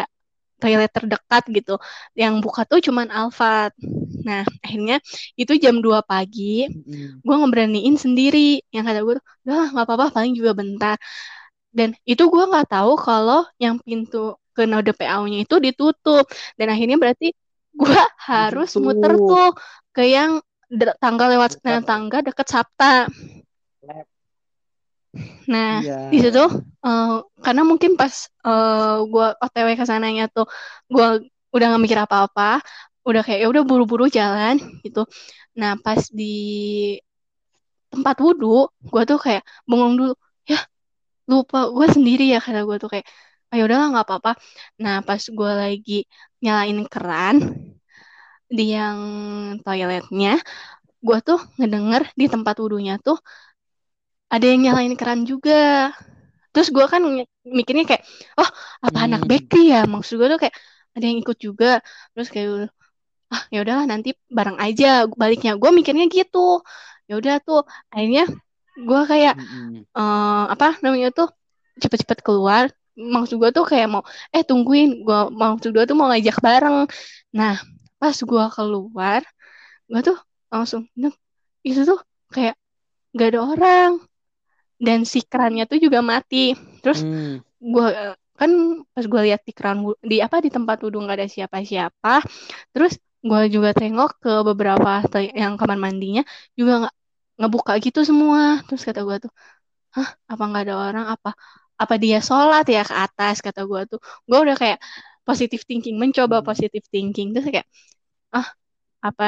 toilet 0.58 0.91
terdekat 0.93 1.43
gitu. 1.54 1.78
Yang 2.17 2.34
buka 2.46 2.62
tuh 2.65 2.80
cuman 2.82 3.08
Alfat. 3.13 3.72
Nah, 4.28 4.43
akhirnya 4.65 4.98
itu 5.38 5.54
jam 5.62 5.80
2 5.80 6.02
pagi, 6.04 6.65
gue 7.24 7.36
ngeberaniin 7.38 7.96
sendiri. 7.96 8.62
Yang 8.74 8.84
kata 8.89 9.00
gue 9.06 9.15
udah 9.46 9.56
lah 9.56 9.67
nggak 9.74 9.86
apa-apa, 9.88 10.06
paling 10.15 10.34
juga 10.36 10.52
bentar. 10.58 10.98
Dan 11.70 11.93
itu 12.10 12.24
gue 12.26 12.43
nggak 12.50 12.67
tahu 12.74 12.98
kalau 12.98 13.46
yang 13.62 13.78
pintu 13.82 14.36
ke 14.58 14.65
node 14.65 14.91
PAU-nya 14.98 15.46
itu 15.46 15.56
ditutup. 15.62 16.26
Dan 16.58 16.67
akhirnya 16.74 16.98
berarti 16.98 17.32
gue 17.78 18.02
harus 18.30 18.70
Ditutup. 18.74 18.84
muter 18.84 19.13
tuh 19.15 19.48
ke 19.93 20.04
yang 20.10 20.41
tangga 21.00 21.32
lewat 21.32 21.62
Dekat. 21.63 21.86
tangga 21.88 22.17
deket 22.26 22.48
Sapta. 22.50 23.08
Nah, 25.51 25.80
Iya. 25.84 25.95
di 26.12 26.17
situ 26.23 26.43
eh, 26.86 27.15
karena 27.45 27.62
mungkin 27.69 27.91
pas 27.99 28.13
eh, 28.47 28.97
gua 29.12 29.25
OTW 29.43 29.69
ke 29.80 29.86
sananya 29.91 30.23
tuh 30.36 30.45
gua 30.93 31.19
udah 31.56 31.65
gak 31.73 31.84
mikir 31.84 31.99
apa-apa, 32.06 32.62
udah 33.08 33.21
kayak 33.25 33.39
ya 33.43 33.47
udah 33.53 33.63
buru-buru 33.69 34.06
jalan 34.12 34.56
gitu. 34.86 35.08
Nah, 35.60 35.71
pas 35.86 36.01
di 36.12 36.25
tempat 37.93 38.15
wudhu, 38.23 38.67
gua 38.91 39.01
tuh 39.10 39.19
kayak 39.25 39.43
bengong 39.69 39.93
dulu, 39.99 40.13
ya 40.51 40.60
lupa 41.32 41.58
gua 41.75 41.88
sendiri 41.95 42.23
ya 42.34 42.39
kata 42.45 42.60
gua 42.67 42.77
tuh 42.84 42.89
kayak 42.93 43.06
ayo 43.53 43.62
udahlah 43.67 43.88
nggak 43.93 44.06
apa-apa. 44.08 44.32
Nah, 44.84 44.95
pas 45.08 45.23
gua 45.38 45.51
lagi 45.63 45.93
nyalain 46.43 46.80
keran 46.93 47.36
di 48.47 48.63
yang 48.75 48.99
toiletnya, 49.63 50.39
gua 51.06 51.17
tuh 51.27 51.39
ngedenger 51.60 52.03
di 52.19 52.25
tempat 52.34 52.56
wudhunya 52.63 52.93
tuh 53.06 53.17
ada 54.34 54.46
yang 54.46 54.62
nyalain 54.66 54.94
keran 55.00 55.24
juga. 55.24 55.92
Terus 56.54 56.70
gue 56.74 56.86
kan 56.90 57.02
mikirnya 57.46 57.86
kayak, 57.88 58.04
oh 58.40 58.50
apa 58.84 58.98
anak 59.06 59.22
Hmm. 59.24 59.30
bakery 59.32 59.63
ya? 59.74 59.82
Maksud 59.88 60.18
gue 60.20 60.28
tuh 60.34 60.40
kayak 60.42 60.56
ada 60.96 61.06
yang 61.06 61.18
ikut 61.24 61.38
juga. 61.40 61.80
Terus 62.16 62.28
kayak, 62.34 62.74
ah 63.34 63.44
ya 63.54 63.58
udahlah 63.63 63.86
nanti 63.88 64.16
bareng 64.28 64.58
aja 64.60 65.06
baliknya. 65.22 65.56
Gue 65.62 65.70
mikirnya 65.76 66.06
gitu. 66.12 66.63
Ya 67.10 67.13
udah 67.20 67.36
tuh, 67.44 67.63
akhirnya 67.94 68.28
gue 68.78 69.02
kayak 69.12 69.36
eh, 69.98 70.44
apa 70.54 70.68
namanya 70.84 71.10
tuh 71.16 71.30
cepet-cepet 71.82 72.20
keluar. 72.26 72.70
Maksud 72.98 73.38
gue 73.42 73.50
tuh 73.54 73.66
kayak 73.70 73.88
mau, 73.94 74.04
eh 74.34 74.42
tungguin. 74.42 75.06
Gua 75.06 75.30
maksud 75.30 75.70
gue 75.76 75.86
tuh 75.86 75.96
mau 76.00 76.10
ngajak 76.10 76.38
bareng. 76.42 76.90
Nah, 77.38 77.56
pas 78.02 78.18
gue 78.18 78.44
keluar, 78.56 79.22
gue 79.90 80.02
tuh 80.02 80.18
langsung, 80.50 80.90
"Nek, 80.98 81.13
itu 81.66 81.82
tuh 81.86 82.00
kayak 82.34 82.56
gak 83.18 83.28
ada 83.34 83.40
orang 83.46 83.92
dan 84.86 85.00
si 85.12 85.20
kerannya 85.32 85.63
tuh 85.72 85.80
juga 85.86 86.00
mati. 86.12 86.54
Terus 86.84 87.00
Hmm. 87.00 87.38
gua 87.74 88.16
kan 88.40 88.52
pas 88.94 89.06
gue 89.12 89.22
lihat 89.28 89.42
di 89.48 89.54
keran 89.58 89.78
di 90.12 90.18
apa 90.26 90.38
di 90.46 90.50
tempat 90.56 90.78
wudhu 90.86 91.00
nggak 91.04 91.18
ada 91.20 91.28
siapa-siapa 91.36 92.10
terus 92.74 92.94
gua 93.30 93.42
juga 93.56 93.70
tengok 93.82 94.10
ke 94.24 94.32
beberapa 94.50 94.90
yang 95.42 95.54
kamar 95.60 95.78
mandinya 95.86 96.22
juga 96.60 96.74
nggak 96.88 96.96
ngebuka 97.42 97.74
gitu 97.86 98.00
semua. 98.10 98.42
Terus 98.68 98.82
kata 98.88 99.02
gua 99.08 99.18
tuh 99.24 99.32
hah 99.96 100.10
apa 100.32 100.44
nggak 100.50 100.63
ada 100.66 100.76
orang? 100.86 101.06
Apa 101.16 101.30
apa 101.82 101.94
dia 102.04 102.18
sholat 102.28 102.66
ya 102.76 102.82
ke 102.90 102.94
atas? 103.06 103.36
Kata 103.46 103.62
gua 103.70 103.82
tuh. 103.92 104.00
Gua 104.30 104.40
udah 104.46 104.56
kayak 104.62 104.80
positive 105.28 105.63
thinking 105.70 105.96
mencoba 106.02 106.38
Hmm. 106.38 106.48
positive 106.50 106.86
thinking. 106.94 107.28
Terus 107.36 107.48
kayak 107.54 107.68
ah 108.38 108.48
apa 109.08 109.26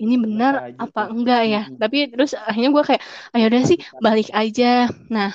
ini 0.00 0.14
benar 0.16 0.52
aja 0.72 0.80
apa 0.84 1.00
tuh. 1.06 1.12
enggak 1.12 1.42
ya? 1.44 1.62
Mm-mm. 1.68 1.78
tapi 1.80 1.96
terus 2.12 2.32
akhirnya 2.32 2.70
gue 2.72 2.84
kayak 2.88 3.02
ayo 3.36 3.44
udah 3.52 3.62
sih 3.68 3.78
balik 4.00 4.28
aja. 4.32 4.88
Nah 5.12 5.30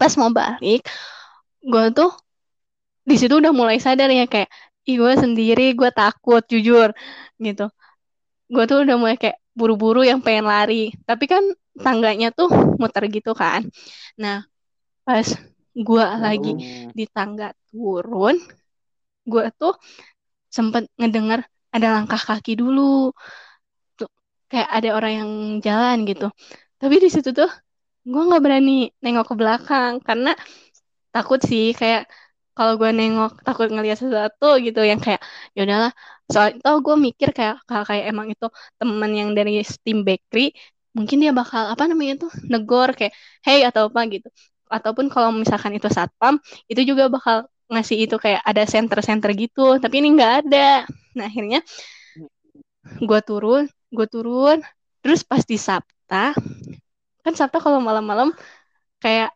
pas 0.00 0.12
mau 0.20 0.30
balik 0.30 0.80
gue 1.64 1.84
tuh 1.96 2.10
di 3.08 3.16
situ 3.20 3.34
udah 3.40 3.52
mulai 3.56 3.80
sadar 3.80 4.12
ya 4.12 4.28
kayak 4.28 4.48
ih 4.88 4.96
gue 5.00 5.12
sendiri 5.16 5.72
gue 5.78 5.90
takut 5.92 6.42
jujur 6.44 6.92
gitu. 7.40 7.66
Gue 8.52 8.64
tuh 8.70 8.84
udah 8.84 8.96
mulai 9.00 9.16
kayak 9.16 9.40
buru-buru 9.58 10.04
yang 10.04 10.20
pengen 10.24 10.46
lari. 10.48 10.92
Tapi 11.08 11.24
kan 11.32 11.44
tangganya 11.84 12.28
tuh 12.38 12.48
muter 12.80 13.04
gitu 13.08 13.32
kan. 13.32 13.64
Nah 14.20 14.44
pas 15.06 15.26
gue 15.78 16.04
lagi 16.24 16.52
di 16.92 17.04
tangga 17.08 17.54
turun 17.70 18.36
gue 19.28 19.44
tuh 19.60 19.74
sempet 20.48 20.88
ngedenger 20.98 21.40
ada 21.74 21.88
langkah 22.00 22.18
kaki 22.18 22.56
dulu 22.56 23.12
kayak 24.50 24.68
ada 24.76 24.88
orang 24.96 25.12
yang 25.20 25.30
jalan 25.66 25.96
gitu. 26.10 26.24
Tapi 26.80 26.94
di 27.04 27.08
situ 27.14 27.30
tuh 27.38 27.50
gue 28.12 28.22
nggak 28.28 28.42
berani 28.44 28.70
nengok 29.02 29.26
ke 29.30 29.34
belakang. 29.40 29.92
Karena 30.06 30.30
takut 31.14 31.40
sih 31.50 31.64
kayak 31.80 32.00
kalau 32.56 32.72
gue 32.80 32.90
nengok 32.98 33.32
takut 33.46 33.68
ngelihat 33.74 33.98
sesuatu 34.02 34.46
gitu 34.66 34.80
yang 34.90 35.00
kayak 35.04 35.20
ya 35.56 35.60
udahlah. 35.66 35.92
Soalnya 36.32 36.54
tau 36.64 36.76
gue 36.86 36.96
mikir 37.06 37.28
kayak 37.38 37.54
kalau 37.68 37.84
kayak 37.90 38.04
emang 38.10 38.26
itu 38.34 38.46
teman 38.80 39.10
yang 39.20 39.30
dari 39.38 39.52
Steam 39.72 39.98
Bakery 40.06 40.52
mungkin 40.96 41.16
dia 41.22 41.32
bakal 41.40 41.62
apa 41.72 41.84
namanya 41.90 42.14
tuh 42.26 42.30
negor 42.52 42.88
kayak 42.98 43.12
hey 43.46 43.60
atau 43.68 43.82
apa 43.88 44.00
gitu. 44.14 44.28
Ataupun 44.76 45.06
kalau 45.14 45.30
misalkan 45.32 45.72
itu 45.78 45.88
satpam 45.96 46.34
itu 46.70 46.80
juga 46.90 47.04
bakal 47.14 47.36
ngasih 47.72 47.96
itu 48.08 48.16
kayak 48.24 48.40
ada 48.50 48.62
center-center 48.72 49.30
gitu. 49.42 49.60
Tapi 49.82 49.94
ini 50.00 50.08
nggak 50.16 50.32
ada. 50.44 50.88
Nah 51.16 51.24
akhirnya 51.30 51.60
gue 53.08 53.20
turun 53.28 53.64
gue 53.96 54.06
turun 54.12 54.58
terus 55.02 55.20
pas 55.24 55.42
di 55.50 55.56
Sabta 55.56 56.36
kan 57.24 57.32
Sabta 57.38 57.58
kalau 57.64 57.80
malam-malam 57.84 58.28
kayak 59.02 59.30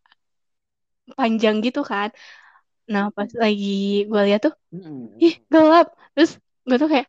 panjang 1.18 1.56
gitu 1.66 1.80
kan. 1.90 2.08
Nah 2.92 3.04
pas 3.16 3.30
lagi 3.42 4.06
gue 4.10 4.20
lihat 4.28 4.40
tuh 4.46 4.54
ih 5.24 5.34
gelap. 5.52 5.86
Terus 6.14 6.30
gue 6.68 6.76
tuh 6.82 6.88
kayak 6.92 7.06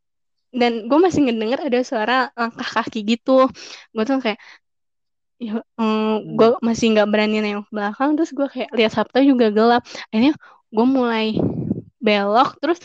dan 0.54 0.74
gue 0.90 1.00
masih 1.06 1.20
ngedenger 1.26 1.60
ada 1.68 1.80
suara 1.90 2.14
langkah 2.40 2.70
kaki 2.82 3.00
gitu. 3.12 3.32
Gue 3.96 4.04
tuh 4.10 4.18
kayak 4.26 4.40
ya 5.42 5.60
gue 6.38 6.50
masih 6.68 6.86
nggak 6.94 7.08
berani 7.12 7.36
nengok 7.44 7.66
ke 7.70 7.74
belakang. 7.78 8.10
Terus 8.18 8.32
gue 8.38 8.48
kayak 8.54 8.70
lihat 8.78 8.92
Sabta 8.96 9.20
juga 9.24 9.48
gelap. 9.58 9.82
Akhirnya 10.12 10.34
gue 10.76 10.86
mulai 10.88 11.26
belok 12.04 12.60
terus 12.60 12.80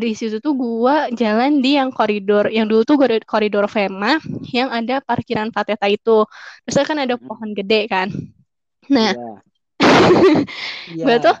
di 0.00 0.08
situ 0.18 0.36
tuh 0.44 0.52
gue 0.62 0.96
jalan 1.20 1.50
di 1.64 1.76
yang 1.78 1.90
koridor 1.98 2.44
yang 2.56 2.66
dulu 2.70 2.82
tuh 2.88 2.96
koridor, 3.00 3.24
koridor 3.28 3.64
Fema 3.74 4.16
yang 4.56 4.68
ada 4.72 4.94
parkiran 5.04 5.48
Pateta 5.54 5.86
itu. 5.92 6.24
Terus 6.64 6.76
kan 6.90 6.98
ada 7.04 7.16
Mm-mm. 7.20 7.26
pohon 7.26 7.50
gede 7.58 7.86
kan. 7.92 8.08
Nah 8.94 9.10
Iya. 9.10 9.42
gue 11.04 11.16
tuh 11.24 11.34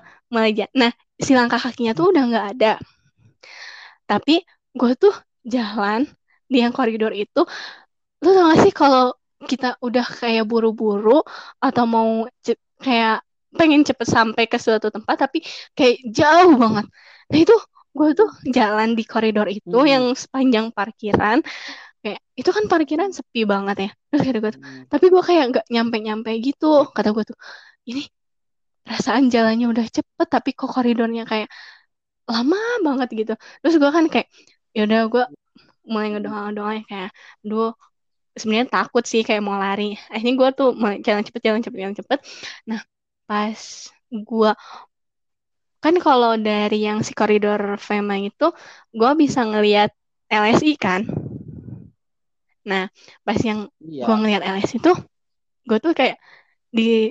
ja- 0.58 0.72
nah 0.80 0.92
si 1.20 1.32
langkah 1.38 1.60
kakinya 1.60 1.92
tuh 1.98 2.06
udah 2.12 2.22
nggak 2.30 2.46
ada. 2.56 2.72
Tapi 4.08 4.42
gue 4.78 4.92
tuh 4.98 5.14
jalan 5.46 6.06
di 6.50 6.56
yang 6.62 6.72
koridor 6.74 7.12
itu. 7.16 7.40
Lu 8.24 8.28
tau 8.36 8.44
gak 8.52 8.60
sih 8.64 8.72
kalau 8.74 9.14
kita 9.50 9.76
udah 9.86 10.06
kayak 10.20 10.44
buru-buru 10.50 11.22
atau 11.62 11.84
mau 11.88 12.26
kayak 12.84 13.22
pengen 13.58 13.82
cepet 13.88 14.08
sampai 14.08 14.44
ke 14.50 14.58
suatu 14.60 14.88
tempat 14.94 15.16
tapi 15.28 15.38
kayak 15.76 15.96
jauh 16.18 16.54
banget. 16.62 16.86
Nah 17.30 17.38
itu 17.44 17.54
gue 17.96 18.08
tuh 18.18 18.30
jalan 18.56 18.88
di 18.98 19.04
koridor 19.04 19.46
itu 19.52 19.78
Hmm. 19.78 19.88
yang 19.92 20.04
sepanjang 20.16 20.66
parkiran. 20.76 21.38
Kayak 22.02 22.20
itu 22.40 22.50
kan 22.56 22.64
parkiran 22.72 23.10
sepi 23.14 23.40
banget 23.52 23.76
ya. 23.84 23.90
Terus 24.10 24.20
kata 24.26 24.38
gue 24.42 24.52
tuh 24.56 24.62
Mm. 24.64 24.84
tapi 24.92 25.04
gue 25.12 25.22
kayak 25.28 25.44
nggak 25.52 25.66
nyampe-nyampe 25.74 26.30
gitu. 26.46 26.66
Kata 26.96 27.08
gue 27.14 27.24
tuh 27.30 27.38
ini 27.90 28.02
perasaan 28.84 29.30
jalannya 29.34 29.66
udah 29.72 29.86
cepet 29.96 30.26
tapi 30.34 30.50
kok 30.58 30.70
koridornya 30.74 31.22
kayak 31.30 31.48
lama 32.32 32.58
banget 32.86 33.08
gitu. 33.20 33.32
Terus 33.62 33.74
gue 33.82 33.90
kan 33.96 34.04
kayak 34.12 34.28
ya 34.76 34.80
udah 34.88 35.00
gue 35.12 35.24
mulai 35.92 36.08
ngedoa-doa 36.14 36.70
kayak 36.90 37.10
duh 37.48 37.70
sebenarnya 38.40 38.68
takut 38.72 39.04
sih 39.06 39.22
kayak 39.26 39.42
mau 39.46 39.58
lari. 39.60 39.94
Akhirnya 40.10 40.34
gue 40.40 40.48
tuh 40.58 40.68
mulai 40.80 40.96
jalan 41.06 41.22
cepet 41.26 41.42
jalan 41.46 41.60
cepet 41.64 41.78
jalan 41.82 41.96
cepet. 42.00 42.18
Nah 42.70 42.80
pas 43.28 43.60
gue 44.10 44.50
kan 45.82 45.94
kalau 45.98 46.32
dari 46.38 46.86
yang 46.86 46.98
si 47.06 47.12
koridor 47.18 47.60
Fema 47.86 48.16
itu 48.18 48.46
gue 48.94 49.10
bisa 49.22 49.40
ngelihat 49.42 49.90
LSI 50.30 50.74
kan? 50.78 51.02
Nah 52.68 52.86
pas 53.26 53.38
yang 53.42 53.66
Iya. 53.82 54.06
gue 54.06 54.14
ngeliat 54.20 54.42
LSI 54.46 54.78
tuh 54.78 54.96
gue 55.68 55.78
tuh 55.82 55.92
kayak 55.98 56.16
di 56.70 57.10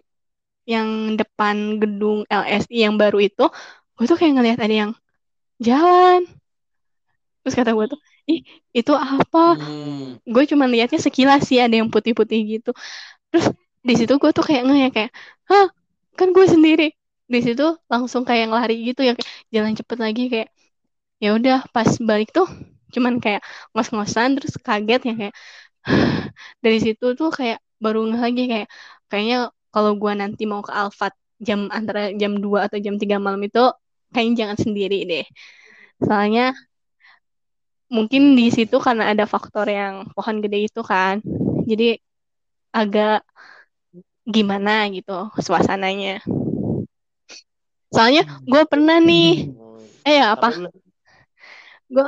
yang 0.67 1.17
depan 1.19 1.81
gedung 1.81 2.23
LSI 2.29 2.77
yang 2.85 2.95
baru 3.01 3.17
itu 3.19 3.45
gue 3.97 4.05
tuh 4.09 4.17
kayak 4.19 4.33
ngeliat 4.39 4.59
ada 4.63 4.75
yang 4.87 4.91
jalan. 5.61 6.21
Terus 7.41 7.55
kata 7.57 7.71
gue 7.73 7.85
tuh 7.89 7.99
ih 8.29 8.39
itu 8.71 8.93
apa? 8.93 9.57
Hmm. 9.57 10.21
gue 10.21 10.43
cuma 10.51 10.65
liatnya 10.69 10.99
sekilas 11.01 11.49
sih 11.49 11.57
ada 11.57 11.75
yang 11.81 11.89
putih-putih 11.89 12.39
gitu. 12.57 12.71
Terus 13.33 13.47
di 13.81 13.93
situ 13.99 14.13
gue 14.21 14.31
tuh 14.37 14.45
kayak 14.45 14.63
nge 14.69 14.89
kayak 14.95 15.11
hah 15.49 15.67
kan 16.19 16.29
gue 16.35 16.45
sendiri 16.45 16.93
di 17.33 17.39
situ 17.45 17.63
langsung 17.91 18.21
kayak 18.27 18.41
yang 18.49 18.53
lari 18.57 18.75
gitu 18.89 19.01
yang 19.09 19.17
jalan 19.53 19.73
cepet 19.79 19.97
lagi 20.05 20.23
kayak 20.33 20.49
ya 21.23 21.29
udah 21.37 21.57
pas 21.75 21.89
balik 22.09 22.29
tuh 22.37 22.47
cuman 22.93 23.13
kayak 23.23 23.41
ngos-ngosan 23.73 24.29
terus 24.37 24.53
kaget 24.67 25.01
ya 25.07 25.13
kayak 25.19 25.35
dari 26.63 26.77
situ 26.85 27.05
tuh 27.19 27.29
kayak 27.37 27.57
baru 27.83 27.99
ngeh 28.09 28.21
lagi 28.25 28.43
kayak 28.51 28.67
kayaknya 29.09 29.37
kalau 29.73 29.91
gua 30.01 30.13
nanti 30.21 30.43
mau 30.51 30.61
ke 30.67 30.71
Alfat 30.73 31.13
jam 31.47 31.59
antara 31.77 32.13
jam 32.21 32.37
2 32.43 32.67
atau 32.69 32.77
jam 32.85 32.95
3 33.01 33.17
malam 33.17 33.41
itu 33.47 33.59
kayaknya 34.13 34.35
jangan 34.45 34.57
sendiri 34.61 34.97
deh. 35.09 35.25
Soalnya 36.05 36.53
mungkin 37.91 38.21
di 38.39 38.47
situ 38.55 38.79
karena 38.79 39.11
ada 39.11 39.25
faktor 39.27 39.67
yang 39.67 40.07
pohon 40.15 40.39
gede 40.43 40.71
itu 40.71 40.81
kan 40.81 41.19
jadi 41.67 41.99
agak 42.71 43.25
gimana 44.25 44.87
gitu 44.93 45.33
suasananya 45.41 46.21
soalnya 47.91 48.23
gue 48.47 48.63
pernah 48.65 48.97
nih. 49.03 49.51
Eh 50.01 50.17
ya 50.17 50.33
apa 50.33 50.49
gue 51.91 52.07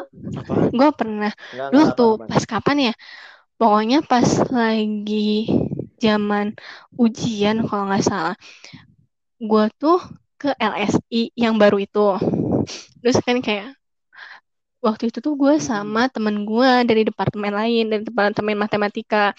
gue 0.71 0.89
pernah. 0.95 1.31
Enggak 1.51 1.87
tuh 1.99 2.13
pas 2.23 2.43
kapan 2.47 2.77
ya? 2.91 2.93
Pokoknya 3.59 3.99
pas 4.03 4.25
lagi 4.49 5.51
zaman 5.99 6.55
ujian 6.95 7.63
kalau 7.67 7.83
nggak 7.91 8.03
salah. 8.03 8.35
Gue 9.39 9.67
tuh 9.75 9.99
ke 10.39 10.55
LSI 10.55 11.31
yang 11.35 11.59
baru 11.59 11.77
itu. 11.83 12.07
Terus 13.03 13.17
kan 13.23 13.37
kayak 13.43 13.75
waktu 14.83 15.11
itu 15.11 15.19
tuh 15.23 15.35
gue 15.39 15.55
sama 15.63 16.11
temen 16.11 16.43
gue 16.43 16.71
dari 16.83 17.07
departemen 17.07 17.55
lain 17.55 17.83
dari 17.87 18.03
departemen 18.03 18.55
matematika 18.59 19.31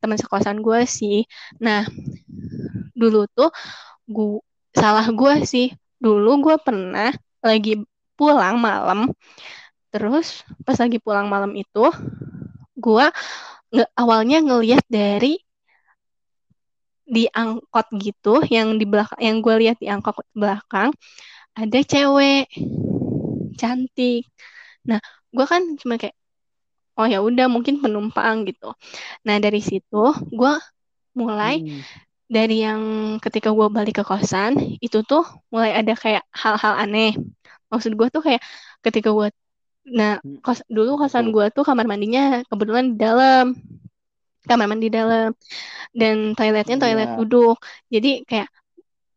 teman 0.00 0.16
sekosan 0.20 0.60
gue 0.60 0.80
sih. 0.88 1.24
Nah 1.60 1.84
dulu 2.96 3.28
tuh 3.32 3.48
gue 4.08 4.40
salah 4.72 5.04
gue 5.12 5.34
sih 5.44 5.68
dulu 6.02 6.30
gue 6.50 6.56
pernah 6.58 7.14
lagi 7.38 7.78
pulang 8.18 8.58
malam. 8.58 9.14
Terus 9.94 10.42
pas 10.66 10.76
lagi 10.82 10.98
pulang 10.98 11.30
malam 11.30 11.52
itu 11.54 11.84
gue 12.76 13.06
nge 13.72 13.84
awalnya 13.94 14.38
ngelihat 14.42 14.84
dari 14.90 15.38
di 17.06 17.28
angkot 17.28 17.86
gitu 18.00 18.40
yang 18.48 18.80
di 18.80 18.84
belakang 18.88 19.20
yang 19.20 19.36
gue 19.44 19.54
lihat 19.62 19.76
di 19.78 19.86
angkot 19.90 20.24
belakang 20.32 20.90
ada 21.52 21.78
cewek 21.84 22.48
cantik. 23.60 24.26
Nah 24.88 25.00
gue 25.34 25.46
kan 25.46 25.62
cuma 25.80 25.94
kayak 26.00 26.16
oh 26.98 27.06
ya 27.08 27.20
udah 27.20 27.46
mungkin 27.52 27.80
penumpang 27.82 28.48
gitu. 28.48 28.72
Nah 29.26 29.36
dari 29.44 29.60
situ 29.60 30.04
gue 30.32 30.54
mulai 31.16 31.60
Hmm. 31.60 31.84
Dari 32.32 32.64
yang 32.64 32.80
ketika 33.20 33.52
gue 33.52 33.68
balik 33.68 34.00
ke 34.00 34.04
kosan 34.08 34.56
itu 34.80 35.04
tuh 35.04 35.20
mulai 35.52 35.76
ada 35.76 35.92
kayak 35.92 36.24
hal-hal 36.32 36.74
aneh 36.80 37.12
maksud 37.68 37.92
gue 37.92 38.08
tuh 38.08 38.22
kayak 38.24 38.40
ketika 38.80 39.12
gue 39.12 39.28
nah 39.82 40.16
Hmm. 40.22 40.38
kos 40.40 40.62
dulu 40.70 40.94
kosan 40.96 41.34
gue 41.34 41.50
tuh 41.52 41.66
kamar 41.66 41.84
mandinya 41.84 42.40
kebetulan 42.48 42.94
di 42.94 42.96
dalam 43.02 43.46
kamar 44.42 44.66
mandi 44.70 44.88
dalam 44.90 45.34
dan 45.94 46.34
toiletnya 46.38 46.78
toilet 46.78 47.10
Iya. 47.12 47.16
duduk 47.18 47.58
jadi 47.90 48.10
kayak 48.26 48.48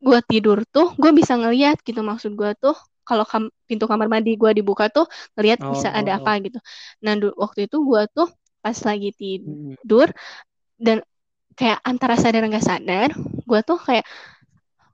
gue 0.02 0.20
tidur 0.30 0.62
tuh 0.70 0.94
gue 0.98 1.12
bisa 1.14 1.34
ngeliat 1.38 1.82
gitu 1.82 2.02
maksud 2.02 2.34
gue 2.34 2.52
tuh 2.58 2.76
kalau 3.06 3.26
kam- 3.26 3.54
pintu 3.70 3.86
kamar 3.86 4.10
mandi 4.10 4.34
gue 4.38 4.52
dibuka 4.58 4.90
tuh 4.90 5.06
ngeliat 5.38 5.62
bisa 5.70 5.90
ada 5.94 6.18
Oh. 6.18 6.26
apa 6.26 6.32
gitu 6.42 6.58
nah 7.02 7.14
waktu 7.38 7.70
itu 7.70 7.78
gue 7.82 8.02
tuh 8.14 8.28
pas 8.62 8.78
lagi 8.82 9.10
Hmm. 9.14 9.78
tidur 9.78 10.10
dan 10.82 11.06
kayak 11.58 11.80
antara 11.90 12.16
sadar 12.20 12.44
nggak 12.50 12.66
sadar 12.70 13.10
gue 13.50 13.60
tuh 13.68 13.78
kayak 13.88 14.06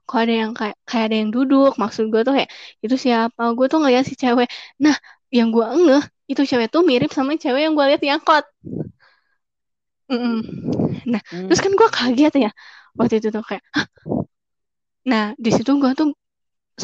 kok 0.08 0.18
ada 0.22 0.34
yang 0.42 0.52
kayak 0.58 0.76
kayak 0.88 1.04
ada 1.08 1.16
yang 1.22 1.30
duduk 1.36 1.72
maksud 1.82 2.04
gue 2.12 2.20
tuh 2.26 2.34
kayak 2.36 2.50
itu 2.84 2.94
siapa 3.04 3.42
gue 3.56 3.66
tuh 3.72 3.78
ngeliat 3.82 4.04
si 4.08 4.14
cewek 4.22 4.48
nah 4.82 4.96
yang 5.36 5.48
gue 5.54 5.64
ngeh 5.86 6.04
itu 6.32 6.42
cewek 6.50 6.68
tuh 6.74 6.82
mirip 6.88 7.10
sama 7.16 7.32
cewek 7.42 7.60
yang 7.66 7.74
gue 7.78 7.84
lihat 7.88 8.00
di 8.04 8.10
angkot 8.12 8.44
Mm-mm. 10.12 10.36
nah 11.12 11.20
terus 11.46 11.60
kan 11.64 11.72
gue 11.78 11.88
kaget 11.88 12.32
ya 12.44 12.50
waktu 12.98 13.14
itu 13.22 13.28
tuh 13.34 13.42
kayak 13.48 13.64
Hah? 13.74 13.86
nah 15.10 15.24
di 15.44 15.50
situ 15.56 15.70
gue 15.82 15.90
tuh 15.98 16.08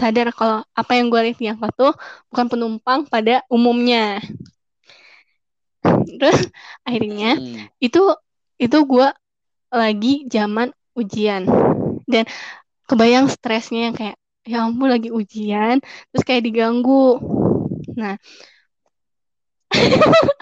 sadar 0.00 0.28
kalau 0.38 0.58
apa 0.80 0.92
yang 0.98 1.06
gue 1.12 1.20
lihat 1.26 1.38
di 1.42 1.46
angkot 1.52 1.72
tuh 1.80 1.92
bukan 2.30 2.46
penumpang 2.52 3.00
pada 3.12 3.34
umumnya 3.54 4.20
terus 6.18 6.38
akhirnya 6.86 7.38
Hmm. 7.38 7.68
itu 7.78 8.00
itu 8.58 8.78
gue 8.90 9.06
lagi 9.72 10.26
zaman 10.28 10.72
ujian. 10.96 11.44
Dan 12.08 12.24
kebayang 12.88 13.28
stresnya 13.28 13.92
yang 13.92 13.96
kayak 13.96 14.16
ya 14.48 14.64
ampun 14.64 14.88
lagi 14.88 15.12
ujian 15.12 15.80
terus 16.12 16.24
kayak 16.24 16.44
diganggu. 16.46 17.20
Nah. 17.96 18.16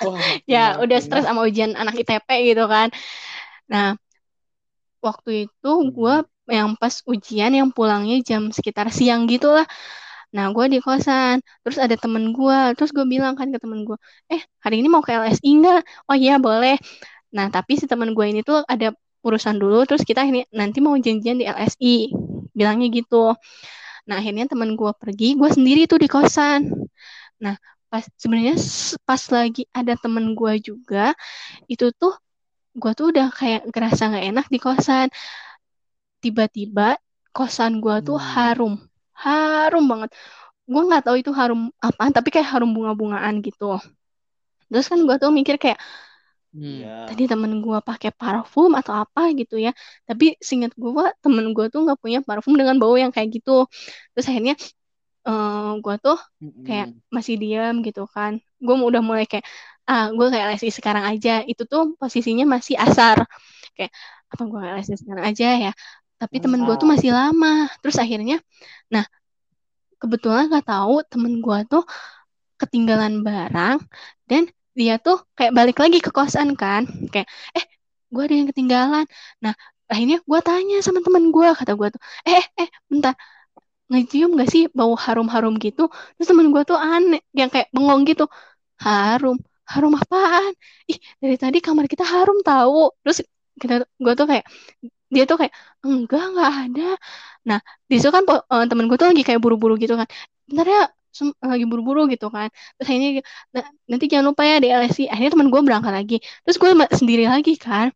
Wah, 0.06 0.22
ya 0.52 0.78
udah 0.82 0.98
stres 1.02 1.24
sama 1.26 1.42
ujian 1.48 1.74
anak 1.74 1.98
ITP 1.98 2.28
gitu 2.54 2.64
kan. 2.70 2.88
Nah 3.72 3.98
waktu 5.04 5.30
itu 5.46 5.70
gue 5.94 6.14
yang 6.50 6.78
pas 6.80 6.94
ujian 7.12 7.52
yang 7.58 7.68
pulangnya 7.74 8.16
jam 8.22 8.42
sekitar 8.54 8.86
siang 8.94 9.26
gitu 9.30 9.50
lah 9.56 9.66
nah 10.34 10.50
gue 10.54 10.64
di 10.72 10.78
kosan 10.84 11.40
terus 11.62 11.78
ada 11.80 11.96
temen 11.96 12.34
gue 12.36 12.58
terus 12.76 12.90
gue 12.96 13.06
bilang 13.08 13.34
kan 13.38 13.48
ke 13.54 13.58
temen 13.62 13.86
gue 13.88 13.96
eh 14.32 14.42
hari 14.64 14.82
ini 14.82 14.88
mau 14.92 15.00
ke 15.06 15.12
LSI 15.16 15.50
nggak? 15.62 15.80
Oh 16.10 16.16
iya 16.18 16.36
boleh. 16.42 16.76
Nah 17.36 17.46
tapi 17.54 17.72
si 17.80 17.86
temen 17.90 18.10
gue 18.16 18.26
ini 18.32 18.40
tuh 18.44 18.62
ada 18.66 18.92
urusan 19.26 19.56
dulu 19.62 19.82
terus 19.88 20.02
kita 20.06 20.22
ini 20.28 20.46
nanti 20.54 20.78
mau 20.84 20.94
janjian 20.96 21.36
di 21.42 21.44
LSI 21.48 21.96
bilangnya 22.56 22.88
gitu. 22.94 23.34
Nah 24.08 24.14
akhirnya 24.20 24.46
temen 24.52 24.70
gue 24.80 24.92
pergi 25.02 25.34
gue 25.40 25.50
sendiri 25.56 25.80
tuh 25.90 25.98
di 26.02 26.08
kosan. 26.10 26.60
Nah 27.44 27.56
pas 27.90 28.04
sebenarnya 28.18 28.56
pas 29.08 29.22
lagi 29.34 29.62
ada 29.74 29.94
temen 29.98 30.34
gue 30.38 30.52
juga 30.62 31.14
itu 31.72 31.86
tuh 32.00 32.14
gue 32.78 32.92
tuh 32.98 33.06
udah 33.14 33.28
kayak 33.34 33.62
ngerasa 33.72 34.02
nggak 34.12 34.26
enak 34.32 34.46
di 34.54 34.58
kosan. 34.62 35.08
Tiba-tiba 36.22 36.88
kosan 37.36 37.72
gue 37.84 37.96
tuh 38.08 38.18
Hmm. 38.18 38.28
harum. 38.32 38.74
Harum 39.24 39.84
banget. 39.92 40.10
Gue 40.72 40.82
nggak 40.88 41.02
tahu 41.06 41.16
itu 41.22 41.30
harum 41.38 41.60
apaan 41.80 42.12
tapi 42.16 42.28
kayak 42.34 42.48
harum 42.52 42.70
bunga-bungaan 42.76 43.34
gitu. 43.46 43.78
Terus 44.70 44.86
kan 44.90 44.98
gue 45.06 45.16
tuh 45.22 45.30
mikir 45.38 45.56
kayak 45.62 45.78
Hmm. 46.56 46.64
Iya. 46.80 46.88
tadi 47.08 47.22
temen 47.32 47.52
gue 47.64 47.78
pakai 47.88 48.10
parfum 48.20 48.70
atau 48.80 48.92
apa 49.02 49.20
gitu 49.40 49.54
ya. 49.66 49.70
Tapi 50.08 50.24
seingat 50.46 50.72
gue 50.82 51.04
temen 51.24 51.44
gue 51.56 51.64
tuh 51.72 51.80
nggak 51.84 51.98
punya 52.02 52.18
parfum 52.28 52.54
dengan 52.60 52.76
bau 52.82 52.96
yang 53.02 53.12
kayak 53.14 53.28
gitu. 53.36 53.50
Terus 54.12 54.26
akhirnya 54.30 54.54
eh 55.28 55.70
gue 55.84 55.94
tuh 56.04 56.16
kayak 56.66 56.86
Hmm. 56.92 57.00
masih 57.16 57.34
diam 57.42 57.74
gitu 57.86 58.00
kan. 58.14 58.32
Gue 58.64 58.74
udah 58.90 59.02
mulai 59.08 59.24
kayak 59.30 59.44
ah 59.90 60.04
gue 60.16 60.26
kayak 60.32 60.44
LSI 60.50 60.70
sekarang 60.78 61.04
aja. 61.10 61.30
Itu 61.50 61.62
tuh 61.72 61.82
posisinya 62.00 62.44
masih 62.54 62.76
asar. 62.84 63.18
Kayak 63.76 63.92
apa 64.32 64.42
gue 64.50 64.58
kayak 64.62 64.74
LSI 64.80 64.96
sekarang 65.02 65.24
aja 65.30 65.46
ya? 65.64 65.70
Tapi 66.20 66.36
temen 66.44 66.60
gue 66.66 66.74
tuh 66.80 66.88
masih 66.94 67.10
lama. 67.18 67.48
Terus 67.82 67.96
akhirnya 68.04 68.36
nah 68.94 69.04
kebetulan 70.00 70.42
nggak 70.50 70.66
tahu 70.72 70.94
temen 71.12 71.32
gue 71.44 71.58
tuh 71.72 71.82
ketinggalan 72.60 73.14
barang 73.26 73.78
dan 74.30 74.42
dia 74.78 74.92
tuh 75.04 75.16
kayak 75.36 75.52
balik 75.58 75.76
lagi 75.82 75.98
ke 76.06 76.10
kosan 76.16 76.48
kan. 76.60 76.82
Kayak 77.12 77.28
eh 77.58 77.64
gue 78.14 78.22
ada 78.26 78.34
yang 78.38 78.48
ketinggalan. 78.50 79.04
Nah 79.44 79.54
akhirnya 79.90 80.16
gue 80.30 80.40
tanya 80.48 80.74
sama 80.86 80.98
temen 81.06 81.24
gue 81.34 81.46
kata 81.58 81.72
gue 81.80 81.88
tuh. 81.94 82.00
Eh 82.28 82.34
eh 82.40 82.46
eh 82.62 82.68
bentar. 82.90 83.14
Ngecium 83.90 84.30
gak 84.40 84.48
sih 84.54 84.62
bau 84.78 84.94
harum-harum 85.04 85.54
gitu? 85.64 85.82
Terus 86.16 86.28
temen 86.30 86.46
gue 86.54 86.62
tuh 86.70 86.78
aneh 86.78 87.20
yang 87.38 87.48
kayak 87.54 87.68
bengong 87.74 88.02
gitu. 88.10 88.24
Harum? 88.84 89.36
Harum 89.72 89.92
apaan? 90.02 90.52
Ih 90.90 90.98
dari 91.22 91.36
tadi 91.42 91.58
kamar 91.66 91.86
kita 91.92 92.04
harum 92.12 92.38
tahu 92.48 92.78
terus 93.02 93.18
kita 93.62 93.74
gue 94.04 94.12
tuh 94.18 94.26
kayak 94.30 94.44
dia 95.14 95.22
tuh 95.30 95.36
kayak 95.40 95.54
enggak 95.86 96.22
enggak 96.30 96.50
ada. 96.62 96.82
Nah 97.48 97.58
di 97.90 97.94
situ 98.00 98.10
kan 98.16 98.24
eh, 98.30 98.64
temen 98.70 98.84
gue 98.90 98.96
tuh 99.00 99.08
lagi 99.10 99.22
kayak 99.28 99.40
buru-buru 99.44 99.74
gitu 99.82 99.94
kan. 100.00 100.08
Bentar 100.48 100.66
ya 100.74 100.80
lagi 101.50 101.64
buru-buru 101.70 102.00
gitu 102.12 102.26
kan. 102.36 102.48
Terus 102.76 102.86
akhirnya 102.90 103.10
"Nah, 103.54 103.64
nanti 103.90 104.04
jangan 104.12 104.26
lupa 104.32 104.42
ya 104.50 104.54
di 104.62 104.68
LSI 104.80 105.04
akhirnya 105.12 105.30
temen 105.34 105.48
gue 105.52 105.60
berangkat 105.66 105.92
lagi. 105.98 106.16
Terus 106.44 106.56
gue 106.62 106.70
sendiri 107.00 107.24
lagi 107.32 107.52
kan. 107.66 107.86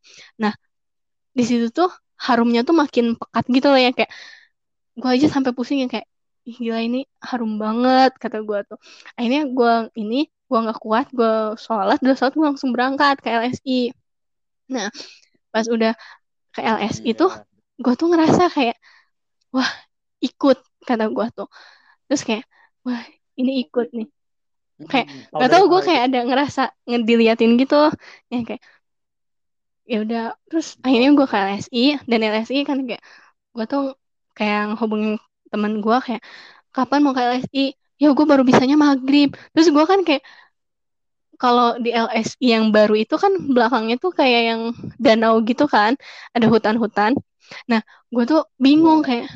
Nah 0.42 0.52
di 1.38 1.42
situ 1.48 1.66
tuh 1.78 1.88
harumnya 2.26 2.60
tuh 2.68 2.74
makin 2.82 3.04
pekat 3.20 3.44
gitu 3.56 3.66
loh 3.72 3.80
ya 3.86 3.90
kayak 3.96 4.10
gue 5.00 5.10
aja 5.16 5.26
sampai 5.34 5.52
pusing 5.56 5.78
yang 5.84 5.90
kayak 5.94 6.06
Ih, 6.48 6.56
gila 6.56 6.80
ini 6.80 6.98
harum 7.28 7.60
banget 7.62 8.10
kata 8.22 8.38
gue 8.48 8.58
tuh. 8.68 8.78
Akhirnya 9.16 9.40
gue 9.56 9.72
ini 10.00 10.16
gue 10.50 10.58
nggak 10.64 10.78
kuat 10.84 11.06
gue 11.18 11.32
sholat 11.64 11.98
udah 12.02 12.16
sholat 12.18 12.32
gue 12.38 12.46
langsung 12.50 12.70
berangkat 12.74 13.16
ke 13.22 13.28
LSI 13.30 13.94
nah 14.72 14.88
pas 15.52 15.66
udah 15.66 15.92
ke 16.54 16.60
LSI 16.62 17.10
tuh 17.20 17.30
Iya. 17.30 17.44
gue 17.84 17.94
tuh 18.00 18.06
ngerasa 18.12 18.42
kayak 18.56 18.76
wah 19.54 19.70
ikut 20.26 20.58
kata 20.88 21.04
gue 21.16 21.26
tuh. 21.36 21.48
Terus 22.08 22.22
kayak 22.28 22.44
wah 22.86 23.02
ini 23.40 23.52
ikut 23.64 23.88
nih. 23.96 24.08
Kayak 24.90 25.06
Hmm. 25.10 25.22
Kalau 25.28 25.40
Gak 25.44 25.50
dari 25.50 25.54
tau 25.60 25.64
gue 25.72 25.80
kayak 25.88 26.02
ada 26.08 26.18
ngerasa 26.28 26.62
ngediliatin 26.88 27.52
gitu 27.60 27.76
ya 28.32 28.38
kayak 28.48 28.62
ya 29.90 29.96
udah 30.06 30.22
terus 30.48 30.78
akhirnya 30.86 31.10
gue 31.18 31.26
ke 31.26 31.36
LSI 31.36 31.84
dan 32.06 32.18
LSI 32.22 32.60
kan 32.68 32.78
kayak 32.88 33.02
gue 33.54 33.64
tuh 33.72 33.82
kayak 34.38 34.78
hubungin 34.80 35.18
temen 35.52 35.72
gue 35.84 35.96
kayak 36.06 36.22
kapan 36.76 36.98
mau 37.02 37.12
ke 37.16 37.20
LSI 37.26 37.74
ya 38.00 38.06
gue 38.16 38.26
baru 38.30 38.42
bisanya 38.48 38.76
maghrib. 38.80 39.28
Terus 39.52 39.68
gue 39.74 39.84
kan 39.84 40.00
kayak 40.06 40.22
kalau 41.40 41.80
di 41.80 41.90
LSI 41.96 42.52
yang 42.52 42.68
baru 42.76 42.94
itu 43.00 43.16
kan 43.16 43.32
belakangnya 43.54 43.96
tuh 43.96 44.12
kayak 44.12 44.40
yang 44.52 44.60
danau 45.00 45.40
gitu 45.48 45.64
kan, 45.64 45.96
ada 46.36 46.46
hutan-hutan. 46.52 47.16
Nah, 47.70 47.80
gue 48.12 48.24
tuh 48.28 48.44
bingung 48.60 49.00
kayak 49.00 49.26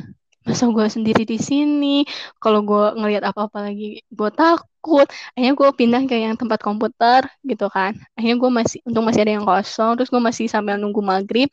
masa 0.46 0.64
gue 0.68 0.86
sendiri 0.96 1.22
di 1.24 1.38
sini, 1.40 2.04
kalau 2.42 2.60
gue 2.68 2.84
ngelihat 3.00 3.24
apa-apa 3.30 3.58
lagi 3.70 4.04
gue 4.18 4.30
takut. 4.32 5.06
Akhirnya 5.34 5.54
gue 5.60 5.68
pindah 5.80 6.02
ke 6.08 6.14
yang 6.20 6.36
tempat 6.40 6.60
komputer 6.60 7.24
gitu 7.44 7.66
kan. 7.72 7.92
Akhirnya 8.16 8.36
gue 8.42 8.50
masih 8.52 8.78
untung 8.86 9.04
masih 9.08 9.20
ada 9.24 9.32
yang 9.40 9.46
kosong, 9.48 9.90
terus 9.96 10.08
gue 10.12 10.22
masih 10.22 10.46
sambil 10.52 10.76
nunggu 10.76 11.00
maghrib. 11.00 11.48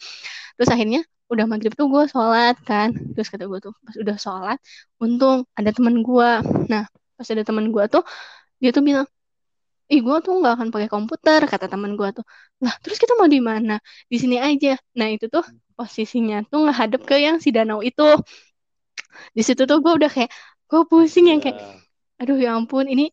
Terus 0.59 0.69
akhirnya 0.73 1.01
udah 1.31 1.45
maghrib 1.47 1.71
tuh 1.79 1.87
gue 1.87 2.03
sholat 2.11 2.55
kan. 2.67 2.89
Terus 3.15 3.27
kata 3.31 3.47
gue 3.47 3.59
tuh 3.63 3.73
pas 3.83 3.95
udah 3.95 4.17
sholat, 4.19 4.57
untung 4.99 5.47
ada 5.55 5.69
temen 5.71 6.03
gue. 6.03 6.29
Nah, 6.71 6.83
pas 7.17 7.27
ada 7.29 7.43
temen 7.45 7.69
gue 7.69 7.83
tuh 7.93 8.03
dia 8.61 8.69
tuh 8.75 8.83
bilang 8.85 9.07
ih 9.93 9.99
gue 10.05 10.17
tuh 10.25 10.33
nggak 10.39 10.53
akan 10.57 10.67
pakai 10.73 10.89
komputer 10.89 11.39
kata 11.51 11.65
teman 11.67 11.93
gue 11.99 12.09
tuh 12.17 12.25
lah 12.63 12.73
terus 12.81 12.97
kita 13.01 13.13
mau 13.19 13.27
di 13.27 13.41
mana 13.43 13.75
di 14.11 14.17
sini 14.21 14.37
aja 14.39 14.79
nah 14.97 15.07
itu 15.11 15.25
tuh 15.27 15.43
posisinya 15.75 16.47
tuh 16.47 16.59
ngehadap 16.65 17.01
ke 17.09 17.15
yang 17.19 17.37
si 17.43 17.49
danau 17.51 17.79
itu 17.83 18.01
di 19.35 19.41
situ 19.47 19.61
tuh 19.69 19.77
gue 19.83 19.93
udah 19.99 20.09
kayak 20.15 20.29
gue 20.69 20.81
pusing 20.89 21.25
yang 21.31 21.39
kayak 21.43 21.57
aduh 22.21 22.37
ya 22.37 22.55
ampun 22.57 22.85
ini 22.93 23.03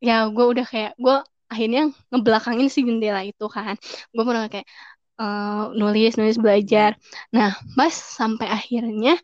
ya 0.00 0.26
gue 0.34 0.46
udah 0.52 0.66
kayak 0.72 0.92
gue 0.96 1.16
akhirnya 1.52 1.80
ngebelakangin 2.10 2.68
si 2.72 2.80
jendela 2.86 3.20
itu 3.26 3.44
kan. 3.50 3.74
Gue 4.14 4.22
udah 4.24 4.48
kayak 4.52 4.66
uh, 5.20 5.74
nulis 5.78 6.14
nulis 6.18 6.38
belajar. 6.44 6.90
Nah 7.34 7.50
pas 7.76 7.92
sampai 7.92 8.46
akhirnya 8.48 9.18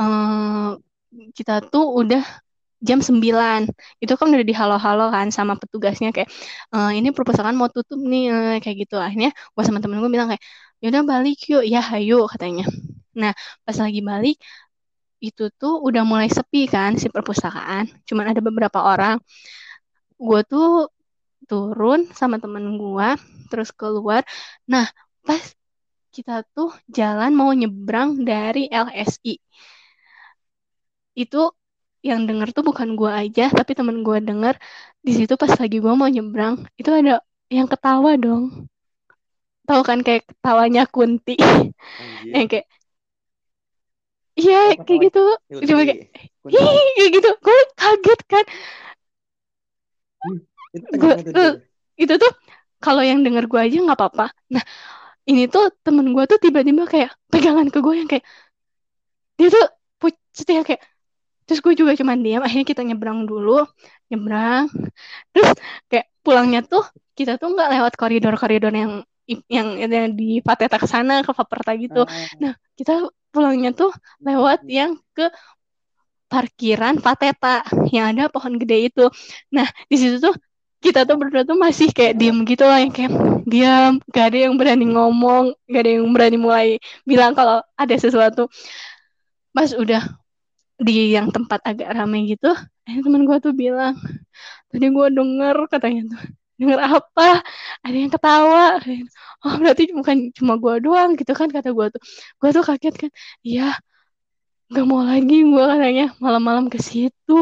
uh, 0.00 0.78
kita 1.36 1.52
tuh 1.72 1.84
udah 2.00 2.22
jam 2.78 3.02
9 3.02 3.66
itu 4.02 4.12
kan 4.18 4.26
udah 4.30 4.46
dihalo-halo 4.46 5.10
kan 5.10 5.26
sama 5.34 5.58
petugasnya 5.58 6.14
kayak 6.14 6.30
e, 6.70 6.78
ini 6.98 7.10
perpustakaan 7.10 7.58
mau 7.58 7.66
tutup 7.74 7.98
nih 7.98 8.22
kayak 8.62 8.76
gitu. 8.86 8.94
Akhirnya 9.02 9.30
gue 9.34 9.62
sama 9.66 9.82
temen 9.82 9.98
gue 10.02 10.10
bilang 10.14 10.28
kayak 10.30 10.42
yaudah 10.82 11.02
balik 11.02 11.38
yuk. 11.50 11.62
Ya 11.66 11.80
hayu 11.82 12.14
katanya. 12.30 12.64
Nah 13.18 13.32
pas 13.66 13.76
lagi 13.82 14.00
balik 14.10 14.38
itu 15.18 15.42
tuh 15.60 15.82
udah 15.86 16.02
mulai 16.06 16.28
sepi 16.30 16.70
kan 16.70 16.94
si 17.00 17.06
perpustakaan. 17.14 17.84
Cuman 18.08 18.26
ada 18.32 18.40
beberapa 18.44 18.78
orang. 18.92 19.16
Gue 20.18 20.40
tuh 20.46 20.90
turun 21.50 22.00
sama 22.18 22.36
temen 22.42 22.64
gue 22.82 23.08
terus 23.50 23.70
keluar. 23.74 24.22
Nah 24.72 24.86
pas 25.26 25.42
kita 26.14 26.42
tuh 26.56 26.70
jalan 26.90 27.30
mau 27.36 27.50
nyebrang 27.54 28.10
dari 28.26 28.66
LSI 28.72 29.38
itu 31.18 31.42
yang 32.08 32.20
denger 32.30 32.48
tuh 32.56 32.62
bukan 32.68 32.94
gue 32.94 33.10
aja 33.10 33.50
tapi 33.50 33.72
temen 33.78 34.06
gue 34.06 34.18
denger. 34.22 34.54
Di 35.06 35.12
situ 35.18 35.34
pas 35.34 35.50
lagi 35.60 35.76
gue 35.82 35.94
mau 35.98 36.08
nyebrang 36.10 36.54
itu 36.78 36.90
ada 36.94 37.22
yang 37.50 37.66
ketawa 37.66 38.14
dong. 38.14 38.44
Tahu 39.68 39.82
kan 39.84 40.00
kayak 40.06 40.24
ketawanya 40.30 40.88
Kunti? 40.88 41.36
Yang 42.34 42.46
kayak 42.50 42.66
iya 44.38 44.60
kayak 44.86 45.00
gitu. 45.10 45.22
Cuma 45.66 45.82
kayak 45.82 46.00
Hii, 46.48 46.88
kayak 46.96 47.10
gitu. 47.18 47.30
Gue 47.44 47.58
kaget 47.76 48.20
kan. 48.24 48.44
Gue 50.96 51.14
tuh 51.28 51.50
itu 51.98 52.14
tuh 52.14 52.32
kalau 52.78 53.02
yang 53.02 53.26
denger 53.26 53.50
gue 53.50 53.60
aja 53.60 53.76
nggak 53.82 53.98
apa-apa. 53.98 54.26
Nah 54.54 54.64
ini 55.28 55.50
tuh 55.50 55.74
temen 55.84 56.14
gue 56.14 56.24
tuh 56.24 56.38
tiba-tiba 56.40 56.86
kayak 56.88 57.10
pegangan 57.28 57.68
ke 57.68 57.78
gue 57.82 57.94
yang 57.98 58.08
kayak 58.08 58.24
dia 59.36 59.48
tuh 59.52 59.66
pucet 60.00 60.48
ya 60.48 60.62
kayak 60.64 60.82
terus 61.44 61.60
gue 61.60 61.74
juga 61.74 61.92
cuman 61.98 62.22
diam. 62.22 62.42
Akhirnya 62.46 62.66
kita 62.68 62.82
nyebrang 62.86 63.26
dulu 63.26 63.66
nyebrang. 64.08 64.70
Terus 65.34 65.50
kayak 65.90 66.06
pulangnya 66.22 66.62
tuh 66.64 66.86
kita 67.18 67.36
tuh 67.36 67.50
nggak 67.52 67.70
lewat 67.76 67.92
koridor-koridor 67.98 68.70
yang 68.70 69.02
yang, 69.28 69.76
yang 69.76 70.16
di 70.16 70.40
Pateta 70.40 70.80
ke 70.80 70.88
sana 70.88 71.20
ke 71.20 71.34
Paperta 71.36 71.76
gitu. 71.76 72.08
Ah. 72.08 72.32
nah 72.40 72.52
kita 72.78 73.04
pulangnya 73.32 73.70
tuh 73.76 73.92
lewat 74.24 74.64
yang 74.68 74.96
ke 75.16 75.28
parkiran 76.28 77.00
Pateta 77.00 77.64
yang 77.88 78.12
ada 78.12 78.28
pohon 78.28 78.60
gede 78.60 78.92
itu. 78.92 79.04
Nah 79.54 79.68
di 79.88 79.96
situ 79.96 80.20
tuh 80.20 80.34
kita 80.78 81.02
tuh 81.08 81.16
berdua 81.18 81.42
tuh 81.42 81.58
masih 81.58 81.90
kayak 81.90 82.14
diem 82.20 82.38
gitu 82.46 82.62
lah 82.62 82.78
yang 82.78 82.92
kayak 82.94 83.12
diam 83.48 83.92
gak 84.14 84.30
ada 84.30 84.38
yang 84.46 84.54
berani 84.54 84.84
ngomong 84.94 85.56
gak 85.66 85.80
ada 85.82 85.90
yang 85.98 86.06
berani 86.14 86.36
mulai 86.38 86.68
bilang 87.08 87.32
kalau 87.32 87.64
ada 87.74 87.94
sesuatu. 87.96 88.46
Pas 89.56 89.70
udah 89.74 90.02
di 90.78 91.10
yang 91.16 91.34
tempat 91.34 91.58
agak 91.66 91.90
ramai 91.90 92.30
gitu 92.30 92.54
eh 92.88 92.96
teman 93.02 93.26
gue 93.26 93.38
tuh 93.42 93.50
bilang 93.52 93.98
tadi 94.70 94.86
gue 94.88 95.06
denger 95.10 95.56
katanya 95.66 96.02
tuh 96.14 96.22
denger 96.58 96.78
apa? 96.82 97.22
Ada 97.86 97.96
yang 98.02 98.12
ketawa. 98.14 98.62
Oh 99.46 99.54
berarti 99.60 99.82
bukan 99.98 100.16
cuma 100.36 100.52
gue 100.62 100.74
doang 100.84 101.10
gitu 101.18 101.32
kan 101.38 101.48
kata 101.50 101.68
gue 101.76 101.86
tuh. 101.94 102.02
Gue 102.40 102.48
tuh 102.56 102.64
kaget 102.66 102.94
kan 103.06 103.10
iya 103.46 103.78
nggak 104.70 104.84
mau 104.90 105.00
lagi 105.10 105.34
gue 105.52 105.64
katanya 105.72 106.04
malam-malam 106.24 106.66
ke 106.72 106.78
situ. 106.82 107.32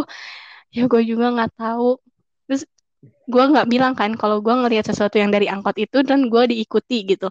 Ya 0.74 0.82
gue 0.90 1.02
juga 1.10 1.26
nggak 1.34 1.50
tahu. 1.60 1.98
Terus 2.46 2.62
gue 3.32 3.44
nggak 3.52 3.66
bilang 3.72 3.94
kan 3.98 4.10
kalau 4.20 4.36
gue 4.44 4.54
ngelihat 4.54 4.84
sesuatu 4.90 5.16
yang 5.22 5.30
dari 5.34 5.46
angkot 5.50 5.76
itu 5.80 5.98
dan 6.08 6.28
gue 6.32 6.42
diikuti 6.52 6.96
gitu. 7.10 7.26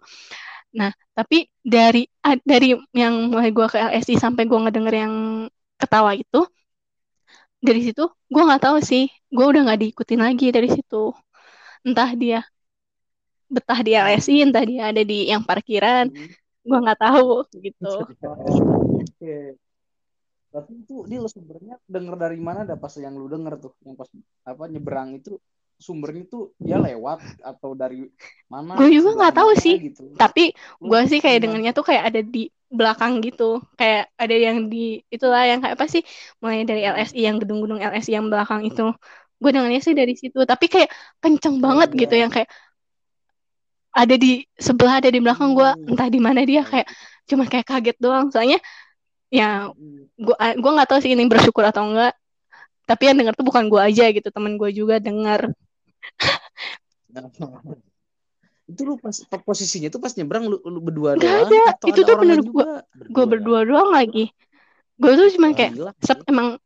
Nah 0.80 0.92
tapi 1.18 1.48
dari 1.64 2.04
dari 2.44 2.76
yang 2.92 3.32
mulai 3.32 3.50
gue 3.56 3.68
ke 3.72 3.78
LSI 3.80 4.16
sampai 4.20 4.44
gue 4.50 4.60
ngedenger 4.64 4.96
yang 5.04 5.14
ketawa 5.82 6.12
itu 6.18 6.44
dari 7.66 7.82
situ 7.86 8.04
gue 8.34 8.42
nggak 8.48 8.64
tahu 8.66 8.78
sih. 8.84 9.06
Gue 9.32 9.46
udah 9.52 9.62
nggak 9.70 9.80
diikutin 9.84 10.22
lagi 10.26 10.48
dari 10.56 10.70
situ 10.72 11.14
entah 11.86 12.12
dia 12.18 12.42
betah 13.46 13.80
di 13.86 13.94
LSI 13.94 14.42
entah 14.42 14.66
dia 14.66 14.90
ada 14.90 15.06
di 15.06 15.30
yang 15.30 15.46
parkiran 15.46 16.10
gue 16.66 16.78
nggak 16.82 17.00
tahu 17.00 17.46
gitu 17.62 17.94
Oke. 19.26 19.58
Tapi 20.54 20.72
itu 20.86 20.96
dia 21.10 21.20
lo 21.20 21.28
sumbernya 21.28 21.76
denger 21.84 22.16
dari 22.16 22.40
mana 22.40 22.64
dah 22.64 22.80
pas 22.80 22.94
yang 22.96 23.18
lu 23.18 23.28
denger 23.28 23.60
tuh 23.60 23.74
yang 23.84 23.96
pas 23.98 24.08
apa 24.48 24.64
nyebrang 24.72 25.20
itu 25.20 25.36
sumbernya 25.76 26.24
tuh 26.32 26.56
dia 26.56 26.80
lewat 26.80 27.20
atau 27.44 27.76
dari 27.76 28.08
mana? 28.48 28.80
Gue 28.80 28.94
juga 28.96 29.20
nggak 29.20 29.36
tahu 29.36 29.52
mana 29.52 29.64
sih. 29.64 29.76
Gitu. 29.92 30.16
tapi 30.16 30.56
gue 30.80 31.02
sih 31.12 31.20
kayak 31.20 31.44
dengernya 31.44 31.72
tuh 31.76 31.84
kayak 31.84 32.04
ada 32.08 32.22
di 32.24 32.48
belakang 32.72 33.20
gitu 33.24 33.60
kayak 33.76 34.12
ada 34.16 34.36
yang 34.36 34.68
di 34.72 35.04
itulah 35.12 35.44
yang 35.44 35.60
kayak 35.60 35.76
apa 35.76 35.86
sih 35.88 36.04
mulai 36.40 36.64
dari 36.64 36.88
LSI 36.88 37.20
yang 37.24 37.38
gedung-gedung 37.40 37.80
LSI 37.80 38.16
yang 38.16 38.28
belakang 38.32 38.64
itu 38.64 38.96
gue 39.36 39.52
dengernya 39.52 39.82
sih 39.84 39.94
dari 39.94 40.16
situ 40.16 40.40
tapi 40.44 40.66
kayak 40.68 40.90
kenceng 41.20 41.60
banget 41.60 41.92
iya. 41.94 42.00
gitu 42.08 42.16
yang 42.16 42.32
kayak 42.32 42.50
ada 43.96 44.16
di 44.16 44.44
sebelah 44.56 45.00
ada 45.00 45.10
di 45.12 45.20
belakang 45.20 45.56
gue 45.56 45.70
Hmm. 45.72 45.92
entah 45.96 46.08
di 46.08 46.20
mana 46.20 46.42
dia 46.44 46.64
kayak 46.64 46.88
cuma 47.26 47.44
kayak 47.48 47.68
kaget 47.68 47.98
doang 48.00 48.32
soalnya 48.32 48.60
ya 49.30 49.72
Hmm. 49.72 50.08
gue 50.16 50.36
gue 50.36 50.72
nggak 50.76 50.88
tahu 50.88 51.00
sih 51.04 51.12
ini 51.12 51.28
bersyukur 51.28 51.64
atau 51.64 51.88
enggak 51.88 52.16
tapi 52.86 53.10
yang 53.10 53.18
denger 53.18 53.34
tuh 53.34 53.48
bukan 53.48 53.66
gue 53.66 53.82
aja 53.82 54.06
gitu 54.14 54.30
temen 54.30 54.56
gue 54.56 54.70
juga 54.72 55.02
denger 55.02 55.52
itu 58.66 58.82
lu 58.82 58.98
pas 58.98 59.14
posisinya 59.46 59.94
tuh 59.94 60.02
pas 60.02 60.10
nyebrang 60.18 60.50
lu, 60.50 60.58
lu 60.66 60.82
berdua 60.82 61.14
Nggak 61.14 61.22
doang 61.22 61.50
ada. 61.54 61.62
atau 61.78 61.88
Itu 61.90 62.02
ada 62.02 62.10
tuh 62.10 62.16
bener 62.18 62.38
juga? 62.42 62.82
gue 62.98 63.26
berdua 63.30 63.60
doang 63.62 63.90
lagi 63.94 64.26
gue 64.96 65.12
tuh 65.12 65.28
cuman 65.38 65.52
kayak 65.54 65.72
sep, 66.02 66.18
emang 66.26 66.58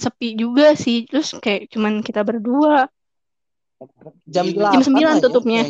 sepi 0.00 0.34
juga 0.34 0.72
sih. 0.74 1.04
Terus 1.04 1.36
kayak 1.38 1.68
cuman 1.68 2.00
kita 2.00 2.24
berdua. 2.24 2.88
Jam 4.28 4.44
Jam 4.52 4.80
9 4.84 4.92
8 4.92 5.00
lah 5.00 5.16
ya, 5.16 5.24
tutupnya. 5.24 5.62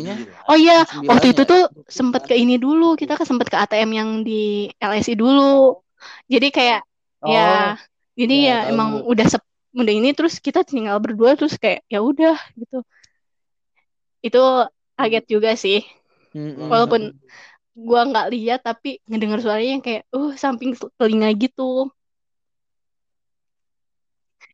oh 0.51 0.57
iya 0.59 0.83
Jam 0.83 1.07
waktu 1.07 1.31
9 1.31 1.33
itu 1.35 1.43
ya. 1.47 1.51
tuh 1.51 1.63
sempet 1.87 2.21
ke 2.27 2.35
ini 2.35 2.55
dulu. 2.59 2.95
Kita 2.99 3.15
ke 3.15 3.23
sempet 3.23 3.47
ke 3.47 3.55
ATM 3.55 3.91
yang 3.95 4.09
di 4.23 4.67
LSI 4.79 5.15
dulu. 5.15 5.79
Jadi 6.27 6.47
kayak 6.51 6.81
ya 7.23 7.77
jadi 8.17 8.35
ya, 8.35 8.47
ya, 8.47 8.57
tahu. 8.59 8.71
emang 8.75 8.89
udah 9.07 9.27
sep 9.29 9.43
udah 9.71 9.93
ini 9.95 10.11
terus 10.11 10.43
kita 10.43 10.67
tinggal 10.67 10.99
berdua 10.99 11.39
terus 11.39 11.55
kayak 11.55 11.87
ya 11.87 12.03
udah 12.03 12.35
gitu. 12.59 12.83
Itu 14.19 14.41
kaget 14.99 15.25
juga 15.31 15.55
sih. 15.55 15.83
Mm-mm. 16.31 16.71
walaupun 16.71 17.11
gua 17.75 18.07
nggak 18.07 18.27
lihat 18.31 18.59
tapi 18.63 19.03
ngedenger 19.03 19.43
suaranya 19.43 19.71
yang 19.79 19.83
kayak 19.83 20.03
uh 20.15 20.31
samping 20.39 20.75
telinga 20.95 21.27
gitu 21.35 21.91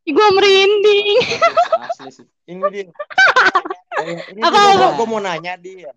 Gua 0.07 0.27
merinding 0.31 1.19
asli 1.83 2.09
sih 2.11 2.25
Ini 2.45 2.63
dia. 2.71 2.87
Eh, 3.97 4.15
ini 4.31 4.39
Apa, 4.39 4.57
apa? 4.73 4.95
gua 4.95 5.05
mau 5.05 5.19
nanya 5.19 5.53
dia. 5.55 5.91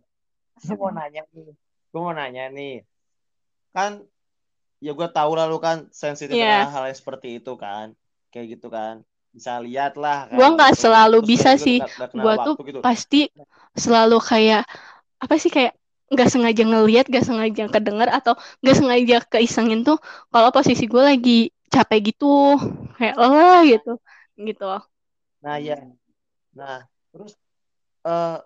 Gua 0.67 0.77
mau 0.77 0.91
nanya 0.91 1.23
nih. 1.31 1.55
Gua 1.89 2.01
mau 2.03 2.15
nanya 2.15 2.45
nih. 2.51 2.83
Kan 3.71 4.03
ya 4.79 4.91
gua 4.93 5.07
tahu 5.07 5.39
lah 5.39 5.47
lu 5.47 5.59
kan 5.59 5.87
sensitif 5.95 6.35
Iya. 6.35 6.67
dengan 6.67 6.73
hal 6.75 6.85
yang 6.91 6.99
seperti 6.99 7.39
itu 7.39 7.53
kan. 7.55 7.95
Kayak 8.29 8.59
gitu 8.59 8.67
kan. 8.67 9.07
Bisa 9.31 9.63
lihat 9.63 9.95
lah 9.95 10.27
Gua 10.29 10.51
nggak 10.51 10.75
gitu. 10.75 10.83
selalu 10.91 11.19
Terus 11.23 11.31
bisa 11.31 11.51
sih. 11.55 11.79
Gua 12.13 12.35
tuh 12.43 12.55
gitu. 12.67 12.83
pasti 12.83 13.31
selalu 13.79 14.19
kayak 14.19 14.67
apa 15.21 15.35
sih 15.39 15.49
kayak 15.49 15.79
nggak 16.11 16.27
sengaja 16.27 16.63
ngelihat 16.67 17.07
nggak 17.07 17.23
sengaja 17.23 17.71
kedenger 17.71 18.11
atau 18.11 18.35
nggak 18.59 18.75
sengaja 18.75 19.17
keisengin 19.31 19.87
tuh 19.87 19.95
kalau 20.27 20.51
posisi 20.51 20.91
gue 20.91 20.99
lagi 20.99 21.55
capek 21.71 22.13
gitu 22.13 22.59
kayak 22.99 23.15
lelah 23.17 23.63
gitu 23.65 23.93
gitu 24.37 24.67
Nah, 25.41 25.57
ya. 25.57 25.81
Nah, 26.53 26.85
terus 27.15 27.33
eh 28.05 28.37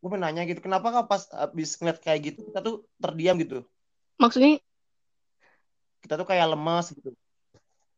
gue 0.00 0.08
mau 0.08 0.20
nanya 0.20 0.44
gitu 0.48 0.60
kenapa 0.64 0.88
kak 0.92 1.06
pas 1.08 1.22
habis 1.32 1.76
ngeliat 1.76 1.98
kayak 2.00 2.20
gitu 2.32 2.38
kita 2.48 2.60
tuh 2.64 2.84
terdiam 3.00 3.36
gitu 3.40 3.64
Maksudnya 4.16 4.60
kita 6.00 6.16
tuh 6.16 6.26
kayak 6.28 6.48
lemes 6.56 6.86
gitu 6.96 7.12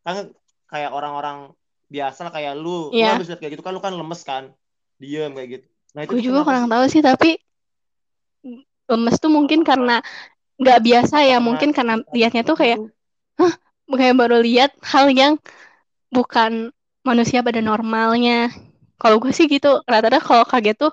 kan 0.02 0.34
kayak 0.66 0.90
orang-orang 0.90 1.54
biasa 1.86 2.26
lah 2.26 2.32
kayak 2.34 2.58
lu 2.58 2.90
lu 2.90 2.98
Iya. 2.98 3.14
habis 3.14 3.30
lihat 3.30 3.38
kayak 3.38 3.52
gitu 3.54 3.62
kan 3.62 3.72
lu 3.74 3.82
kan 3.82 3.94
lemes 3.94 4.20
kan 4.26 4.44
diem 4.98 5.30
kayak 5.34 5.48
gitu 5.60 5.66
nah 5.94 6.00
itu 6.02 6.10
gue 6.18 6.22
juga 6.26 6.40
kurang 6.42 6.66
sih? 6.66 6.72
tahu 6.74 6.84
sih 6.90 7.02
tapi 7.04 7.30
lemes 8.90 9.16
tuh 9.22 9.30
mungkin 9.30 9.62
karena 9.62 10.02
nggak 10.58 10.78
biasa 10.82 11.16
ya 11.22 11.38
Karena 11.38 11.46
mungkin 11.46 11.70
karena 11.70 11.94
liatnya 12.10 12.42
tuh 12.42 12.56
kayak. 12.58 12.78
Kayak 14.00 14.16
baru 14.22 14.36
lihat 14.46 14.70
hal 14.92 15.06
yang 15.12 15.34
bukan 16.16 16.72
manusia 17.08 17.40
pada 17.46 17.60
normalnya. 17.64 18.50
Kalau 19.00 19.16
gue 19.22 19.32
sih 19.34 19.46
gitu 19.50 19.68
rata-rata 19.90 20.22
kalau 20.22 20.44
kaget 20.46 20.76
tuh 20.78 20.92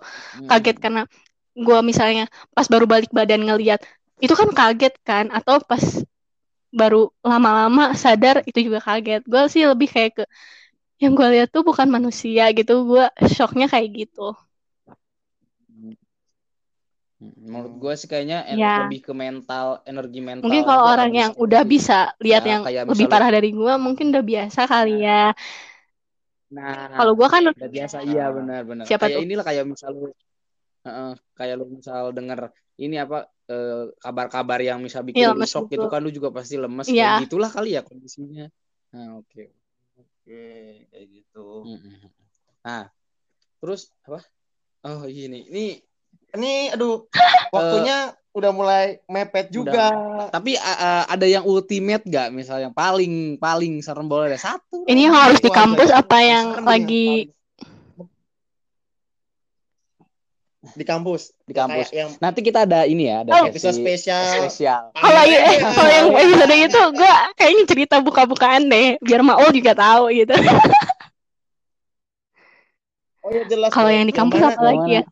kaget 0.49 0.75
Hmm. 0.75 0.83
karena 0.83 1.01
gue 1.57 1.79
misalnya 1.89 2.25
pas 2.55 2.67
baru 2.73 2.85
balik 2.89 3.11
badan 3.13 3.41
ngeliat 3.47 3.79
itu 4.23 4.33
kan 4.35 4.49
kaget 4.59 4.93
kan? 5.07 5.25
Atau 5.33 5.61
pas 5.69 5.83
baru 6.79 7.09
lama-lama 7.25 7.93
sadar 7.97 8.41
itu 8.49 8.59
juga 8.67 8.79
kaget. 8.83 9.21
Gue 9.31 9.43
sih 9.53 9.63
lebih 9.65 9.87
kayak 9.93 10.11
ke 10.17 10.23
yang 11.03 11.13
gue 11.17 11.27
lihat 11.35 11.49
tuh 11.55 11.63
bukan 11.69 11.87
manusia 11.91 12.43
gitu. 12.57 12.73
Gue 12.89 13.03
shocknya 13.35 13.67
kayak 13.73 13.89
gitu 14.07 14.33
Menurut 17.19 17.73
gue 17.77 17.93
sih 17.99 18.07
kayaknya 18.07 18.47
Ya. 18.47 18.87
lebih 18.87 19.03
ke 19.03 19.11
mental, 19.11 19.83
energi 19.83 20.23
mental 20.23 20.47
mungkin 20.47 20.63
kalau 20.63 20.87
orang 20.87 21.11
yang 21.11 21.31
sih. 21.35 21.43
udah 21.43 21.63
bisa 21.67 22.15
lihat 22.17 22.43
Ya, 22.43 22.51
yang 22.55 22.61
lebih 22.63 22.87
misalnya- 22.95 23.11
parah 23.11 23.29
dari 23.29 23.49
gue 23.51 23.73
mungkin 23.75 24.05
udah 24.09 24.23
biasa 24.23 24.61
kali 24.65 25.03
ya 25.03 25.35
Nah, 26.49 26.97
kalau 26.97 27.13
gue 27.13 27.27
kan 27.29 27.43
udah 27.45 27.69
biasa 27.69 27.97
iya 28.01 28.25
benar-benar. 28.31 28.87
Siapa 28.87 29.05
kayak 29.05 29.19
tuh? 29.19 29.25
inilah 29.27 29.45
kayak 29.45 29.65
misal 29.67 29.91
lu 29.93 30.09
Heeh, 30.79 31.11
kayak 31.35 31.55
lu 31.59 31.65
misal 31.69 32.15
denger 32.15 32.39
ini 32.79 32.95
apa 32.95 33.27
eh, 33.45 33.91
kabar-kabar 33.99 34.63
yang 34.63 34.79
misal 34.79 35.03
bikin 35.03 35.27
Iya, 35.27 35.35
lu 35.35 35.43
shock 35.43 35.67
gitu. 35.67 35.83
gitu 35.83 35.87
kan 35.91 35.99
lu 35.99 36.09
juga 36.09 36.31
pasti 36.31 36.55
lemes 36.55 36.87
Iya. 36.87 37.19
kayak 37.19 37.27
gitulah 37.27 37.49
kali 37.51 37.75
ya 37.75 37.81
kondisinya. 37.83 38.47
Nah, 38.95 39.19
oke. 39.19 39.43
oke 39.93 40.41
kayak 40.87 41.07
gitu 41.11 41.67
Mm-mm. 41.67 41.99
Nah, 42.63 42.87
terus 43.59 43.91
apa? 44.07 44.23
Oh, 44.87 45.03
ini. 45.03 45.51
Ini 45.51 45.65
ini 46.31 46.69
aduh 46.69 47.05
waktunya 47.55 47.97
udah 48.29 48.51
mulai 48.51 48.83
mepet 49.05 49.49
juga. 49.49 49.89
Tapi 50.29 50.53
a- 50.53 50.79
a- 50.79 51.07
ada 51.09 51.25
yang 51.25 51.43
ultimate 51.43 52.05
gak 52.05 52.29
misal 52.29 52.57
yang 52.57 52.71
paling 52.71 53.35
paling 53.35 53.81
serem 53.81 54.05
boleh 54.05 54.29
ada 54.29 54.39
satu. 54.39 54.85
ini 54.85 55.05
yang 55.05 55.15
harus 55.15 55.37
di 55.37 55.49
kampus 55.49 55.89
apa 55.89 56.17
yang 56.19 56.45
serem 56.53 56.65
lagi 56.65 57.09
di 60.69 60.83
kampus. 60.83 61.33
Di 61.41 61.53
kampus. 61.53 61.87
kayak 61.87 61.97
yang 61.97 62.09
Nanti 62.19 62.39
kita 62.41 62.63
ada 62.63 62.83
ini 62.83 63.07
ya, 63.07 63.23
ada 63.23 63.31
Oh. 63.33 63.47
episode 63.47 63.73
spesial. 63.73 64.21
spesial. 64.37 64.91
kalau 64.93 65.23
yang 65.23 65.41
Iya. 65.41 65.59
kalau 65.71 65.89
yang 65.89 66.07
episode 66.13 66.53
itu 66.53 66.81
gue 66.93 67.11
kayaknya 67.33 67.63
cerita 67.65 67.95
buka-bukaan 67.97 68.63
deh 68.67 68.99
biar 68.99 69.23
Maul 69.23 69.49
juga 69.49 69.73
tahu 69.73 70.11
gitu. 70.13 70.35
Oh 73.19 73.31
ya 73.31 73.43
jelas 73.47 73.69
kalau 73.71 73.89
yang 73.89 74.05
di 74.05 74.13
kampus 74.13 74.39
apa 74.39 74.61
lagi 74.61 75.01
ya 75.01 75.03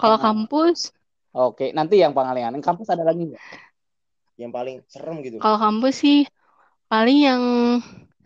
kalau 0.00 0.18
kampus 0.20 0.92
Oke, 1.36 1.68
nanti 1.76 2.00
yang 2.00 2.16
pengalengan. 2.16 2.56
Kampus 2.64 2.88
ada 2.96 3.04
lagi 3.04 3.28
nggak? 3.28 3.44
yang 4.36 4.52
paling 4.52 4.84
serem 4.84 5.24
gitu 5.24 5.40
Kalau 5.40 5.56
kampus 5.56 5.94
sih 6.04 6.18
paling 6.92 7.18
yang 7.24 7.42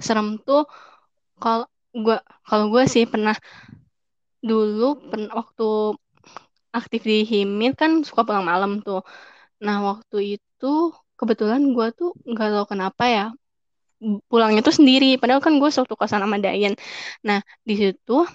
serem 0.03 0.37
tuh 0.43 0.67
kalau 1.39 1.65
gua 1.95 2.19
kalau 2.45 2.69
gue 2.69 2.85
sih 2.91 3.07
pernah 3.07 3.33
dulu 4.43 4.99
pen, 5.11 5.31
waktu 5.31 5.95
aktif 6.75 7.01
di 7.07 7.23
Himit 7.31 7.73
kan 7.81 8.03
suka 8.07 8.23
pulang 8.27 8.47
malam 8.47 8.83
tuh. 8.87 9.01
Nah 9.65 9.77
waktu 9.89 10.39
itu 10.39 10.67
kebetulan 11.19 11.63
gua 11.77 11.87
tuh 11.95 12.11
nggak 12.31 12.49
tahu 12.55 12.67
kenapa 12.73 13.05
ya 13.07 13.25
pulangnya 14.31 14.61
tuh 14.67 14.75
sendiri. 14.79 15.07
Padahal 15.21 15.41
kan 15.45 15.55
gue 15.63 15.71
satu 15.71 15.93
kosan 15.99 16.25
sama 16.25 16.37
Dayan. 16.41 16.75
Nah 17.27 17.39
di 17.69 17.75
situ 17.81 18.27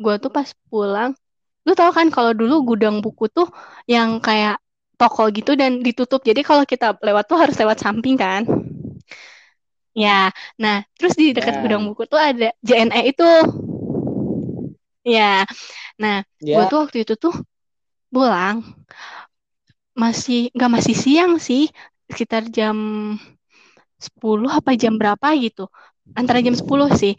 gua 0.00 0.14
tuh 0.22 0.30
pas 0.36 0.48
pulang, 0.70 1.10
lu 1.66 1.72
tau 1.78 1.90
kan 1.98 2.08
kalau 2.14 2.32
dulu 2.40 2.54
gudang 2.74 2.96
buku 3.04 3.24
tuh 3.36 3.48
yang 3.88 4.18
kayak 4.26 4.56
toko 5.00 5.22
gitu 5.32 5.56
dan 5.60 5.80
ditutup. 5.86 6.20
Jadi 6.28 6.40
kalau 6.44 6.64
kita 6.68 6.96
lewat 7.00 7.24
tuh 7.30 7.38
harus 7.40 7.56
lewat 7.60 7.78
samping 7.80 8.16
kan. 8.20 8.42
Ya, 9.90 10.30
nah 10.62 10.86
terus 10.98 11.18
di 11.18 11.34
dekat 11.34 11.54
Ya. 11.56 11.62
gudang 11.62 11.82
buku 11.90 12.06
tuh 12.06 12.20
ada 12.20 12.54
JNE 12.62 13.00
itu. 13.10 13.26
Ya, 15.14 15.22
nah 16.02 16.16
gue 16.52 16.62
Ya, 16.62 16.70
tuh 16.70 16.78
waktu 16.82 16.98
itu 17.04 17.14
tuh 17.24 17.34
pulang 18.14 18.58
masih 20.02 20.38
nggak 20.54 20.70
masih 20.76 20.94
siang 21.02 21.32
sih 21.46 21.62
sekitar 22.10 22.42
jam 22.56 22.76
10 24.00 24.48
apa 24.58 24.70
jam 24.82 24.94
berapa 25.00 25.28
gitu 25.44 25.68
antara 26.18 26.38
jam 26.44 26.54
10 26.56 26.88
sih 27.00 27.14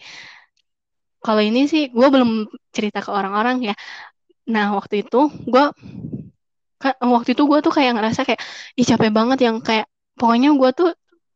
kalau 1.26 1.42
ini 1.50 1.60
sih 1.72 1.82
gue 1.98 2.08
belum 2.14 2.30
cerita 2.76 3.00
ke 3.06 3.10
orang-orang 3.14 3.58
ya 3.70 3.74
nah 4.54 4.66
waktu 4.78 4.96
itu 5.08 5.20
gue 5.52 5.66
waktu 7.14 7.30
itu 7.36 7.44
gue 7.50 7.60
tuh 7.66 7.74
kayak 7.78 7.92
ngerasa 7.98 8.22
kayak 8.28 8.42
ih 8.80 8.86
capek 8.90 9.12
banget 9.14 9.40
yang 9.48 9.58
kayak 9.62 9.86
pokoknya 10.20 10.50
gue 10.60 10.70
tuh 10.80 10.90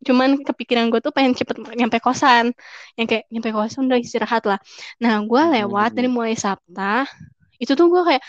cuman 0.05 0.29
kepikiran 0.45 0.93
gue 0.93 1.01
tuh 1.01 1.13
pengen 1.15 1.33
cepet 1.33 1.55
nyampe 1.79 1.97
kosan. 2.03 2.53
Yang 2.97 3.07
kayak 3.11 3.23
nyampe 3.33 3.49
kosan 3.55 3.89
udah 3.89 3.99
istirahat 4.01 4.43
lah. 4.45 4.59
Nah 5.01 5.21
gue 5.25 5.41
lewat 5.61 5.89
dari 5.97 6.09
mulai 6.11 6.35
Sabta 6.37 7.09
itu 7.57 7.71
tuh 7.73 7.87
gue 7.93 8.01
kayak 8.05 8.23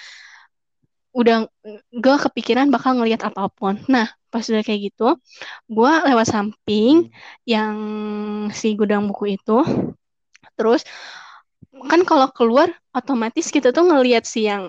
udah 1.16 1.48
gue 2.04 2.16
kepikiran 2.28 2.68
bakal 2.72 2.96
ngelihat 2.96 3.28
apa 3.28 3.48
pun. 3.52 3.80
Nah 3.92 4.08
pas 4.36 4.44
udah 4.52 4.60
kayak 4.60 4.92
gitu 4.92 5.16
gue 5.64 5.92
lewat 6.12 6.26
samping 6.28 7.08
yang 7.48 7.76
si 8.52 8.76
gudang 8.76 9.08
buku 9.08 9.40
itu 9.40 9.64
terus 10.60 10.84
kan 11.88 12.04
kalau 12.04 12.28
keluar 12.36 12.68
otomatis 12.92 13.48
kita 13.48 13.72
tuh 13.72 13.88
ngelihat 13.88 14.28
si 14.28 14.44
yang 14.44 14.68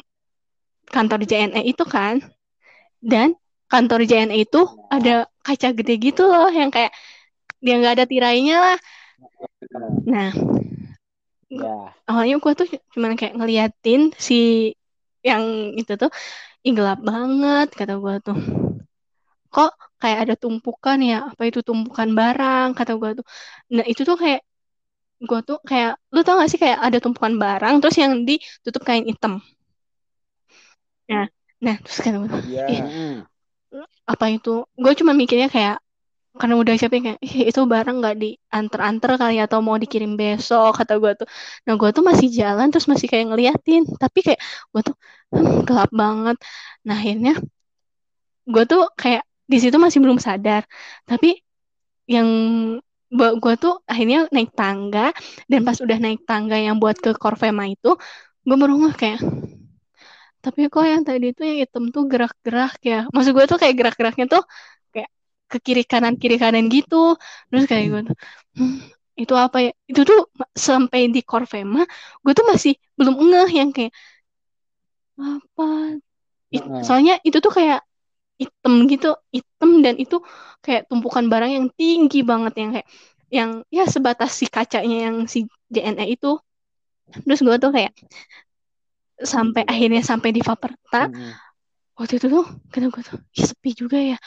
kantor 0.90 1.20
JNE 1.30 1.62
itu 1.68 1.84
kan. 1.84 2.24
Dan 2.98 3.36
kantor 3.72 4.08
JNE 4.10 4.36
itu 4.48 4.62
ada 4.88 5.28
kaca 5.46 5.70
gede 5.76 5.94
gitu 6.00 6.24
loh 6.28 6.50
yang 6.52 6.72
kayak 6.72 6.92
dia 7.64 7.74
nggak 7.80 7.94
ada 8.00 8.06
tirainya 8.08 8.56
lah. 8.64 8.78
Nah 10.08 10.32
ya. 11.52 11.96
awalnya 12.10 12.36
gue 12.44 12.54
tuh 12.60 12.68
cuman 12.94 13.16
kayak 13.20 13.36
ngeliatin 13.40 14.12
si 14.28 14.72
yang 15.24 15.74
itu 15.80 15.94
tuh 16.02 16.12
ih 16.66 16.74
gelap 16.78 17.00
banget 17.04 17.68
kata 17.76 17.94
gue 18.04 18.16
tuh. 18.26 18.38
Kok 19.54 19.72
kayak 20.02 20.20
ada 20.28 20.34
tumpukan 20.38 20.98
ya? 21.02 21.16
Apa 21.32 21.50
itu 21.50 21.60
tumpukan 21.68 22.10
barang? 22.20 22.68
kata 22.78 22.94
gue 23.02 23.10
tuh. 23.24 23.26
Nah 23.76 23.86
itu 23.92 24.02
tuh 24.10 24.18
kayak 24.20 24.42
gue 25.18 25.40
tuh 25.48 25.58
kayak 25.70 25.98
lu 26.14 26.22
tau 26.22 26.38
gak 26.38 26.50
sih 26.52 26.60
kayak 26.62 26.78
ada 26.78 26.98
tumpukan 27.02 27.34
barang 27.42 27.82
terus 27.82 27.98
yang 27.98 28.22
ditutup 28.28 28.86
kain 28.86 29.06
hitam 29.10 29.42
nah 31.10 31.26
nah 31.58 31.76
terus 31.82 31.98
Iya. 32.46 32.64
Ih, 32.70 32.82
Mm-mm. 32.84 33.14
apa 34.08 34.26
itu 34.32 34.64
gue 34.78 34.94
cuma 35.00 35.12
mikirnya 35.12 35.50
kayak 35.52 35.78
karena 36.38 36.56
udah 36.62 36.74
capek 36.78 37.00
kayak 37.02 37.20
"Ih, 37.26 37.50
itu 37.50 37.62
barang 37.66 37.98
nggak 37.98 38.16
diantar-antar 38.22 39.12
kali 39.18 39.42
atau 39.42 39.60
mau 39.66 39.76
dikirim 39.82 40.14
besok 40.22 40.78
kata 40.78 41.02
gue 41.02 41.12
tuh 41.26 41.28
nah 41.66 41.74
gue 41.76 41.90
tuh 41.90 42.04
masih 42.06 42.28
jalan 42.30 42.70
terus 42.70 42.86
masih 42.86 43.10
kayak 43.10 43.26
ngeliatin 43.34 43.84
tapi 43.98 44.20
kayak 44.22 44.40
gue 44.72 44.82
tuh 44.86 44.96
"Hmm, 45.34 45.66
gelap 45.68 45.90
banget 45.92 46.38
nah 46.86 46.96
akhirnya 46.96 47.34
gue 48.48 48.64
tuh 48.70 48.82
kayak 48.96 49.24
di 49.48 49.58
situ 49.60 49.76
masih 49.80 50.00
belum 50.04 50.20
sadar 50.22 50.64
tapi 51.10 51.40
yang 52.08 52.28
gue 53.12 53.54
tuh 53.60 53.80
akhirnya 53.88 54.28
naik 54.32 54.52
tangga 54.56 55.12
dan 55.48 55.60
pas 55.64 55.80
udah 55.80 55.98
naik 56.00 56.24
tangga 56.28 56.56
yang 56.60 56.76
buat 56.80 57.00
ke 57.00 57.16
Corvema 57.16 57.68
itu 57.68 57.96
gue 58.48 58.58
baru 58.60 58.80
kayak 58.96 59.20
tapi 60.48 60.60
kok 60.74 60.86
yang 60.94 61.04
tadi 61.10 61.26
tuh 61.38 61.44
yang 61.50 61.58
hitam 61.64 61.84
tuh 61.96 62.04
gerak-gerak 62.12 62.74
ya. 62.92 62.96
Maksud 63.14 63.32
gue 63.38 63.46
tuh 63.52 63.60
kayak 63.62 63.76
gerak-geraknya 63.80 64.26
tuh 64.34 64.44
kayak 64.94 65.10
ke 65.52 65.58
kiri 65.66 65.84
kanan 65.92 66.14
kiri 66.22 66.36
kanan 66.44 66.66
gitu. 66.76 66.96
Terus 67.50 67.64
kayak 67.72 67.86
gue 67.94 68.02
tuh 68.10 68.16
"Hmm, 68.58 68.76
itu 69.22 69.34
apa 69.46 69.58
ya? 69.66 69.70
Itu 69.92 70.02
tuh 70.10 70.20
sampai 70.68 71.00
di 71.16 71.20
Corvema 71.30 71.80
gue 72.24 72.34
tuh 72.40 72.46
masih 72.52 72.74
belum 73.00 73.16
ngeh 73.30 73.50
yang 73.60 73.70
kayak 73.76 73.94
apa? 75.18 75.64
It- 76.56 76.72
soalnya 76.86 77.14
itu 77.28 77.38
tuh 77.46 77.54
kayak 77.60 77.80
hitam 78.42 78.74
gitu 78.92 79.08
hitam 79.36 79.72
dan 79.86 79.96
itu 80.04 80.18
kayak 80.66 80.84
tumpukan 80.90 81.26
barang 81.32 81.52
yang 81.58 81.68
tinggi 81.80 82.20
banget 82.32 82.54
yang 82.62 82.70
kayak 82.76 82.88
yang 83.38 83.52
ya 83.78 83.84
sebatas 83.96 84.32
si 84.40 84.46
kacanya 84.56 84.98
yang 85.08 85.18
si 85.34 85.40
JNE 85.74 86.06
itu. 86.16 86.28
Terus 87.26 87.40
gue 87.48 87.56
tuh 87.64 87.72
kayak 87.76 87.92
sampai 89.18 89.64
akhirnya 89.66 90.02
sampai 90.06 90.30
di 90.36 90.42
Vaperta 90.46 90.98
Mm-mm. 91.02 91.40
waktu 91.98 92.14
itu 92.22 92.28
tuh 92.36 92.46
kata 92.74 92.86
gue 92.94 93.04
tuh 93.10 93.18
"Ih, 93.38 93.46
sepi 93.50 93.70
juga 93.82 93.98
ya. 94.12 94.18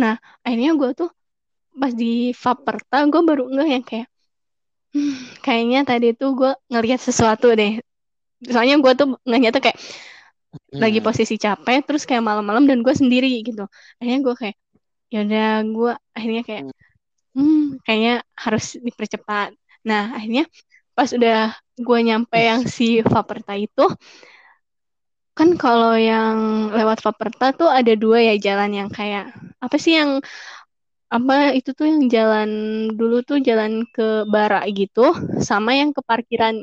Nah 0.00 0.14
akhirnya 0.44 0.70
gue 0.80 0.90
tuh 1.00 1.08
pas 1.80 1.92
di 2.02 2.32
Vaperta 2.44 2.96
gue 3.12 3.22
baru 3.28 3.44
ngeh 3.54 3.68
yang 3.78 3.84
kayak 3.90 4.08
"Hmm, 4.94 5.14
kayaknya 5.44 5.80
tadi 5.90 6.06
tuh 6.20 6.30
gue 6.40 6.50
ngelihat 6.72 7.00
sesuatu 7.08 7.46
deh. 7.60 7.72
Soalnya 8.52 8.76
gue 8.84 8.92
tuh 9.00 9.06
nggak 9.26 9.40
nyata 9.44 9.58
kayak 9.64 9.78
lagi 10.82 10.98
Hmm. 10.98 11.06
posisi 11.06 11.34
capek 11.44 11.78
terus 11.86 12.02
kayak 12.08 12.22
malam-malam 12.28 12.64
dan 12.70 12.78
gue 12.86 12.94
sendiri 12.94 13.28
gitu. 13.46 13.66
Akhirnya 13.98 14.20
gue 14.26 14.34
kayak 14.40 14.56
ya 15.12 15.18
udah 15.26 15.48
gue 15.76 15.90
akhirnya 16.16 16.42
kayak 16.48 16.64
hmm 17.36 17.80
kayaknya 17.86 18.12
harus 18.44 18.64
dipercepat. 18.86 19.48
Nah 19.88 20.02
akhirnya 20.16 20.44
pas 20.98 21.10
udah 21.14 21.54
gue 21.78 21.98
nyampe 22.02 22.38
yang 22.42 22.66
si 22.66 22.98
Vaperta 23.06 23.54
itu 23.54 23.86
kan 25.38 25.54
kalau 25.54 25.94
yang 25.94 26.66
lewat 26.74 26.98
Vaperta 27.06 27.54
tuh 27.54 27.70
ada 27.70 27.94
dua 27.94 28.18
ya 28.18 28.34
jalan 28.34 28.70
yang 28.74 28.90
kayak 28.90 29.30
apa 29.62 29.76
sih 29.78 29.94
yang 29.94 30.18
apa 31.08 31.54
itu 31.54 31.70
tuh 31.78 31.86
yang 31.86 32.02
jalan 32.10 32.50
dulu 32.98 33.22
tuh 33.22 33.38
jalan 33.38 33.86
ke 33.94 34.26
Bara 34.26 34.66
gitu 34.74 35.14
sama 35.38 35.78
yang 35.78 35.94
ke 35.94 36.02
parkiran 36.02 36.54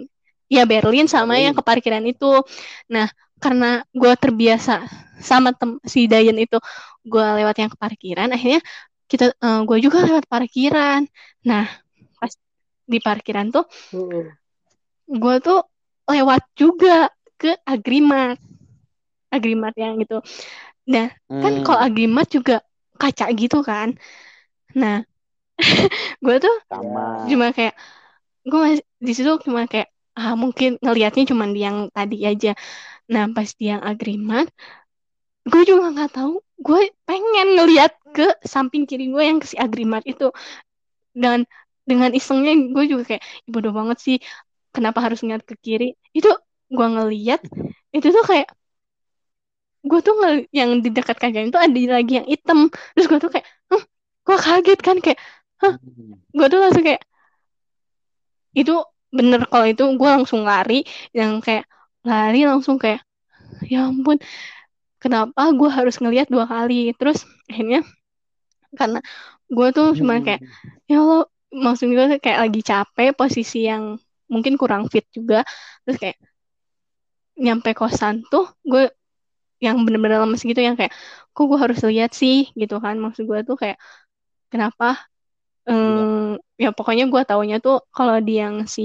ya 0.52 0.68
Berlin 0.68 1.08
sama 1.08 1.40
yang 1.40 1.56
ke 1.58 1.64
parkiran 1.64 2.04
itu. 2.04 2.44
Nah 2.92 3.08
karena 3.40 3.88
gue 3.96 4.14
terbiasa 4.20 4.84
sama 5.24 5.56
tem 5.56 5.80
si 5.88 6.06
Dayan 6.12 6.36
itu 6.38 6.60
gue 7.08 7.26
lewat 7.40 7.56
yang 7.62 7.72
ke 7.72 7.78
parkiran 7.80 8.28
akhirnya 8.36 8.60
kita 9.08 9.32
gue 9.40 9.78
juga 9.80 10.04
lewat 10.04 10.28
parkiran. 10.28 11.08
Nah 11.48 11.85
di 12.92 12.98
parkiran 13.06 13.48
tuh 13.56 13.66
gue 15.22 15.36
tuh 15.46 15.60
lewat 16.10 16.42
juga 16.58 17.10
ke 17.42 17.52
Agrimat. 17.66 18.38
Agrimat 19.34 19.74
yang 19.78 20.00
gitu 20.02 20.22
nah 20.90 21.08
kan 21.42 21.54
Hmm. 21.54 21.66
kalau 21.66 21.80
Agrimat 21.82 22.28
juga 22.32 22.62
kaca 23.02 23.26
gitu 23.36 23.60
kan. 23.66 23.96
Nah 24.78 25.04
gue 26.26 26.36
tuh 26.44 26.56
sama. 26.70 27.06
cuma 27.30 27.48
kayak 27.56 27.74
gue 28.50 28.60
masih 28.60 28.84
di 29.02 29.12
situ 29.16 29.32
cuma 29.46 29.66
kayak 29.72 29.90
ah 30.18 30.34
mungkin 30.40 30.78
ngelihatnya 30.84 31.24
cuma 31.32 31.46
di 31.50 31.62
yang 31.68 31.90
tadi 31.96 32.18
aja. 32.26 32.52
Nah 33.14 33.26
pas 33.36 33.50
di 33.60 33.66
yang 33.72 33.82
agreement 33.84 34.48
gue 35.52 35.62
juga 35.70 35.86
nggak 35.94 36.12
tahu. 36.18 36.34
Gue 36.62 36.82
pengen 37.08 37.48
ngelihat 37.60 37.92
ke 38.16 38.28
samping 38.48 38.84
kiri 38.90 39.12
gue 39.14 39.24
yang 39.24 39.38
ke 39.42 39.48
si 39.52 39.56
agreement 39.60 40.04
itu. 40.08 40.30
Dan 41.16 41.46
dengan 41.90 42.12
isengnya 42.20 42.52
gue 42.76 42.84
juga 42.92 43.04
kayak 43.10 43.24
"Ih, 43.46 43.52
bodoh 43.54 43.74
banget 43.80 43.98
sih 44.06 44.16
kenapa 44.76 45.00
harus 45.06 45.20
ngeliat 45.24 45.44
ke 45.50 45.56
kiri? 45.66 45.86
Itu 46.18 46.30
gue 46.78 46.88
ngeliat 46.96 47.40
itu 47.96 48.08
tuh 48.16 48.24
kayak 48.32 48.48
gue 49.90 50.00
tuh 50.06 50.14
ngel- 50.20 50.48
yang 50.60 50.70
di 50.84 50.90
dekat 50.98 51.18
kaca 51.22 51.40
itu 51.48 51.58
ada 51.66 51.80
lagi 51.98 52.12
yang 52.20 52.28
hitam. 52.34 52.60
Terus 52.94 53.06
gue 53.12 53.20
tuh 53.24 53.32
kayak 53.34 53.46
huh, 53.72 53.84
gue 54.28 54.38
kaget 54.46 54.80
kan? 54.88 54.98
Kayak 55.04 55.20
gue 56.38 56.48
tuh 56.52 56.60
langsung 56.62 56.84
kayak 56.86 57.02
itu 58.60 58.72
bener 59.18 59.42
kalau 59.52 59.66
itu 59.72 59.84
gue 60.00 60.10
langsung 60.16 60.42
lari 60.50 60.74
yang 61.18 61.32
kayak 61.46 61.64
lari 62.10 62.40
langsung 62.50 62.76
kayak 62.84 63.00
ya 63.72 63.78
ampun 63.90 64.18
kenapa 65.04 65.42
gue 65.60 65.70
harus 65.78 65.96
ngelihat 66.02 66.28
dua 66.34 66.46
kali? 66.54 66.94
Terus 67.00 67.20
akhirnya 67.52 67.80
karena 68.80 69.00
gue 69.56 69.68
tuh 69.78 69.88
cuma 70.00 70.14
kayak 70.26 70.42
ya 70.92 70.96
Allah 71.04 71.22
maksud 71.64 71.88
gue 71.96 72.06
kayak 72.24 72.40
lagi 72.44 72.62
capek 72.70 73.10
posisi 73.20 73.58
yang 73.70 73.84
mungkin 74.34 74.54
kurang 74.62 74.84
fit 74.92 75.06
juga. 75.16 75.42
Terus 75.86 75.98
kayak 76.02 76.18
nyampe 77.46 77.70
kosan 77.80 78.16
tuh 78.32 78.46
gue 78.72 78.82
yang 79.66 79.78
bener-bener 79.86 80.20
lemes 80.24 80.42
gitu 80.50 80.60
yang 80.68 80.76
kayak 80.80 80.94
kok 81.36 81.46
gue 81.52 81.60
harus 81.64 81.80
lihat 81.90 82.12
sih? 82.22 82.36
gitu 82.62 82.76
kan. 82.84 82.96
Maksud 83.04 83.24
gue 83.30 83.40
tuh 83.50 83.58
kayak 83.62 83.78
kenapa? 84.52 84.86
Em, 85.70 86.38
ya 86.64 86.70
pokoknya 86.78 87.06
gue 87.14 87.22
taunya 87.30 87.58
tuh 87.66 87.76
kalau 87.96 88.16
di 88.28 88.32
yang 88.44 88.56
si 88.76 88.82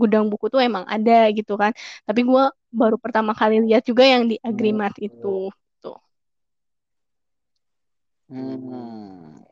gudang 0.00 0.24
buku 0.30 0.46
tuh 0.52 0.60
emang 0.68 0.84
ada 0.94 1.12
gitu 1.38 1.52
kan. 1.62 1.72
Tapi 2.06 2.20
gue 2.30 2.42
baru 2.80 2.96
pertama 3.04 3.32
kali 3.40 3.54
lihat 3.66 3.82
juga 3.90 4.04
yang 4.12 4.24
di 4.30 4.36
Agrimat 4.48 4.94
itu 5.02 5.50
tuh 5.82 5.96
Hmm. 8.28 9.47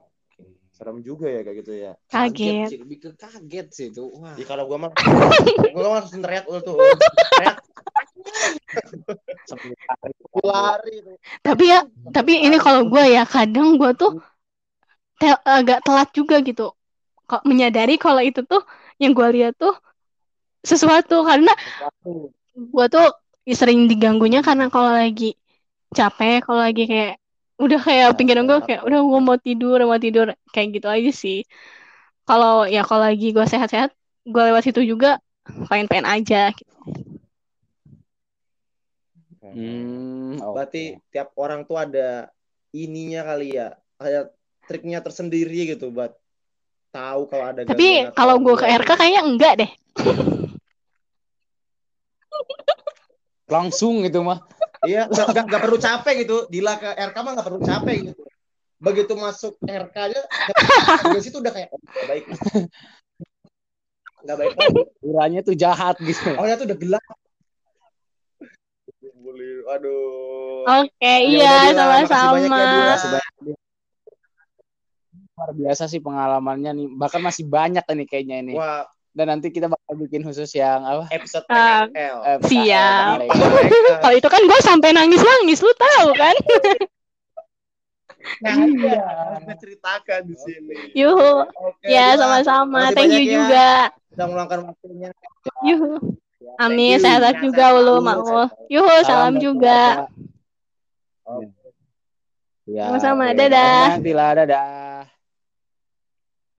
Serem 0.76 1.00
juga 1.00 1.24
ya 1.32 1.40
kayak 1.40 1.56
gitu 1.64 1.72
ya. 1.72 1.92
kaget 2.12 2.68
sih, 2.68 2.78
lebih 2.84 2.98
ke 3.00 3.10
kaget 3.16 3.66
sih 3.72 3.86
itu. 3.88 4.04
Wah. 4.20 4.36
Ya 4.36 4.44
kalau 4.44 4.68
gua 4.68 4.78
mah 4.84 4.90
gua 5.72 5.88
mah 5.88 5.98
langsung 6.04 6.20
teriak 6.20 6.44
ul 6.44 6.60
tuh. 6.60 6.76
Teriak 6.76 7.56
sampai 9.46 9.72
lari. 9.72 10.12
lari 10.42 10.94
tuh. 11.00 11.16
tapi 11.40 11.64
ya 11.70 11.80
tapi 12.12 12.32
ini 12.44 12.56
kalau 12.60 12.88
gue 12.88 13.04
ya 13.14 13.22
kadang 13.24 13.78
gue 13.78 13.90
tuh 13.94 14.12
te- 15.20 15.44
agak 15.46 15.80
telat 15.86 16.08
juga 16.12 16.42
gitu 16.42 16.74
kok 17.26 17.42
menyadari 17.46 17.96
kalau 17.96 18.22
itu 18.22 18.42
tuh 18.44 18.62
yang 19.00 19.12
gue 19.16 19.28
lihat 19.32 19.54
tuh 19.56 19.74
sesuatu 20.66 21.22
karena 21.22 21.52
gue 22.54 22.86
tuh 22.90 23.06
sering 23.46 23.86
diganggunya 23.86 24.42
karena 24.42 24.66
kalau 24.66 24.90
lagi 24.90 25.38
capek 25.94 26.42
kalau 26.42 26.60
lagi 26.66 26.84
kayak 26.90 27.22
udah 27.56 27.80
kayak 27.80 28.08
pikiran 28.20 28.44
gue 28.44 28.58
kayak 28.68 28.82
udah 28.84 29.00
gue 29.00 29.20
mau 29.24 29.36
tidur 29.40 29.80
mau 29.88 29.96
tidur 29.96 30.36
kayak 30.52 30.76
gitu 30.76 30.88
aja 30.92 31.10
sih 31.12 31.40
kalau 32.28 32.68
ya 32.68 32.84
kalau 32.84 33.08
lagi 33.08 33.32
gue 33.32 33.46
sehat-sehat 33.48 33.96
gue 34.26 34.42
lewat 34.52 34.66
situ 34.66 34.82
juga 34.84 35.22
pengen-pengen 35.70 36.04
aja 36.10 36.50
gitu. 36.52 36.74
Hmm, 39.46 40.42
oke. 40.42 40.52
Berarti 40.58 40.98
tiap 41.14 41.30
orang 41.38 41.62
tuh 41.64 41.78
ada 41.78 42.28
ininya 42.74 43.22
kali 43.22 43.54
ya. 43.54 43.78
Kayak 43.96 44.34
triknya 44.66 44.98
tersendiri 45.00 45.70
gitu 45.70 45.94
buat 45.94 46.18
tahu 46.90 47.30
kalau 47.30 47.44
ada 47.54 47.62
tapi 47.62 48.10
kalau 48.16 48.42
gue 48.42 48.56
ke. 48.58 48.66
RK 48.66 48.90
kayaknya 48.96 49.22
enggak 49.22 49.54
deh 49.62 49.70
langsung 53.54 54.02
gitu 54.02 54.26
mah. 54.26 54.42
Iya, 54.86 55.02
nggak 55.10 55.44
nggak 55.50 55.62
perlu 55.62 55.78
capek 55.78 56.14
gitu. 56.22 56.36
Dila 56.46 56.78
ke 56.78 56.88
RK 56.94 57.16
mah 57.20 57.32
nggak 57.34 57.46
perlu 57.46 57.60
capek 57.60 57.96
gitu. 58.10 58.22
Begitu 58.76 59.12
masuk 59.16 59.56
RK 59.64 59.96
aja, 59.96 60.20
dari 61.12 61.22
situ 61.24 61.40
udah 61.40 61.52
kayak 61.52 61.68
oh, 61.72 61.80
nggak 61.80 62.06
baik. 62.06 62.24
Nggak 64.22 64.36
baik. 64.36 64.54
Uranya 65.00 65.40
tuh 65.40 65.56
jahat 65.56 65.96
gitu. 65.98 66.36
Oh 66.36 66.44
ya 66.44 66.60
tuh 66.60 66.68
udah 66.68 66.78
gelap. 66.78 67.04
Boleh, 69.16 69.66
aduh. 69.74 70.62
oke 70.86 70.94
Ya 71.02 71.16
iya 71.18 71.74
sama-sama 71.74 72.38
ya. 72.38 72.94
Luar 75.36 75.52
biasa 75.52 75.84
sih 75.90 76.00
pengalamannya 76.00 76.72
nih. 76.72 76.86
Bahkan 76.94 77.20
masih 77.20 77.44
banyak 77.44 77.84
nih 77.84 78.06
kayaknya 78.06 78.36
ini. 78.44 78.52
Wah, 78.54 78.88
Dan 79.16 79.32
nanti 79.32 79.48
kita 79.48 79.64
bakal 79.64 79.96
bikin 79.96 80.20
khusus 80.20 80.52
yang 80.52 80.84
apa? 80.84 81.08
episode 81.08 81.48
Ah, 81.48 81.88
PKL. 81.88 82.16
Eh, 82.20 82.38
Siap. 82.44 83.16
PKL. 83.24 83.32
Kalau 84.04 84.14
itu 84.14 84.28
kan 84.28 84.42
gue 84.44 84.60
sampai 84.60 84.92
nangis-nangis, 84.92 85.64
lu 85.64 85.72
tahu 85.72 86.08
kan? 86.12 86.36
Nah, 88.44 88.54
iya. 88.68 89.00
Kita 89.40 89.54
ceritakan 89.56 90.20
di 90.26 90.36
sini. 90.36 90.76
Yuhu. 90.92 91.48
Oke, 91.48 91.88
Ya, 91.88 92.12
sama-sama. 92.12 92.92
Thank 92.92 93.16
you 93.16 93.24
ya. 93.24 93.32
juga. 93.40 93.68
Sudah 94.12 94.26
meluangkan 94.28 94.60
waktunya. 94.68 95.08
Yuhu. 95.64 95.96
Thank 96.36 96.60
Amin. 96.60 96.98
you. 96.98 97.00
Sehat-sehat 97.00 97.36
juga, 97.40 97.64
Ulu. 97.72 97.96
Mau. 98.04 98.52
Yuhu, 98.68 98.94
salam 99.00 99.32
buat 99.32 99.42
juga. 99.42 99.78
keluarga. 101.24 101.48
Ya. 102.66 102.84
Sama-sama. 102.90 103.30
oke. 103.30 103.38
Dadah. 103.38 103.84
Nanti 103.96 104.12
lah, 104.12 104.30
dadah. 104.36 105.15